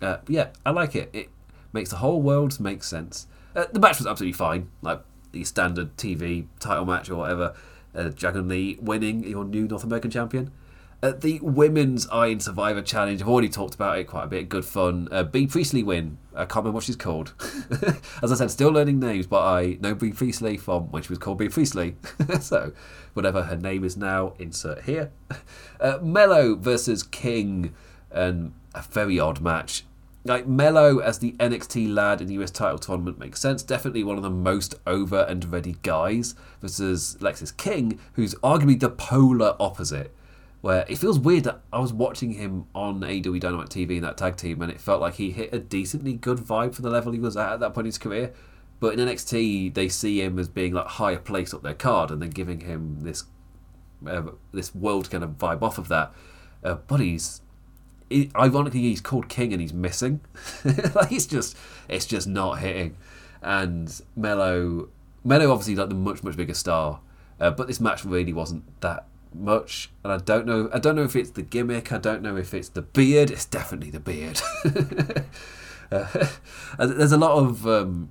Uh, 0.00 0.18
yeah, 0.28 0.48
I 0.64 0.70
like 0.70 0.94
it. 0.94 1.10
It 1.12 1.30
makes 1.72 1.90
the 1.90 1.96
whole 1.96 2.22
world 2.22 2.60
make 2.60 2.82
sense. 2.82 3.26
Uh, 3.56 3.64
the 3.72 3.80
match 3.80 3.98
was 3.98 4.06
absolutely 4.06 4.34
fine, 4.34 4.68
like 4.82 5.00
the 5.32 5.44
standard 5.44 5.96
TV 5.96 6.46
title 6.60 6.84
match 6.84 7.10
or 7.10 7.16
whatever. 7.16 7.54
Uh, 7.94 8.10
Dragon 8.10 8.48
Lee 8.48 8.78
winning 8.80 9.24
your 9.24 9.44
new 9.44 9.66
North 9.66 9.84
American 9.84 10.10
champion. 10.10 10.52
Uh, 11.00 11.12
the 11.12 11.38
women's 11.40 12.08
Iron 12.08 12.40
Survivor 12.40 12.82
Challenge, 12.82 13.22
I've 13.22 13.28
already 13.28 13.48
talked 13.48 13.74
about 13.74 13.98
it 13.98 14.08
quite 14.08 14.24
a 14.24 14.26
bit. 14.26 14.48
Good 14.48 14.64
fun. 14.64 15.06
Uh, 15.12 15.22
Bea 15.22 15.46
Priestley 15.46 15.84
win. 15.84 16.18
I 16.34 16.40
can't 16.40 16.56
remember 16.56 16.72
what 16.72 16.84
she's 16.84 16.96
called. 16.96 17.34
As 18.22 18.32
I 18.32 18.34
said, 18.34 18.50
still 18.50 18.70
learning 18.70 18.98
names, 18.98 19.28
but 19.28 19.42
I 19.42 19.78
know 19.80 19.94
Bea 19.94 20.10
Priestley 20.10 20.56
from 20.56 20.90
when 20.90 21.04
she 21.04 21.10
was 21.10 21.18
called 21.18 21.38
Bea 21.38 21.50
Priestley. 21.50 21.94
so, 22.40 22.72
whatever 23.14 23.44
her 23.44 23.56
name 23.56 23.84
is 23.84 23.96
now, 23.96 24.34
insert 24.38 24.82
here. 24.84 25.10
Uh, 25.80 25.96
Mello 26.02 26.56
versus 26.56 27.04
King, 27.04 27.72
and 28.10 28.52
a 28.74 28.82
very 28.82 29.20
odd 29.20 29.40
match. 29.40 29.84
Like 30.24 30.48
Mello 30.48 30.98
as 30.98 31.20
the 31.20 31.36
NXT 31.38 31.94
lad 31.94 32.20
in 32.20 32.26
the 32.26 32.34
US 32.42 32.50
title 32.50 32.80
tournament 32.80 33.20
makes 33.20 33.40
sense. 33.40 33.62
Definitely 33.62 34.02
one 34.02 34.16
of 34.16 34.24
the 34.24 34.28
most 34.30 34.74
over 34.88 35.20
and 35.28 35.44
ready 35.52 35.76
guys 35.82 36.34
versus 36.60 37.16
Lexis 37.20 37.56
King, 37.56 38.00
who's 38.14 38.34
arguably 38.36 38.80
the 38.80 38.90
polar 38.90 39.54
opposite 39.60 40.12
where 40.68 40.84
it 40.86 40.98
feels 40.98 41.18
weird 41.18 41.44
that 41.44 41.62
I 41.72 41.78
was 41.78 41.94
watching 41.94 42.34
him 42.34 42.66
on 42.74 43.00
AEW 43.00 43.40
Dynamite 43.40 43.70
TV 43.70 43.92
in 43.92 44.02
that 44.02 44.18
tag 44.18 44.36
team, 44.36 44.60
and 44.60 44.70
it 44.70 44.78
felt 44.78 45.00
like 45.00 45.14
he 45.14 45.30
hit 45.30 45.54
a 45.54 45.58
decently 45.58 46.12
good 46.12 46.36
vibe 46.36 46.74
for 46.74 46.82
the 46.82 46.90
level 46.90 47.10
he 47.12 47.18
was 47.18 47.38
at 47.38 47.54
at 47.54 47.60
that 47.60 47.72
point 47.72 47.86
in 47.86 47.88
his 47.88 47.96
career. 47.96 48.34
But 48.78 48.92
in 48.92 49.08
NXT, 49.08 49.72
they 49.72 49.88
see 49.88 50.20
him 50.20 50.38
as 50.38 50.46
being 50.46 50.74
like 50.74 50.86
higher 50.86 51.16
place 51.16 51.54
up 51.54 51.62
their 51.62 51.72
card, 51.72 52.10
and 52.10 52.20
then 52.20 52.28
giving 52.28 52.60
him 52.60 52.98
this 53.00 53.24
uh, 54.06 54.24
this 54.52 54.74
world 54.74 55.10
kind 55.10 55.24
of 55.24 55.38
vibe 55.38 55.62
off 55.62 55.78
of 55.78 55.88
that. 55.88 56.12
Uh, 56.62 56.74
but 56.74 57.00
he's 57.00 57.40
he, 58.10 58.30
ironically 58.36 58.80
he's 58.80 59.00
called 59.00 59.30
King 59.30 59.54
and 59.54 59.62
he's 59.62 59.72
missing. 59.72 60.20
like 60.94 61.10
it's 61.10 61.24
just 61.24 61.56
it's 61.88 62.04
just 62.04 62.26
not 62.26 62.58
hitting. 62.58 62.94
And 63.40 63.98
Melo 64.14 64.90
Melo 65.24 65.50
obviously 65.50 65.76
like 65.76 65.88
the 65.88 65.94
much 65.94 66.22
much 66.22 66.36
bigger 66.36 66.52
star, 66.52 67.00
uh, 67.40 67.52
but 67.52 67.68
this 67.68 67.80
match 67.80 68.04
really 68.04 68.34
wasn't 68.34 68.64
that 68.82 69.06
much, 69.34 69.90
and 70.04 70.12
I 70.12 70.18
don't 70.18 70.46
know. 70.46 70.70
I 70.72 70.78
don't 70.78 70.96
know 70.96 71.04
if 71.04 71.16
it's 71.16 71.30
the 71.30 71.42
gimmick. 71.42 71.92
I 71.92 71.98
don't 71.98 72.22
know 72.22 72.36
if 72.36 72.54
it's 72.54 72.68
the 72.68 72.82
beard. 72.82 73.30
It's 73.30 73.44
definitely 73.44 73.90
the 73.90 74.00
beard. 74.00 74.40
uh, 75.92 76.28
there's 76.86 77.12
a 77.12 77.18
lot 77.18 77.38
of. 77.38 77.66
Um, 77.66 78.10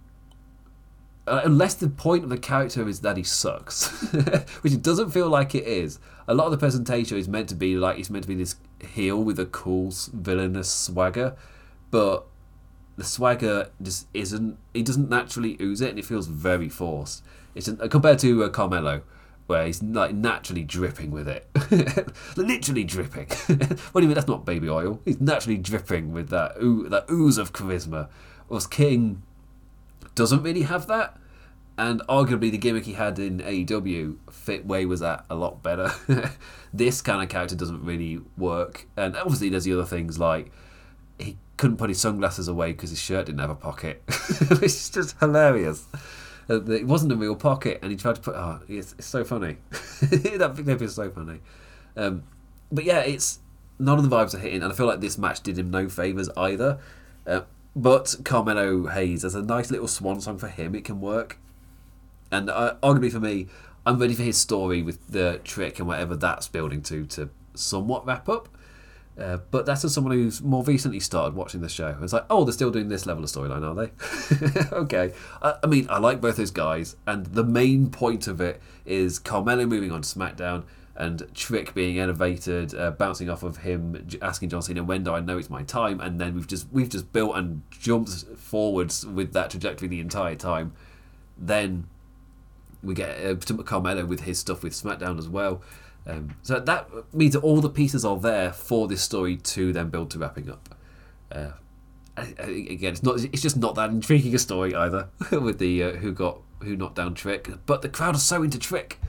uh, 1.27 1.41
unless 1.43 1.73
the 1.73 1.89
point 1.89 2.23
of 2.23 2.29
the 2.29 2.37
character 2.37 2.87
is 2.87 3.01
that 3.01 3.17
he 3.17 3.23
sucks, 3.23 3.89
which 4.61 4.71
it 4.71 4.81
doesn't 4.81 5.11
feel 5.11 5.27
like 5.27 5.53
it 5.53 5.65
is. 5.65 5.99
A 6.27 6.33
lot 6.33 6.45
of 6.45 6.51
the 6.51 6.57
presentation 6.57 7.17
is 7.17 7.27
meant 7.27 7.49
to 7.49 7.55
be 7.55 7.75
like 7.75 7.97
he's 7.97 8.09
meant 8.09 8.23
to 8.23 8.29
be 8.29 8.35
this 8.35 8.55
heel 8.93 9.21
with 9.21 9.37
a 9.37 9.45
cool 9.45 9.93
villainous 10.13 10.71
swagger, 10.71 11.35
but 11.91 12.25
the 12.95 13.03
swagger 13.03 13.69
just 13.81 14.07
isn't. 14.13 14.57
He 14.73 14.83
doesn't 14.83 15.09
naturally 15.09 15.57
ooze 15.59 15.81
it, 15.81 15.89
and 15.89 15.99
it 15.99 16.05
feels 16.05 16.27
very 16.27 16.69
forced. 16.69 17.23
It's 17.55 17.69
compared 17.89 18.19
to 18.19 18.43
uh, 18.43 18.49
Carmelo, 18.49 19.01
where 19.47 19.65
he's 19.65 19.81
like 19.81 20.13
naturally 20.13 20.63
dripping 20.63 21.09
with 21.09 21.27
it, 21.27 21.47
literally 22.37 22.83
dripping. 22.83 23.27
what 23.27 24.01
do 24.01 24.01
you 24.01 24.07
mean? 24.07 24.13
That's 24.13 24.27
not 24.27 24.45
baby 24.45 24.69
oil. 24.69 25.01
He's 25.05 25.19
naturally 25.19 25.57
dripping 25.57 26.11
with 26.11 26.29
that 26.29 26.55
oo- 26.61 26.87
that 26.89 27.09
ooze 27.09 27.37
of 27.37 27.53
charisma. 27.53 28.09
Whereas 28.47 28.67
King 28.67 29.23
doesn't 30.15 30.43
really 30.43 30.63
have 30.63 30.87
that, 30.87 31.17
and 31.77 32.01
arguably 32.09 32.51
the 32.51 32.57
gimmick 32.57 32.85
he 32.85 32.93
had 32.93 33.19
in 33.19 33.39
AEW 33.39 34.17
fit 34.31 34.65
way 34.65 34.85
was 34.85 34.99
that 34.99 35.25
a 35.29 35.35
lot 35.35 35.63
better. 35.63 35.91
this 36.73 37.01
kind 37.01 37.23
of 37.23 37.29
character 37.29 37.55
doesn't 37.55 37.83
really 37.83 38.19
work, 38.37 38.87
and 38.97 39.15
obviously 39.15 39.49
there's 39.49 39.63
the 39.63 39.73
other 39.73 39.85
things 39.85 40.19
like 40.19 40.51
he 41.19 41.37
couldn't 41.55 41.77
put 41.77 41.89
his 41.89 41.99
sunglasses 41.99 42.47
away 42.47 42.71
because 42.71 42.89
his 42.89 42.99
shirt 42.99 43.25
didn't 43.25 43.39
have 43.39 43.49
a 43.49 43.55
pocket. 43.55 44.03
it's 44.07 44.89
just 44.89 45.17
hilarious. 45.19 45.85
Uh, 46.49 46.63
it 46.71 46.87
wasn't 46.87 47.11
a 47.11 47.15
real 47.15 47.35
pocket, 47.35 47.79
and 47.81 47.91
he 47.91 47.97
tried 47.97 48.15
to 48.15 48.21
put. 48.21 48.35
Oh, 48.35 48.59
it's, 48.67 48.93
it's 48.93 49.07
so 49.07 49.23
funny. 49.23 49.57
that 50.01 50.59
clip 50.63 50.81
is 50.81 50.95
so 50.95 51.09
funny. 51.09 51.41
Um, 51.95 52.23
but 52.71 52.83
yeah, 52.83 52.99
it's 52.99 53.39
none 53.79 53.97
of 53.97 54.09
the 54.09 54.15
vibes 54.15 54.33
are 54.33 54.39
hitting, 54.39 54.63
and 54.63 54.71
I 54.71 54.75
feel 54.75 54.85
like 54.85 55.01
this 55.01 55.17
match 55.17 55.41
did 55.41 55.57
him 55.57 55.69
no 55.69 55.89
favors 55.89 56.29
either. 56.37 56.79
Uh, 57.25 57.41
but 57.75 58.15
Carmelo 58.23 58.87
Hayes, 58.87 59.23
as 59.23 59.35
a 59.35 59.41
nice 59.41 59.69
little 59.69 59.87
swan 59.87 60.21
song 60.21 60.37
for 60.37 60.47
him, 60.47 60.73
it 60.73 60.83
can 60.83 60.99
work. 60.99 61.37
And 62.31 62.49
uh, 62.49 62.75
arguably 62.81 63.11
for 63.11 63.19
me, 63.19 63.47
I'm 63.85 63.99
ready 63.99 64.15
for 64.15 64.23
his 64.23 64.37
story 64.37 64.81
with 64.81 65.07
the 65.07 65.39
trick 65.43 65.79
and 65.79 65.87
whatever 65.87 66.15
that's 66.15 66.47
building 66.47 66.81
to 66.83 67.05
to 67.07 67.29
somewhat 67.53 68.05
wrap 68.05 68.27
up. 68.27 68.49
Uh, 69.19 69.37
but 69.49 69.65
that's 69.65 69.83
as 69.83 69.93
someone 69.93 70.13
who's 70.13 70.41
more 70.41 70.63
recently 70.63 70.99
started 70.99 71.35
watching 71.35 71.61
the 71.61 71.69
show. 71.69 71.97
It's 72.01 72.13
like, 72.13 72.25
oh, 72.29 72.43
they're 72.43 72.53
still 72.53 72.69
doing 72.69 72.87
this 72.87 73.07
level 73.07 73.23
of 73.23 73.29
storyline, 73.29 73.63
are 73.63 73.73
they? 73.73 74.75
okay. 74.75 75.11
I, 75.41 75.65
mean, 75.65 75.87
I 75.89 75.97
like 75.97 76.21
both 76.21 76.37
those 76.37 76.51
guys, 76.51 76.95
and 77.07 77.25
the 77.27 77.43
main 77.43 77.89
point 77.89 78.27
of 78.27 78.39
it 78.39 78.61
is 78.85 79.17
Carmelo 79.17 79.65
moving 79.65 79.91
on 79.91 80.03
to 80.03 80.07
SmackDown 80.07 80.65
and 80.95 81.27
Trick 81.33 81.73
being 81.73 81.99
elevated, 81.99 82.75
uh, 82.75 82.91
bouncing 82.91 83.29
off 83.29 83.43
of 83.43 83.57
him, 83.57 84.07
asking 84.21 84.49
John 84.49 84.63
Cena, 84.63 84.83
"When 84.83 85.03
do 85.03 85.13
I 85.13 85.19
know 85.19 85.37
it's 85.37 85.49
my 85.49 85.63
time?" 85.63 86.01
And 86.01 86.19
then 86.19 86.33
we've 86.33 86.47
just 86.47 86.67
we've 86.71 86.89
just 86.89 87.13
built 87.13 87.35
and 87.35 87.61
jumped 87.69 88.09
forwards 88.35 89.05
with 89.05 89.33
that 89.33 89.51
trajectory 89.51 89.87
the 89.87 89.99
entire 89.99 90.35
time. 90.35 90.73
Then 91.37 91.87
we 92.83 92.95
get 92.95 93.23
uh, 93.23 93.63
Carmelo 93.63 94.05
with 94.05 94.21
his 94.21 94.39
stuff 94.39 94.63
with 94.63 94.73
SmackDown 94.73 95.19
as 95.19 95.29
well. 95.29 95.61
Um, 96.07 96.35
so 96.41 96.59
that 96.59 96.89
means 97.13 97.33
that 97.33 97.41
all 97.41 97.59
the 97.59 97.69
pieces 97.69 98.05
are 98.05 98.17
there 98.17 98.53
for 98.53 98.87
this 98.87 99.01
story 99.01 99.35
to 99.37 99.73
then 99.73 99.89
build 99.89 100.09
to 100.11 100.19
wrapping 100.19 100.49
up. 100.49 100.75
Uh, 101.31 101.51
again, 102.15 102.93
it's 102.93 103.03
not. 103.03 103.19
It's 103.19 103.41
just 103.41 103.57
not 103.57 103.75
that 103.75 103.89
intriguing 103.89 104.33
a 104.33 104.39
story 104.39 104.73
either 104.73 105.09
with 105.31 105.59
the 105.59 105.83
uh, 105.83 105.91
who 105.93 106.13
got 106.13 106.39
who 106.61 106.75
knocked 106.75 106.95
down 106.95 107.13
Trick. 107.13 107.49
But 107.65 107.81
the 107.81 107.89
crowd 107.89 108.15
are 108.15 108.19
so 108.19 108.41
into 108.41 108.57
Trick 108.57 108.99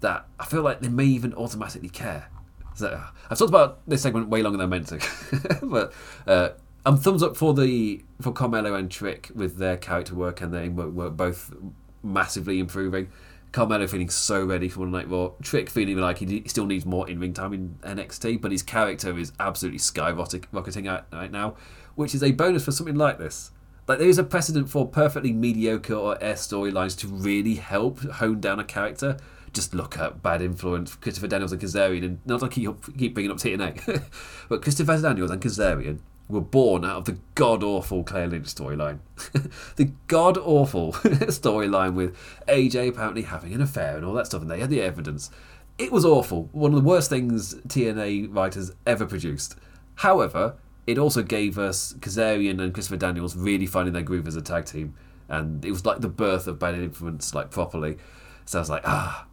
that 0.00 0.26
I 0.38 0.44
feel 0.44 0.62
like 0.62 0.80
they 0.80 0.88
may 0.88 1.04
even 1.04 1.32
automatically 1.34 1.88
care. 1.88 2.28
So 2.74 3.00
I've 3.30 3.38
talked 3.38 3.50
about 3.50 3.80
this 3.86 4.02
segment 4.02 4.28
way 4.28 4.42
longer 4.42 4.58
than 4.58 4.66
I 4.66 4.70
meant 4.70 4.88
to, 4.88 5.58
but 5.62 5.92
uh, 6.26 6.50
I'm 6.84 6.96
thumbs 6.96 7.22
up 7.22 7.36
for 7.36 7.54
the 7.54 8.02
for 8.20 8.32
Carmelo 8.32 8.74
and 8.74 8.90
Trick 8.90 9.30
with 9.34 9.58
their 9.58 9.76
character 9.76 10.14
work 10.14 10.40
and 10.40 10.52
they 10.52 10.68
were 10.68 11.10
both 11.10 11.54
massively 12.02 12.58
improving. 12.58 13.10
Carmelo 13.52 13.86
feeling 13.86 14.08
so 14.08 14.44
ready 14.44 14.68
for 14.68 14.80
one 14.80 14.90
night 14.90 15.08
raw. 15.08 15.30
Trick 15.42 15.68
feeling 15.68 15.98
like 15.98 16.18
he 16.18 16.42
still 16.46 16.66
needs 16.66 16.86
more 16.86 17.08
in 17.08 17.20
ring 17.20 17.34
time 17.34 17.52
in 17.52 17.78
NXT, 17.82 18.40
but 18.40 18.50
his 18.50 18.62
character 18.62 19.16
is 19.18 19.32
absolutely 19.38 19.78
skyrocketing 19.78 21.02
right 21.12 21.30
now, 21.30 21.54
which 21.94 22.14
is 22.14 22.22
a 22.22 22.32
bonus 22.32 22.64
for 22.64 22.72
something 22.72 22.96
like 22.96 23.18
this. 23.18 23.50
Like 23.86 23.98
there 23.98 24.08
is 24.08 24.18
a 24.18 24.24
precedent 24.24 24.70
for 24.70 24.88
perfectly 24.88 25.32
mediocre 25.32 25.94
or 25.94 26.22
air 26.22 26.34
storylines 26.34 26.98
to 27.00 27.08
really 27.08 27.56
help 27.56 28.00
hone 28.00 28.40
down 28.40 28.58
a 28.58 28.64
character. 28.64 29.18
Just 29.52 29.74
look 29.74 29.98
at 29.98 30.22
Bad 30.22 30.40
Influence, 30.40 30.94
Christopher 30.94 31.26
Daniels 31.26 31.52
and 31.52 31.60
Kazarian, 31.60 32.04
and 32.04 32.18
not 32.24 32.40
like 32.40 32.52
keep, 32.52 32.96
keep 32.96 33.12
bringing 33.12 33.30
up 33.30 33.36
TNA, 33.36 34.02
but 34.48 34.62
Christopher 34.62 34.98
Daniels 34.98 35.30
and 35.30 35.42
Kazarian 35.42 35.98
were 36.28 36.40
born 36.40 36.84
out 36.84 36.98
of 36.98 37.04
the 37.04 37.18
god 37.34 37.62
awful 37.62 38.02
Claire 38.04 38.28
Lynch 38.28 38.46
storyline. 38.46 38.98
the 39.76 39.92
god 40.06 40.38
awful 40.38 40.92
storyline 40.94 41.94
with 41.94 42.16
AJ 42.48 42.88
apparently 42.88 43.22
having 43.22 43.52
an 43.52 43.60
affair 43.60 43.96
and 43.96 44.04
all 44.04 44.14
that 44.14 44.26
stuff, 44.26 44.42
and 44.42 44.50
they 44.50 44.60
had 44.60 44.70
the 44.70 44.80
evidence. 44.80 45.30
It 45.78 45.92
was 45.92 46.04
awful. 46.04 46.48
One 46.52 46.72
of 46.72 46.82
the 46.82 46.88
worst 46.88 47.10
things 47.10 47.54
TNA 47.54 48.34
writers 48.34 48.72
ever 48.86 49.06
produced. 49.06 49.56
However, 49.96 50.56
it 50.86 50.98
also 50.98 51.22
gave 51.22 51.58
us 51.58 51.92
Kazarian 51.94 52.60
and 52.60 52.74
Christopher 52.74 52.96
Daniels 52.96 53.36
really 53.36 53.66
finding 53.66 53.94
their 53.94 54.02
groove 54.02 54.26
as 54.26 54.36
a 54.36 54.42
tag 54.42 54.66
team, 54.66 54.94
and 55.28 55.64
it 55.64 55.70
was 55.70 55.84
like 55.84 56.00
the 56.00 56.08
birth 56.08 56.46
of 56.46 56.58
Bad 56.58 56.74
Influence, 56.74 57.34
like 57.34 57.50
properly. 57.50 57.98
So 58.44 58.58
I 58.58 58.60
was 58.60 58.70
like, 58.70 58.82
ah, 58.84 59.26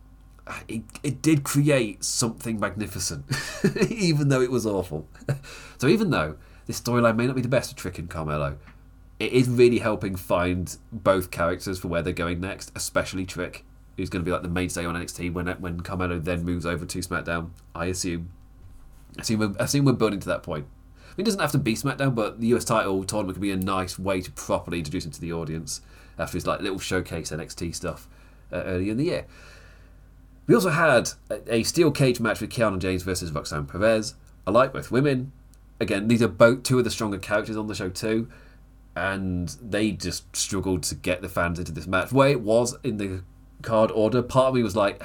it, 0.67 0.83
it 1.03 1.21
did 1.21 1.43
create 1.43 2.03
something 2.03 2.59
magnificent, 2.59 3.25
even 3.89 4.29
though 4.29 4.41
it 4.41 4.51
was 4.51 4.65
awful. 4.65 5.07
so 5.77 5.87
even 5.87 6.09
though 6.09 6.35
this 6.69 6.79
storyline 6.79 7.15
may 7.15 7.25
not 7.25 7.35
be 7.35 7.41
the 7.41 7.47
best 7.47 7.71
for 7.71 7.75
Trick 7.75 7.97
and 7.97 8.07
Carmelo. 8.07 8.55
It 9.17 9.33
is 9.33 9.49
really 9.49 9.79
helping 9.79 10.15
find 10.15 10.77
both 10.91 11.31
characters 11.31 11.79
for 11.79 11.87
where 11.87 12.03
they're 12.03 12.13
going 12.13 12.39
next, 12.39 12.71
especially 12.75 13.25
Trick, 13.25 13.65
who's 13.97 14.07
going 14.07 14.23
to 14.23 14.25
be 14.25 14.31
like 14.31 14.43
the 14.43 14.49
mainstay 14.49 14.85
on 14.85 14.93
NXT 14.93 15.33
when 15.33 15.47
when 15.47 15.79
Carmelo 15.79 16.19
then 16.19 16.43
moves 16.43 16.67
over 16.67 16.85
to 16.85 16.99
SmackDown. 16.99 17.49
I 17.73 17.87
assume. 17.87 18.29
I 19.17 19.21
assume 19.21 19.39
we're, 19.39 19.55
I 19.59 19.63
assume 19.63 19.83
we're 19.83 19.93
building 19.93 20.19
to 20.19 20.27
that 20.27 20.43
point. 20.43 20.67
I 21.07 21.17
mean, 21.17 21.23
it 21.23 21.25
doesn't 21.25 21.39
have 21.39 21.51
to 21.53 21.57
be 21.57 21.73
SmackDown, 21.73 22.13
but 22.13 22.39
the 22.39 22.53
US 22.53 22.65
title 22.65 23.03
tournament 23.03 23.37
could 23.37 23.41
be 23.41 23.51
a 23.51 23.57
nice 23.57 23.97
way 23.97 24.21
to 24.21 24.31
properly 24.33 24.77
introduce 24.77 25.05
him 25.05 25.11
to 25.11 25.21
the 25.21 25.33
audience 25.33 25.81
after 26.19 26.37
his 26.37 26.45
like 26.45 26.61
little 26.61 26.77
showcase 26.77 27.31
NXT 27.31 27.73
stuff 27.73 28.07
uh, 28.53 28.63
in 28.75 28.97
the 28.97 29.05
year. 29.05 29.25
We 30.45 30.53
also 30.53 30.69
had 30.69 31.09
a, 31.31 31.55
a 31.55 31.63
steel 31.63 31.89
cage 31.89 32.19
match 32.19 32.41
with 32.41 32.51
Kiana 32.51 32.77
James 32.77 33.01
versus 33.01 33.31
Roxanne 33.31 33.65
Perez. 33.65 34.13
I 34.45 34.51
like 34.51 34.71
both 34.71 34.91
women 34.91 35.31
again, 35.79 36.07
these 36.07 36.21
are 36.21 36.27
both 36.27 36.63
two 36.63 36.77
of 36.77 36.83
the 36.83 36.89
stronger 36.91 37.17
characters 37.17 37.57
on 37.57 37.67
the 37.67 37.75
show 37.75 37.89
too. 37.89 38.29
and 38.95 39.49
they 39.61 39.91
just 39.91 40.35
struggled 40.35 40.83
to 40.83 40.95
get 40.95 41.21
the 41.21 41.29
fans 41.29 41.57
into 41.59 41.71
this 41.71 41.87
match. 41.87 42.11
Where 42.11 42.29
it 42.29 42.41
was 42.41 42.75
in 42.83 42.97
the 42.97 43.23
card 43.61 43.91
order, 43.91 44.21
part 44.21 44.49
of 44.49 44.55
me 44.55 44.63
was 44.63 44.75
like, 44.75 45.01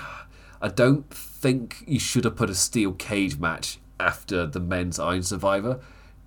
I 0.60 0.68
don't 0.68 1.08
think 1.12 1.84
you 1.86 1.98
should 2.00 2.24
have 2.24 2.36
put 2.36 2.50
a 2.50 2.54
steel 2.54 2.92
cage 2.92 3.38
match 3.38 3.78
after 4.00 4.46
the 4.46 4.60
men's 4.60 4.98
Iron 4.98 5.22
Survivor. 5.22 5.80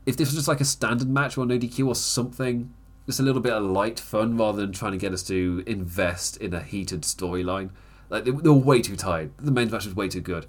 If 0.06 0.16
this 0.16 0.30
was 0.30 0.36
just 0.36 0.48
like 0.48 0.62
a 0.62 0.66
standard 0.66 1.10
match 1.10 1.38
or 1.38 1.46
no 1.46 1.58
DQ 1.58 1.88
or 1.88 1.96
something, 1.96 2.74
just 3.06 3.20
a 3.20 3.24
little 3.24 3.42
bit 3.42 3.54
of 3.54 3.64
light 3.64 4.00
fun 4.00 4.38
rather 4.38 4.62
than 4.62 4.72
trying 4.72 4.94
to 4.94 4.98
get 4.98 5.12
us 5.12 5.24
to 5.24 5.64
invest 5.68 6.38
in 6.38 6.54
a 6.54 6.62
heated 6.62 7.02
storyline. 7.02 7.72
Like 8.10 8.24
they, 8.24 8.32
they 8.32 8.50
were 8.50 8.56
way 8.56 8.82
too 8.82 8.96
tired. 8.96 9.32
The 9.38 9.52
men's 9.52 9.72
match 9.72 9.86
was 9.86 9.96
way 9.96 10.08
too 10.08 10.22
good. 10.22 10.46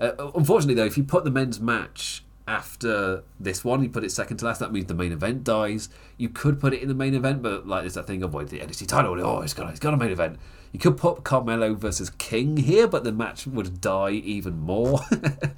Uh, 0.00 0.30
unfortunately, 0.34 0.74
though, 0.74 0.86
if 0.86 0.96
you 0.96 1.04
put 1.04 1.24
the 1.24 1.30
men's 1.30 1.60
match 1.60 2.24
after 2.52 3.22
this 3.40 3.64
one, 3.64 3.82
you 3.82 3.88
put 3.88 4.04
it 4.04 4.12
second 4.12 4.36
to 4.36 4.44
last. 4.44 4.60
That 4.60 4.72
means 4.72 4.86
the 4.86 4.94
main 4.94 5.10
event 5.10 5.42
dies. 5.42 5.88
You 6.18 6.28
could 6.28 6.60
put 6.60 6.74
it 6.74 6.82
in 6.82 6.88
the 6.88 6.94
main 6.94 7.14
event, 7.14 7.42
but 7.42 7.66
like 7.66 7.82
there's 7.82 7.94
that 7.94 8.06
thing 8.06 8.22
of 8.22 8.32
the 8.32 8.60
NXT 8.60 8.86
title. 8.86 9.18
Oh, 9.24 9.40
it's 9.40 9.54
got, 9.54 9.70
it's 9.70 9.80
got 9.80 9.94
a 9.94 9.96
main 9.96 10.10
event. 10.10 10.38
You 10.70 10.78
could 10.78 10.98
put 10.98 11.24
Carmelo 11.24 11.74
versus 11.74 12.10
King 12.10 12.58
here, 12.58 12.86
but 12.86 13.04
the 13.04 13.12
match 13.12 13.46
would 13.46 13.80
die 13.80 14.10
even 14.10 14.60
more. 14.60 15.00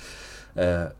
uh, 0.56 0.90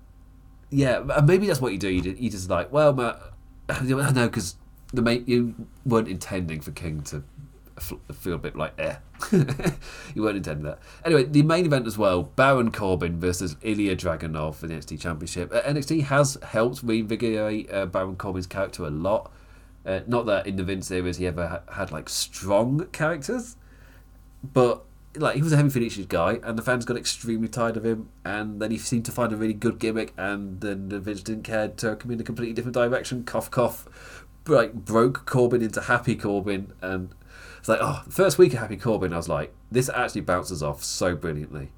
yeah, 0.71 1.21
maybe 1.25 1.47
that's 1.47 1.61
what 1.61 1.73
you 1.73 1.79
do. 1.79 1.89
You, 1.89 2.03
you 2.19 2.29
just 2.29 2.51
like, 2.51 2.73
well, 2.73 2.93
Matt, 2.93 3.21
no, 3.85 4.27
because 4.27 4.57
the 4.93 5.03
main, 5.03 5.23
you 5.29 5.55
weren't 5.87 6.09
intending 6.09 6.61
for 6.61 6.73
King 6.73 7.03
to 7.03 7.23
feel 7.81 8.35
a 8.35 8.39
bit 8.39 8.57
like 8.57 8.79
eh. 8.79 8.97
you 10.15 10.23
weren't 10.23 10.37
intending 10.37 10.65
that. 10.65 10.79
Anyway, 11.05 11.25
the 11.25 11.43
main 11.43 11.67
event 11.67 11.87
as 11.87 11.99
well: 11.99 12.23
Baron 12.23 12.71
Corbin 12.71 13.19
versus 13.19 13.57
Ilya 13.63 13.97
Dragunov 13.97 14.57
for 14.57 14.67
the 14.67 14.75
NXT 14.75 15.01
Championship. 15.01 15.53
Uh, 15.53 15.63
NXT 15.63 16.05
has 16.05 16.39
helped 16.43 16.83
reinvigorate 16.83 17.73
uh, 17.73 17.87
Baron 17.87 18.17
Corbin's 18.17 18.47
character 18.47 18.85
a 18.85 18.91
lot. 18.91 19.31
Uh, 19.85 20.01
not 20.07 20.27
that 20.27 20.47
in 20.47 20.57
the 20.57 20.65
Vince 20.65 20.87
series 20.87 21.19
he 21.19 21.27
ever 21.27 21.47
ha- 21.47 21.75
had 21.75 21.93
like 21.93 22.09
strong 22.09 22.87
characters, 22.93 23.57
but 24.43 24.85
like 25.17 25.37
he 25.37 25.43
was 25.43 25.53
a 25.53 25.57
heavy 25.57 25.71
finishes 25.71 26.07
guy, 26.07 26.41
and 26.43 26.59
the 26.59 26.63
fans 26.63 26.85
got 26.85 26.97
extremely 26.97 27.49
tired 27.49 27.77
of 27.77 27.85
him. 27.85 28.09
And 28.25 28.61
then 28.61 28.71
he 28.71 28.79
seemed 28.79 29.05
to 29.07 29.13
find 29.13 29.33
a 29.33 29.37
really 29.37 29.55
good 29.55 29.79
gimmick, 29.79 30.13
and 30.17 30.61
then 30.61 30.89
the 30.89 31.01
Vince 31.01 31.23
didn't 31.23 31.45
care, 31.45 31.69
took 31.69 32.05
him 32.05 32.11
in 32.11 32.21
a 32.21 32.25
completely 32.25 32.55
different 32.55 32.75
direction. 32.75 33.25
Cough, 33.25 33.51
cough. 33.51 33.89
Like 34.47 34.75
broke 34.75 35.25
Corbin 35.25 35.63
into 35.63 35.83
Happy 35.83 36.17
Corbin, 36.17 36.73
and 36.83 37.15
it's 37.65 37.69
like, 37.71 37.79
oh, 37.81 38.03
the 38.05 38.13
first 38.13 38.37
week 38.37 38.53
of 38.53 38.59
Happy 38.59 38.77
Corbin, 38.77 39.15
I 39.15 39.17
was 39.17 39.27
like, 39.27 39.51
this 39.73 39.89
actually 39.89 40.21
bounces 40.21 40.63
off 40.63 40.85
so 40.85 41.17
brilliantly. 41.17 41.71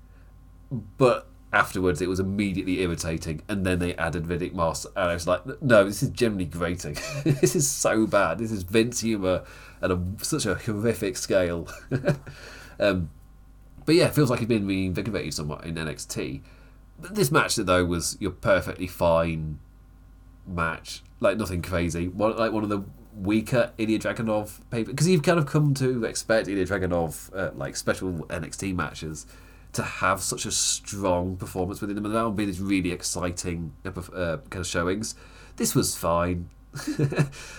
But 0.98 1.28
afterwards, 1.52 2.02
it 2.02 2.08
was 2.08 2.18
immediately 2.18 2.80
irritating, 2.80 3.42
and 3.48 3.64
then 3.64 3.78
they 3.78 3.94
added 3.94 4.24
Riddick 4.24 4.52
Moss, 4.52 4.84
and 4.84 4.96
I 4.96 5.14
was 5.14 5.28
like, 5.28 5.42
no, 5.62 5.84
this 5.84 6.02
is 6.02 6.08
generally 6.08 6.44
grating. 6.44 6.94
this 7.24 7.54
is 7.54 7.70
so 7.70 8.04
bad. 8.04 8.38
This 8.38 8.50
is 8.50 8.64
Vince 8.64 8.98
humor 8.98 9.44
at 9.80 9.92
a, 9.92 10.00
such 10.22 10.44
a 10.44 10.56
horrific 10.56 11.16
scale. 11.16 11.68
um, 12.80 13.08
but 13.84 13.94
yeah, 13.94 14.06
it 14.06 14.14
feels 14.16 14.28
like 14.28 14.40
he's 14.40 14.48
been 14.48 14.66
reinvigorated 14.66 15.34
somewhat 15.34 15.64
in 15.64 15.76
NXT. 15.76 16.42
But 16.98 17.14
this 17.14 17.30
match, 17.30 17.54
though, 17.54 17.84
was 17.84 18.16
your 18.18 18.32
perfectly 18.32 18.88
fine 18.88 19.60
match. 20.48 21.04
Like 21.20 21.36
nothing 21.36 21.62
crazy. 21.62 22.08
One, 22.08 22.36
like 22.36 22.50
one 22.50 22.64
of 22.64 22.70
the 22.70 22.82
weaker 23.16 23.72
Ilya 23.78 23.98
Dragunov 23.98 24.60
paper 24.70 24.90
because 24.90 25.08
you've 25.08 25.22
kind 25.22 25.38
of 25.38 25.46
come 25.46 25.74
to 25.74 26.04
expect 26.04 26.48
Ilya 26.48 26.66
Dragunov 26.66 27.34
uh, 27.34 27.52
like 27.54 27.76
special 27.76 28.12
NXT 28.28 28.74
matches 28.74 29.26
to 29.72 29.82
have 29.82 30.20
such 30.20 30.46
a 30.46 30.50
strong 30.50 31.36
performance 31.36 31.80
within 31.80 31.96
them 31.96 32.06
and 32.06 32.14
that 32.14 32.24
would 32.24 32.36
be 32.36 32.44
these 32.44 32.60
really 32.60 32.92
exciting 32.92 33.72
uh, 33.84 33.88
uh 33.88 34.36
kind 34.50 34.60
of 34.60 34.66
showings. 34.66 35.14
This 35.56 35.74
was 35.74 35.96
fine. 35.96 36.50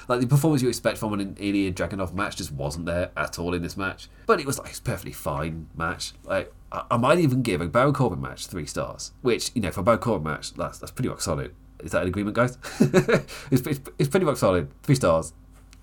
like 0.07 0.19
the 0.19 0.27
performance 0.27 0.61
you 0.61 0.69
expect 0.69 0.99
from 0.99 1.13
an 1.13 1.35
Ilya 1.39 1.73
Dragunov 1.73 2.13
match 2.13 2.35
just 2.35 2.51
wasn't 2.51 2.85
there 2.85 3.09
at 3.17 3.39
all 3.39 3.55
in 3.55 3.63
this 3.63 3.75
match. 3.75 4.09
But 4.27 4.39
it 4.39 4.45
was 4.45 4.59
like 4.59 4.77
a 4.77 4.81
perfectly 4.81 5.11
fine 5.11 5.69
match. 5.75 6.13
Like 6.23 6.53
I, 6.71 6.83
I 6.91 6.97
might 6.97 7.17
even 7.17 7.41
give 7.41 7.59
a 7.59 7.67
Baron 7.67 7.93
Corbin 7.93 8.21
match 8.21 8.45
three 8.45 8.67
stars, 8.67 9.13
which 9.21 9.49
you 9.55 9.61
know 9.61 9.71
for 9.71 9.79
a 9.79 9.83
Baron 9.83 9.99
Corbin 9.99 10.31
match 10.31 10.53
that's 10.53 10.77
that's 10.77 10.91
pretty 10.91 11.09
rock 11.09 11.21
solid. 11.21 11.55
Is 11.79 11.91
that 11.91 12.03
an 12.03 12.07
agreement, 12.07 12.35
guys? 12.35 12.57
it's, 13.51 13.67
it's, 13.67 13.79
it's 13.99 14.09
pretty 14.09 14.25
rock 14.25 14.37
solid. 14.37 14.71
Three 14.81 14.95
stars 14.95 15.33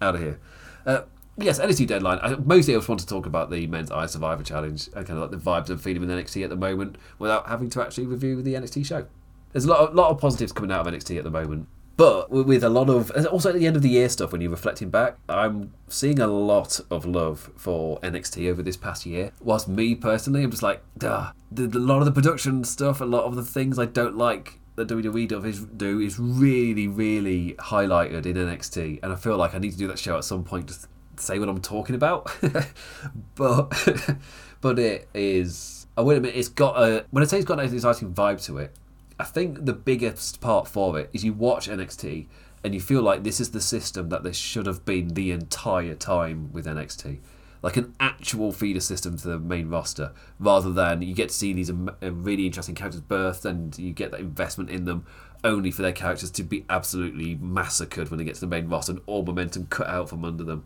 out 0.04 0.14
of 0.14 0.20
here. 0.20 0.38
Uh, 0.86 1.02
yes, 1.36 1.58
NXT 1.58 1.86
deadline. 1.86 2.18
I, 2.22 2.36
mostly 2.36 2.74
I 2.74 2.78
just 2.78 2.88
want 2.88 3.00
to 3.00 3.06
talk 3.06 3.26
about 3.26 3.50
the 3.50 3.66
men's 3.66 3.90
Iron 3.90 4.08
Survivor 4.08 4.42
Challenge 4.42 4.88
and 4.94 5.06
kind 5.06 5.18
of 5.18 5.30
like 5.30 5.30
the 5.30 5.50
vibes 5.50 5.70
I'm 5.70 5.78
feeling 5.78 6.06
with 6.06 6.10
NXT 6.10 6.44
at 6.44 6.50
the 6.50 6.56
moment 6.56 6.96
without 7.18 7.48
having 7.48 7.70
to 7.70 7.82
actually 7.82 8.06
review 8.06 8.40
the 8.42 8.54
NXT 8.54 8.86
show. 8.86 9.06
There's 9.52 9.64
a 9.64 9.68
lot, 9.68 9.80
of, 9.80 9.94
lot 9.94 10.10
of 10.10 10.20
positives 10.20 10.52
coming 10.52 10.70
out 10.70 10.86
of 10.86 10.92
NXT 10.92 11.16
at 11.16 11.24
the 11.24 11.30
moment. 11.30 11.68
But 11.96 12.28
with 12.30 12.64
a 12.64 12.68
lot 12.68 12.90
of, 12.90 13.12
also 13.26 13.50
at 13.50 13.54
the 13.54 13.68
end 13.68 13.76
of 13.76 13.82
the 13.82 13.88
year 13.88 14.08
stuff, 14.08 14.32
when 14.32 14.40
you're 14.40 14.50
reflecting 14.50 14.90
back, 14.90 15.16
I'm 15.28 15.72
seeing 15.86 16.18
a 16.18 16.26
lot 16.26 16.80
of 16.90 17.06
love 17.06 17.52
for 17.56 18.00
NXT 18.00 18.50
over 18.50 18.64
this 18.64 18.76
past 18.76 19.06
year. 19.06 19.30
Whilst 19.40 19.68
me 19.68 19.94
personally, 19.94 20.42
I'm 20.42 20.50
just 20.50 20.62
like, 20.62 20.82
duh. 20.98 21.30
A 21.56 21.60
lot 21.60 22.00
of 22.00 22.06
the 22.06 22.12
production 22.12 22.64
stuff, 22.64 23.00
a 23.00 23.04
lot 23.04 23.24
of 23.24 23.36
the 23.36 23.44
things 23.44 23.78
I 23.78 23.84
don't 23.84 24.16
like 24.16 24.58
that 24.76 24.88
WWE 24.88 25.76
do 25.76 26.00
is, 26.00 26.18
really, 26.18 26.88
really 26.88 27.54
highlighted 27.58 28.26
in 28.26 28.36
NXT, 28.36 29.00
and 29.02 29.12
I 29.12 29.16
feel 29.16 29.36
like 29.36 29.54
I 29.54 29.58
need 29.58 29.72
to 29.72 29.78
do 29.78 29.86
that 29.88 29.98
show 29.98 30.16
at 30.16 30.24
some 30.24 30.44
point 30.44 30.68
to 30.68 30.74
say 31.16 31.38
what 31.38 31.48
I'm 31.48 31.60
talking 31.60 31.94
about. 31.94 32.30
but 33.34 33.88
but 34.60 34.78
it 34.78 35.08
is. 35.14 35.86
I 35.96 36.00
will 36.00 36.16
admit, 36.16 36.34
it's 36.34 36.48
got 36.48 36.76
a. 36.76 37.04
When 37.10 37.22
I 37.22 37.26
say 37.26 37.38
it's 37.38 37.46
got 37.46 37.60
an 37.60 37.72
exciting 37.72 38.12
vibe 38.12 38.44
to 38.46 38.58
it, 38.58 38.74
I 39.18 39.24
think 39.24 39.64
the 39.64 39.72
biggest 39.72 40.40
part 40.40 40.66
for 40.66 40.98
it 40.98 41.10
is 41.12 41.24
you 41.24 41.32
watch 41.32 41.68
NXT 41.68 42.26
and 42.64 42.74
you 42.74 42.80
feel 42.80 43.02
like 43.02 43.22
this 43.22 43.40
is 43.40 43.50
the 43.50 43.60
system 43.60 44.08
that 44.08 44.24
this 44.24 44.36
should 44.36 44.66
have 44.66 44.84
been 44.84 45.08
the 45.08 45.30
entire 45.30 45.94
time 45.94 46.50
with 46.52 46.66
NXT 46.66 47.18
like 47.64 47.78
an 47.78 47.94
actual 47.98 48.52
feeder 48.52 48.78
system 48.78 49.16
to 49.16 49.26
the 49.26 49.38
main 49.38 49.70
roster, 49.70 50.12
rather 50.38 50.70
than 50.70 51.00
you 51.00 51.14
get 51.14 51.30
to 51.30 51.34
see 51.34 51.50
these 51.54 51.72
really 52.02 52.44
interesting 52.44 52.74
characters 52.74 53.00
birthed 53.00 53.46
and 53.46 53.78
you 53.78 53.90
get 53.90 54.10
that 54.10 54.20
investment 54.20 54.68
in 54.68 54.84
them 54.84 55.06
only 55.42 55.70
for 55.70 55.80
their 55.80 55.90
characters 55.90 56.30
to 56.30 56.42
be 56.42 56.66
absolutely 56.68 57.36
massacred 57.36 58.10
when 58.10 58.18
they 58.18 58.24
get 58.24 58.34
to 58.34 58.42
the 58.42 58.46
main 58.46 58.68
roster 58.68 58.92
and 58.92 59.00
all 59.06 59.24
momentum 59.24 59.66
cut 59.70 59.86
out 59.86 60.10
from 60.10 60.26
under 60.26 60.44
them. 60.44 60.62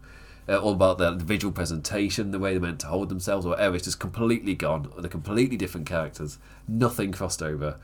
Uh, 0.49 0.57
all 0.57 0.73
about 0.73 0.99
their 0.99 1.13
visual 1.13 1.53
presentation, 1.53 2.33
the 2.33 2.39
way 2.39 2.51
they're 2.53 2.61
meant 2.61 2.81
to 2.81 2.87
hold 2.89 3.11
themselves, 3.11 3.47
or 3.47 3.51
whatever. 3.51 3.77
It's 3.77 3.85
just 3.85 4.01
completely 4.01 4.55
gone. 4.55 4.91
They're 4.99 5.09
completely 5.09 5.57
different 5.57 5.87
characters. 5.87 6.39
Nothing 6.67 7.13
crossed 7.13 7.43
over 7.43 7.79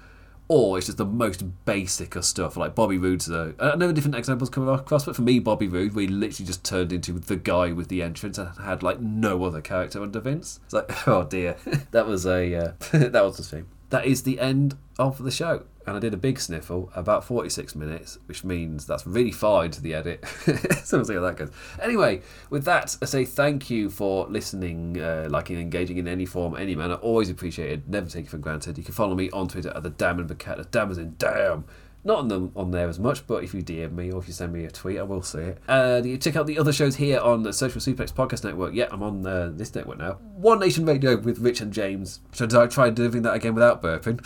or 0.49 0.76
it's 0.76 0.86
just 0.86 0.99
the 0.99 1.05
most 1.05 1.42
basic 1.64 2.16
of 2.16 2.24
stuff. 2.24 2.57
Like 2.57 2.74
Bobby 2.74 2.99
Roode's. 2.99 3.30
Uh, 3.30 3.53
I 3.59 3.76
know 3.76 3.92
different 3.92 4.16
examples 4.16 4.51
come 4.51 4.68
across, 4.68 5.05
but 5.05 5.16
for 5.16 5.22
me, 5.22 5.38
Bobby 5.38 5.68
Roode, 5.68 5.95
we 5.95 6.07
literally 6.07 6.47
just 6.47 6.64
turned 6.64 6.92
into 6.92 7.12
the 7.12 7.36
guy 7.36 7.72
with 7.72 7.88
the 7.88 8.03
entrance 8.03 8.38
and 8.38 8.51
had 8.59 8.82
like 8.82 9.01
no 9.01 9.45
other 9.45 9.61
character 9.61 10.03
under 10.03 10.20
Vince. 10.20 10.61
It's 10.64 10.74
like, 10.74 11.09
oh 11.09 11.24
dear, 11.24 11.57
that 11.90 12.07
was 12.07 12.26
a 12.26 12.55
uh, 12.55 12.72
that 12.92 13.24
was 13.24 13.38
a 13.38 13.45
shame. 13.45 13.68
That 13.90 14.07
is 14.07 14.22
the 14.22 14.40
end 14.40 14.76
of 14.99 15.22
the 15.22 15.30
show 15.30 15.64
and 15.87 15.97
I 15.97 16.01
did 16.01 16.14
a 16.14 16.16
big 16.16 16.41
sniffle, 16.41 16.91
about 16.95 17.24
46 17.24 17.74
minutes, 17.74 18.18
which 18.26 18.45
means 18.45 18.87
that's 18.87 19.07
really 19.07 19.30
far 19.30 19.64
into 19.64 19.82
the 19.82 19.95
edit. 19.95 20.24
so 20.85 20.99
we'll 20.99 21.05
see 21.05 21.14
how 21.14 21.20
that 21.20 21.37
goes. 21.37 21.51
Anyway, 21.80 22.22
with 22.51 22.64
that, 22.64 22.97
I 23.03 23.05
say 23.05 23.24
thank 23.24 23.68
you 23.70 23.91
for 23.91 24.26
listening, 24.28 25.01
uh, 25.01 25.28
liking, 25.30 25.59
engaging 25.59 25.99
in 25.99 26.09
any 26.09 26.26
form, 26.26 26.57
any 26.57 26.74
manner. 26.74 26.95
Always 26.95 27.28
appreciated, 27.28 27.89
never 27.89 28.09
take 28.09 28.26
it 28.26 28.30
for 28.30 28.39
granted. 28.39 28.78
You 28.78 28.85
can 28.85 28.95
follow 28.95 29.14
me 29.14 29.30
on 29.30 29.49
Twitter 29.49 29.72
at 29.74 29.82
the 29.82 29.91
Damn 29.91 30.18
and 30.18 30.39
Cat. 30.39 30.70
Damn 30.70 30.91
as 30.91 30.99
in 30.99 31.16
damn 31.18 31.64
not 32.05 32.18
on 32.18 32.28
them 32.28 32.52
on 32.55 32.70
there 32.70 32.88
as 32.88 32.98
much, 32.98 33.26
but 33.26 33.42
if 33.42 33.55
you 33.55 33.62
DM 33.62 33.92
me 33.92 34.12
or 34.12 34.20
if 34.20 34.28
you 34.28 34.34
send 34.34 34.52
me 34.52 34.64
a 34.64 34.70
tweet, 34.70 34.98
I 34.98 35.02
will 35.02 35.22
see 35.22 35.38
it. 35.38 35.59
Uh, 35.66 36.02
you 36.05 36.18
check 36.18 36.36
out 36.36 36.46
the 36.46 36.59
other 36.59 36.72
shows 36.72 36.96
here 36.96 37.18
on 37.18 37.42
the 37.42 37.52
Social 37.52 37.80
Suplex 37.80 38.12
Podcast 38.12 38.44
Network. 38.44 38.74
Yeah, 38.74 38.88
I'm 38.90 39.02
on 39.02 39.26
uh, 39.26 39.50
this 39.52 39.74
network 39.74 39.98
now. 39.98 40.18
One 40.36 40.61
Nation 40.61 40.84
Radio 40.84 41.16
with 41.16 41.38
Rich 41.38 41.61
and 41.61 41.72
James. 41.72 42.20
Should 42.32 42.55
I 42.55 42.66
try 42.66 42.90
delivering 42.90 43.22
that 43.22 43.34
again 43.34 43.55
without 43.55 43.82
burping? 43.82 44.24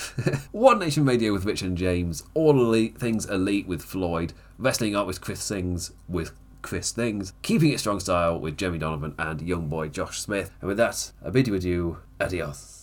One 0.52 0.80
Nation 0.80 1.04
Radio 1.04 1.32
with 1.32 1.44
Rich 1.44 1.62
and 1.62 1.76
James. 1.76 2.24
All 2.34 2.58
elite 2.60 2.98
things 2.98 3.26
elite 3.26 3.68
with 3.68 3.82
Floyd. 3.82 4.32
Wrestling 4.58 4.96
Art 4.96 5.06
with 5.06 5.20
Chris 5.20 5.42
Sings 5.42 5.92
with 6.08 6.32
Chris 6.62 6.90
Things. 6.90 7.32
Keeping 7.42 7.72
It 7.72 7.78
Strong 7.78 8.00
Style 8.00 8.40
with 8.40 8.56
Jeremy 8.56 8.78
Donovan 8.78 9.14
and 9.18 9.40
young 9.40 9.68
boy 9.68 9.88
Josh 9.88 10.20
Smith. 10.20 10.50
And 10.60 10.68
with 10.68 10.76
that, 10.78 11.12
I 11.24 11.30
bid 11.30 11.46
you 11.46 11.54
adieu. 11.54 11.98
Adios. 12.20 12.77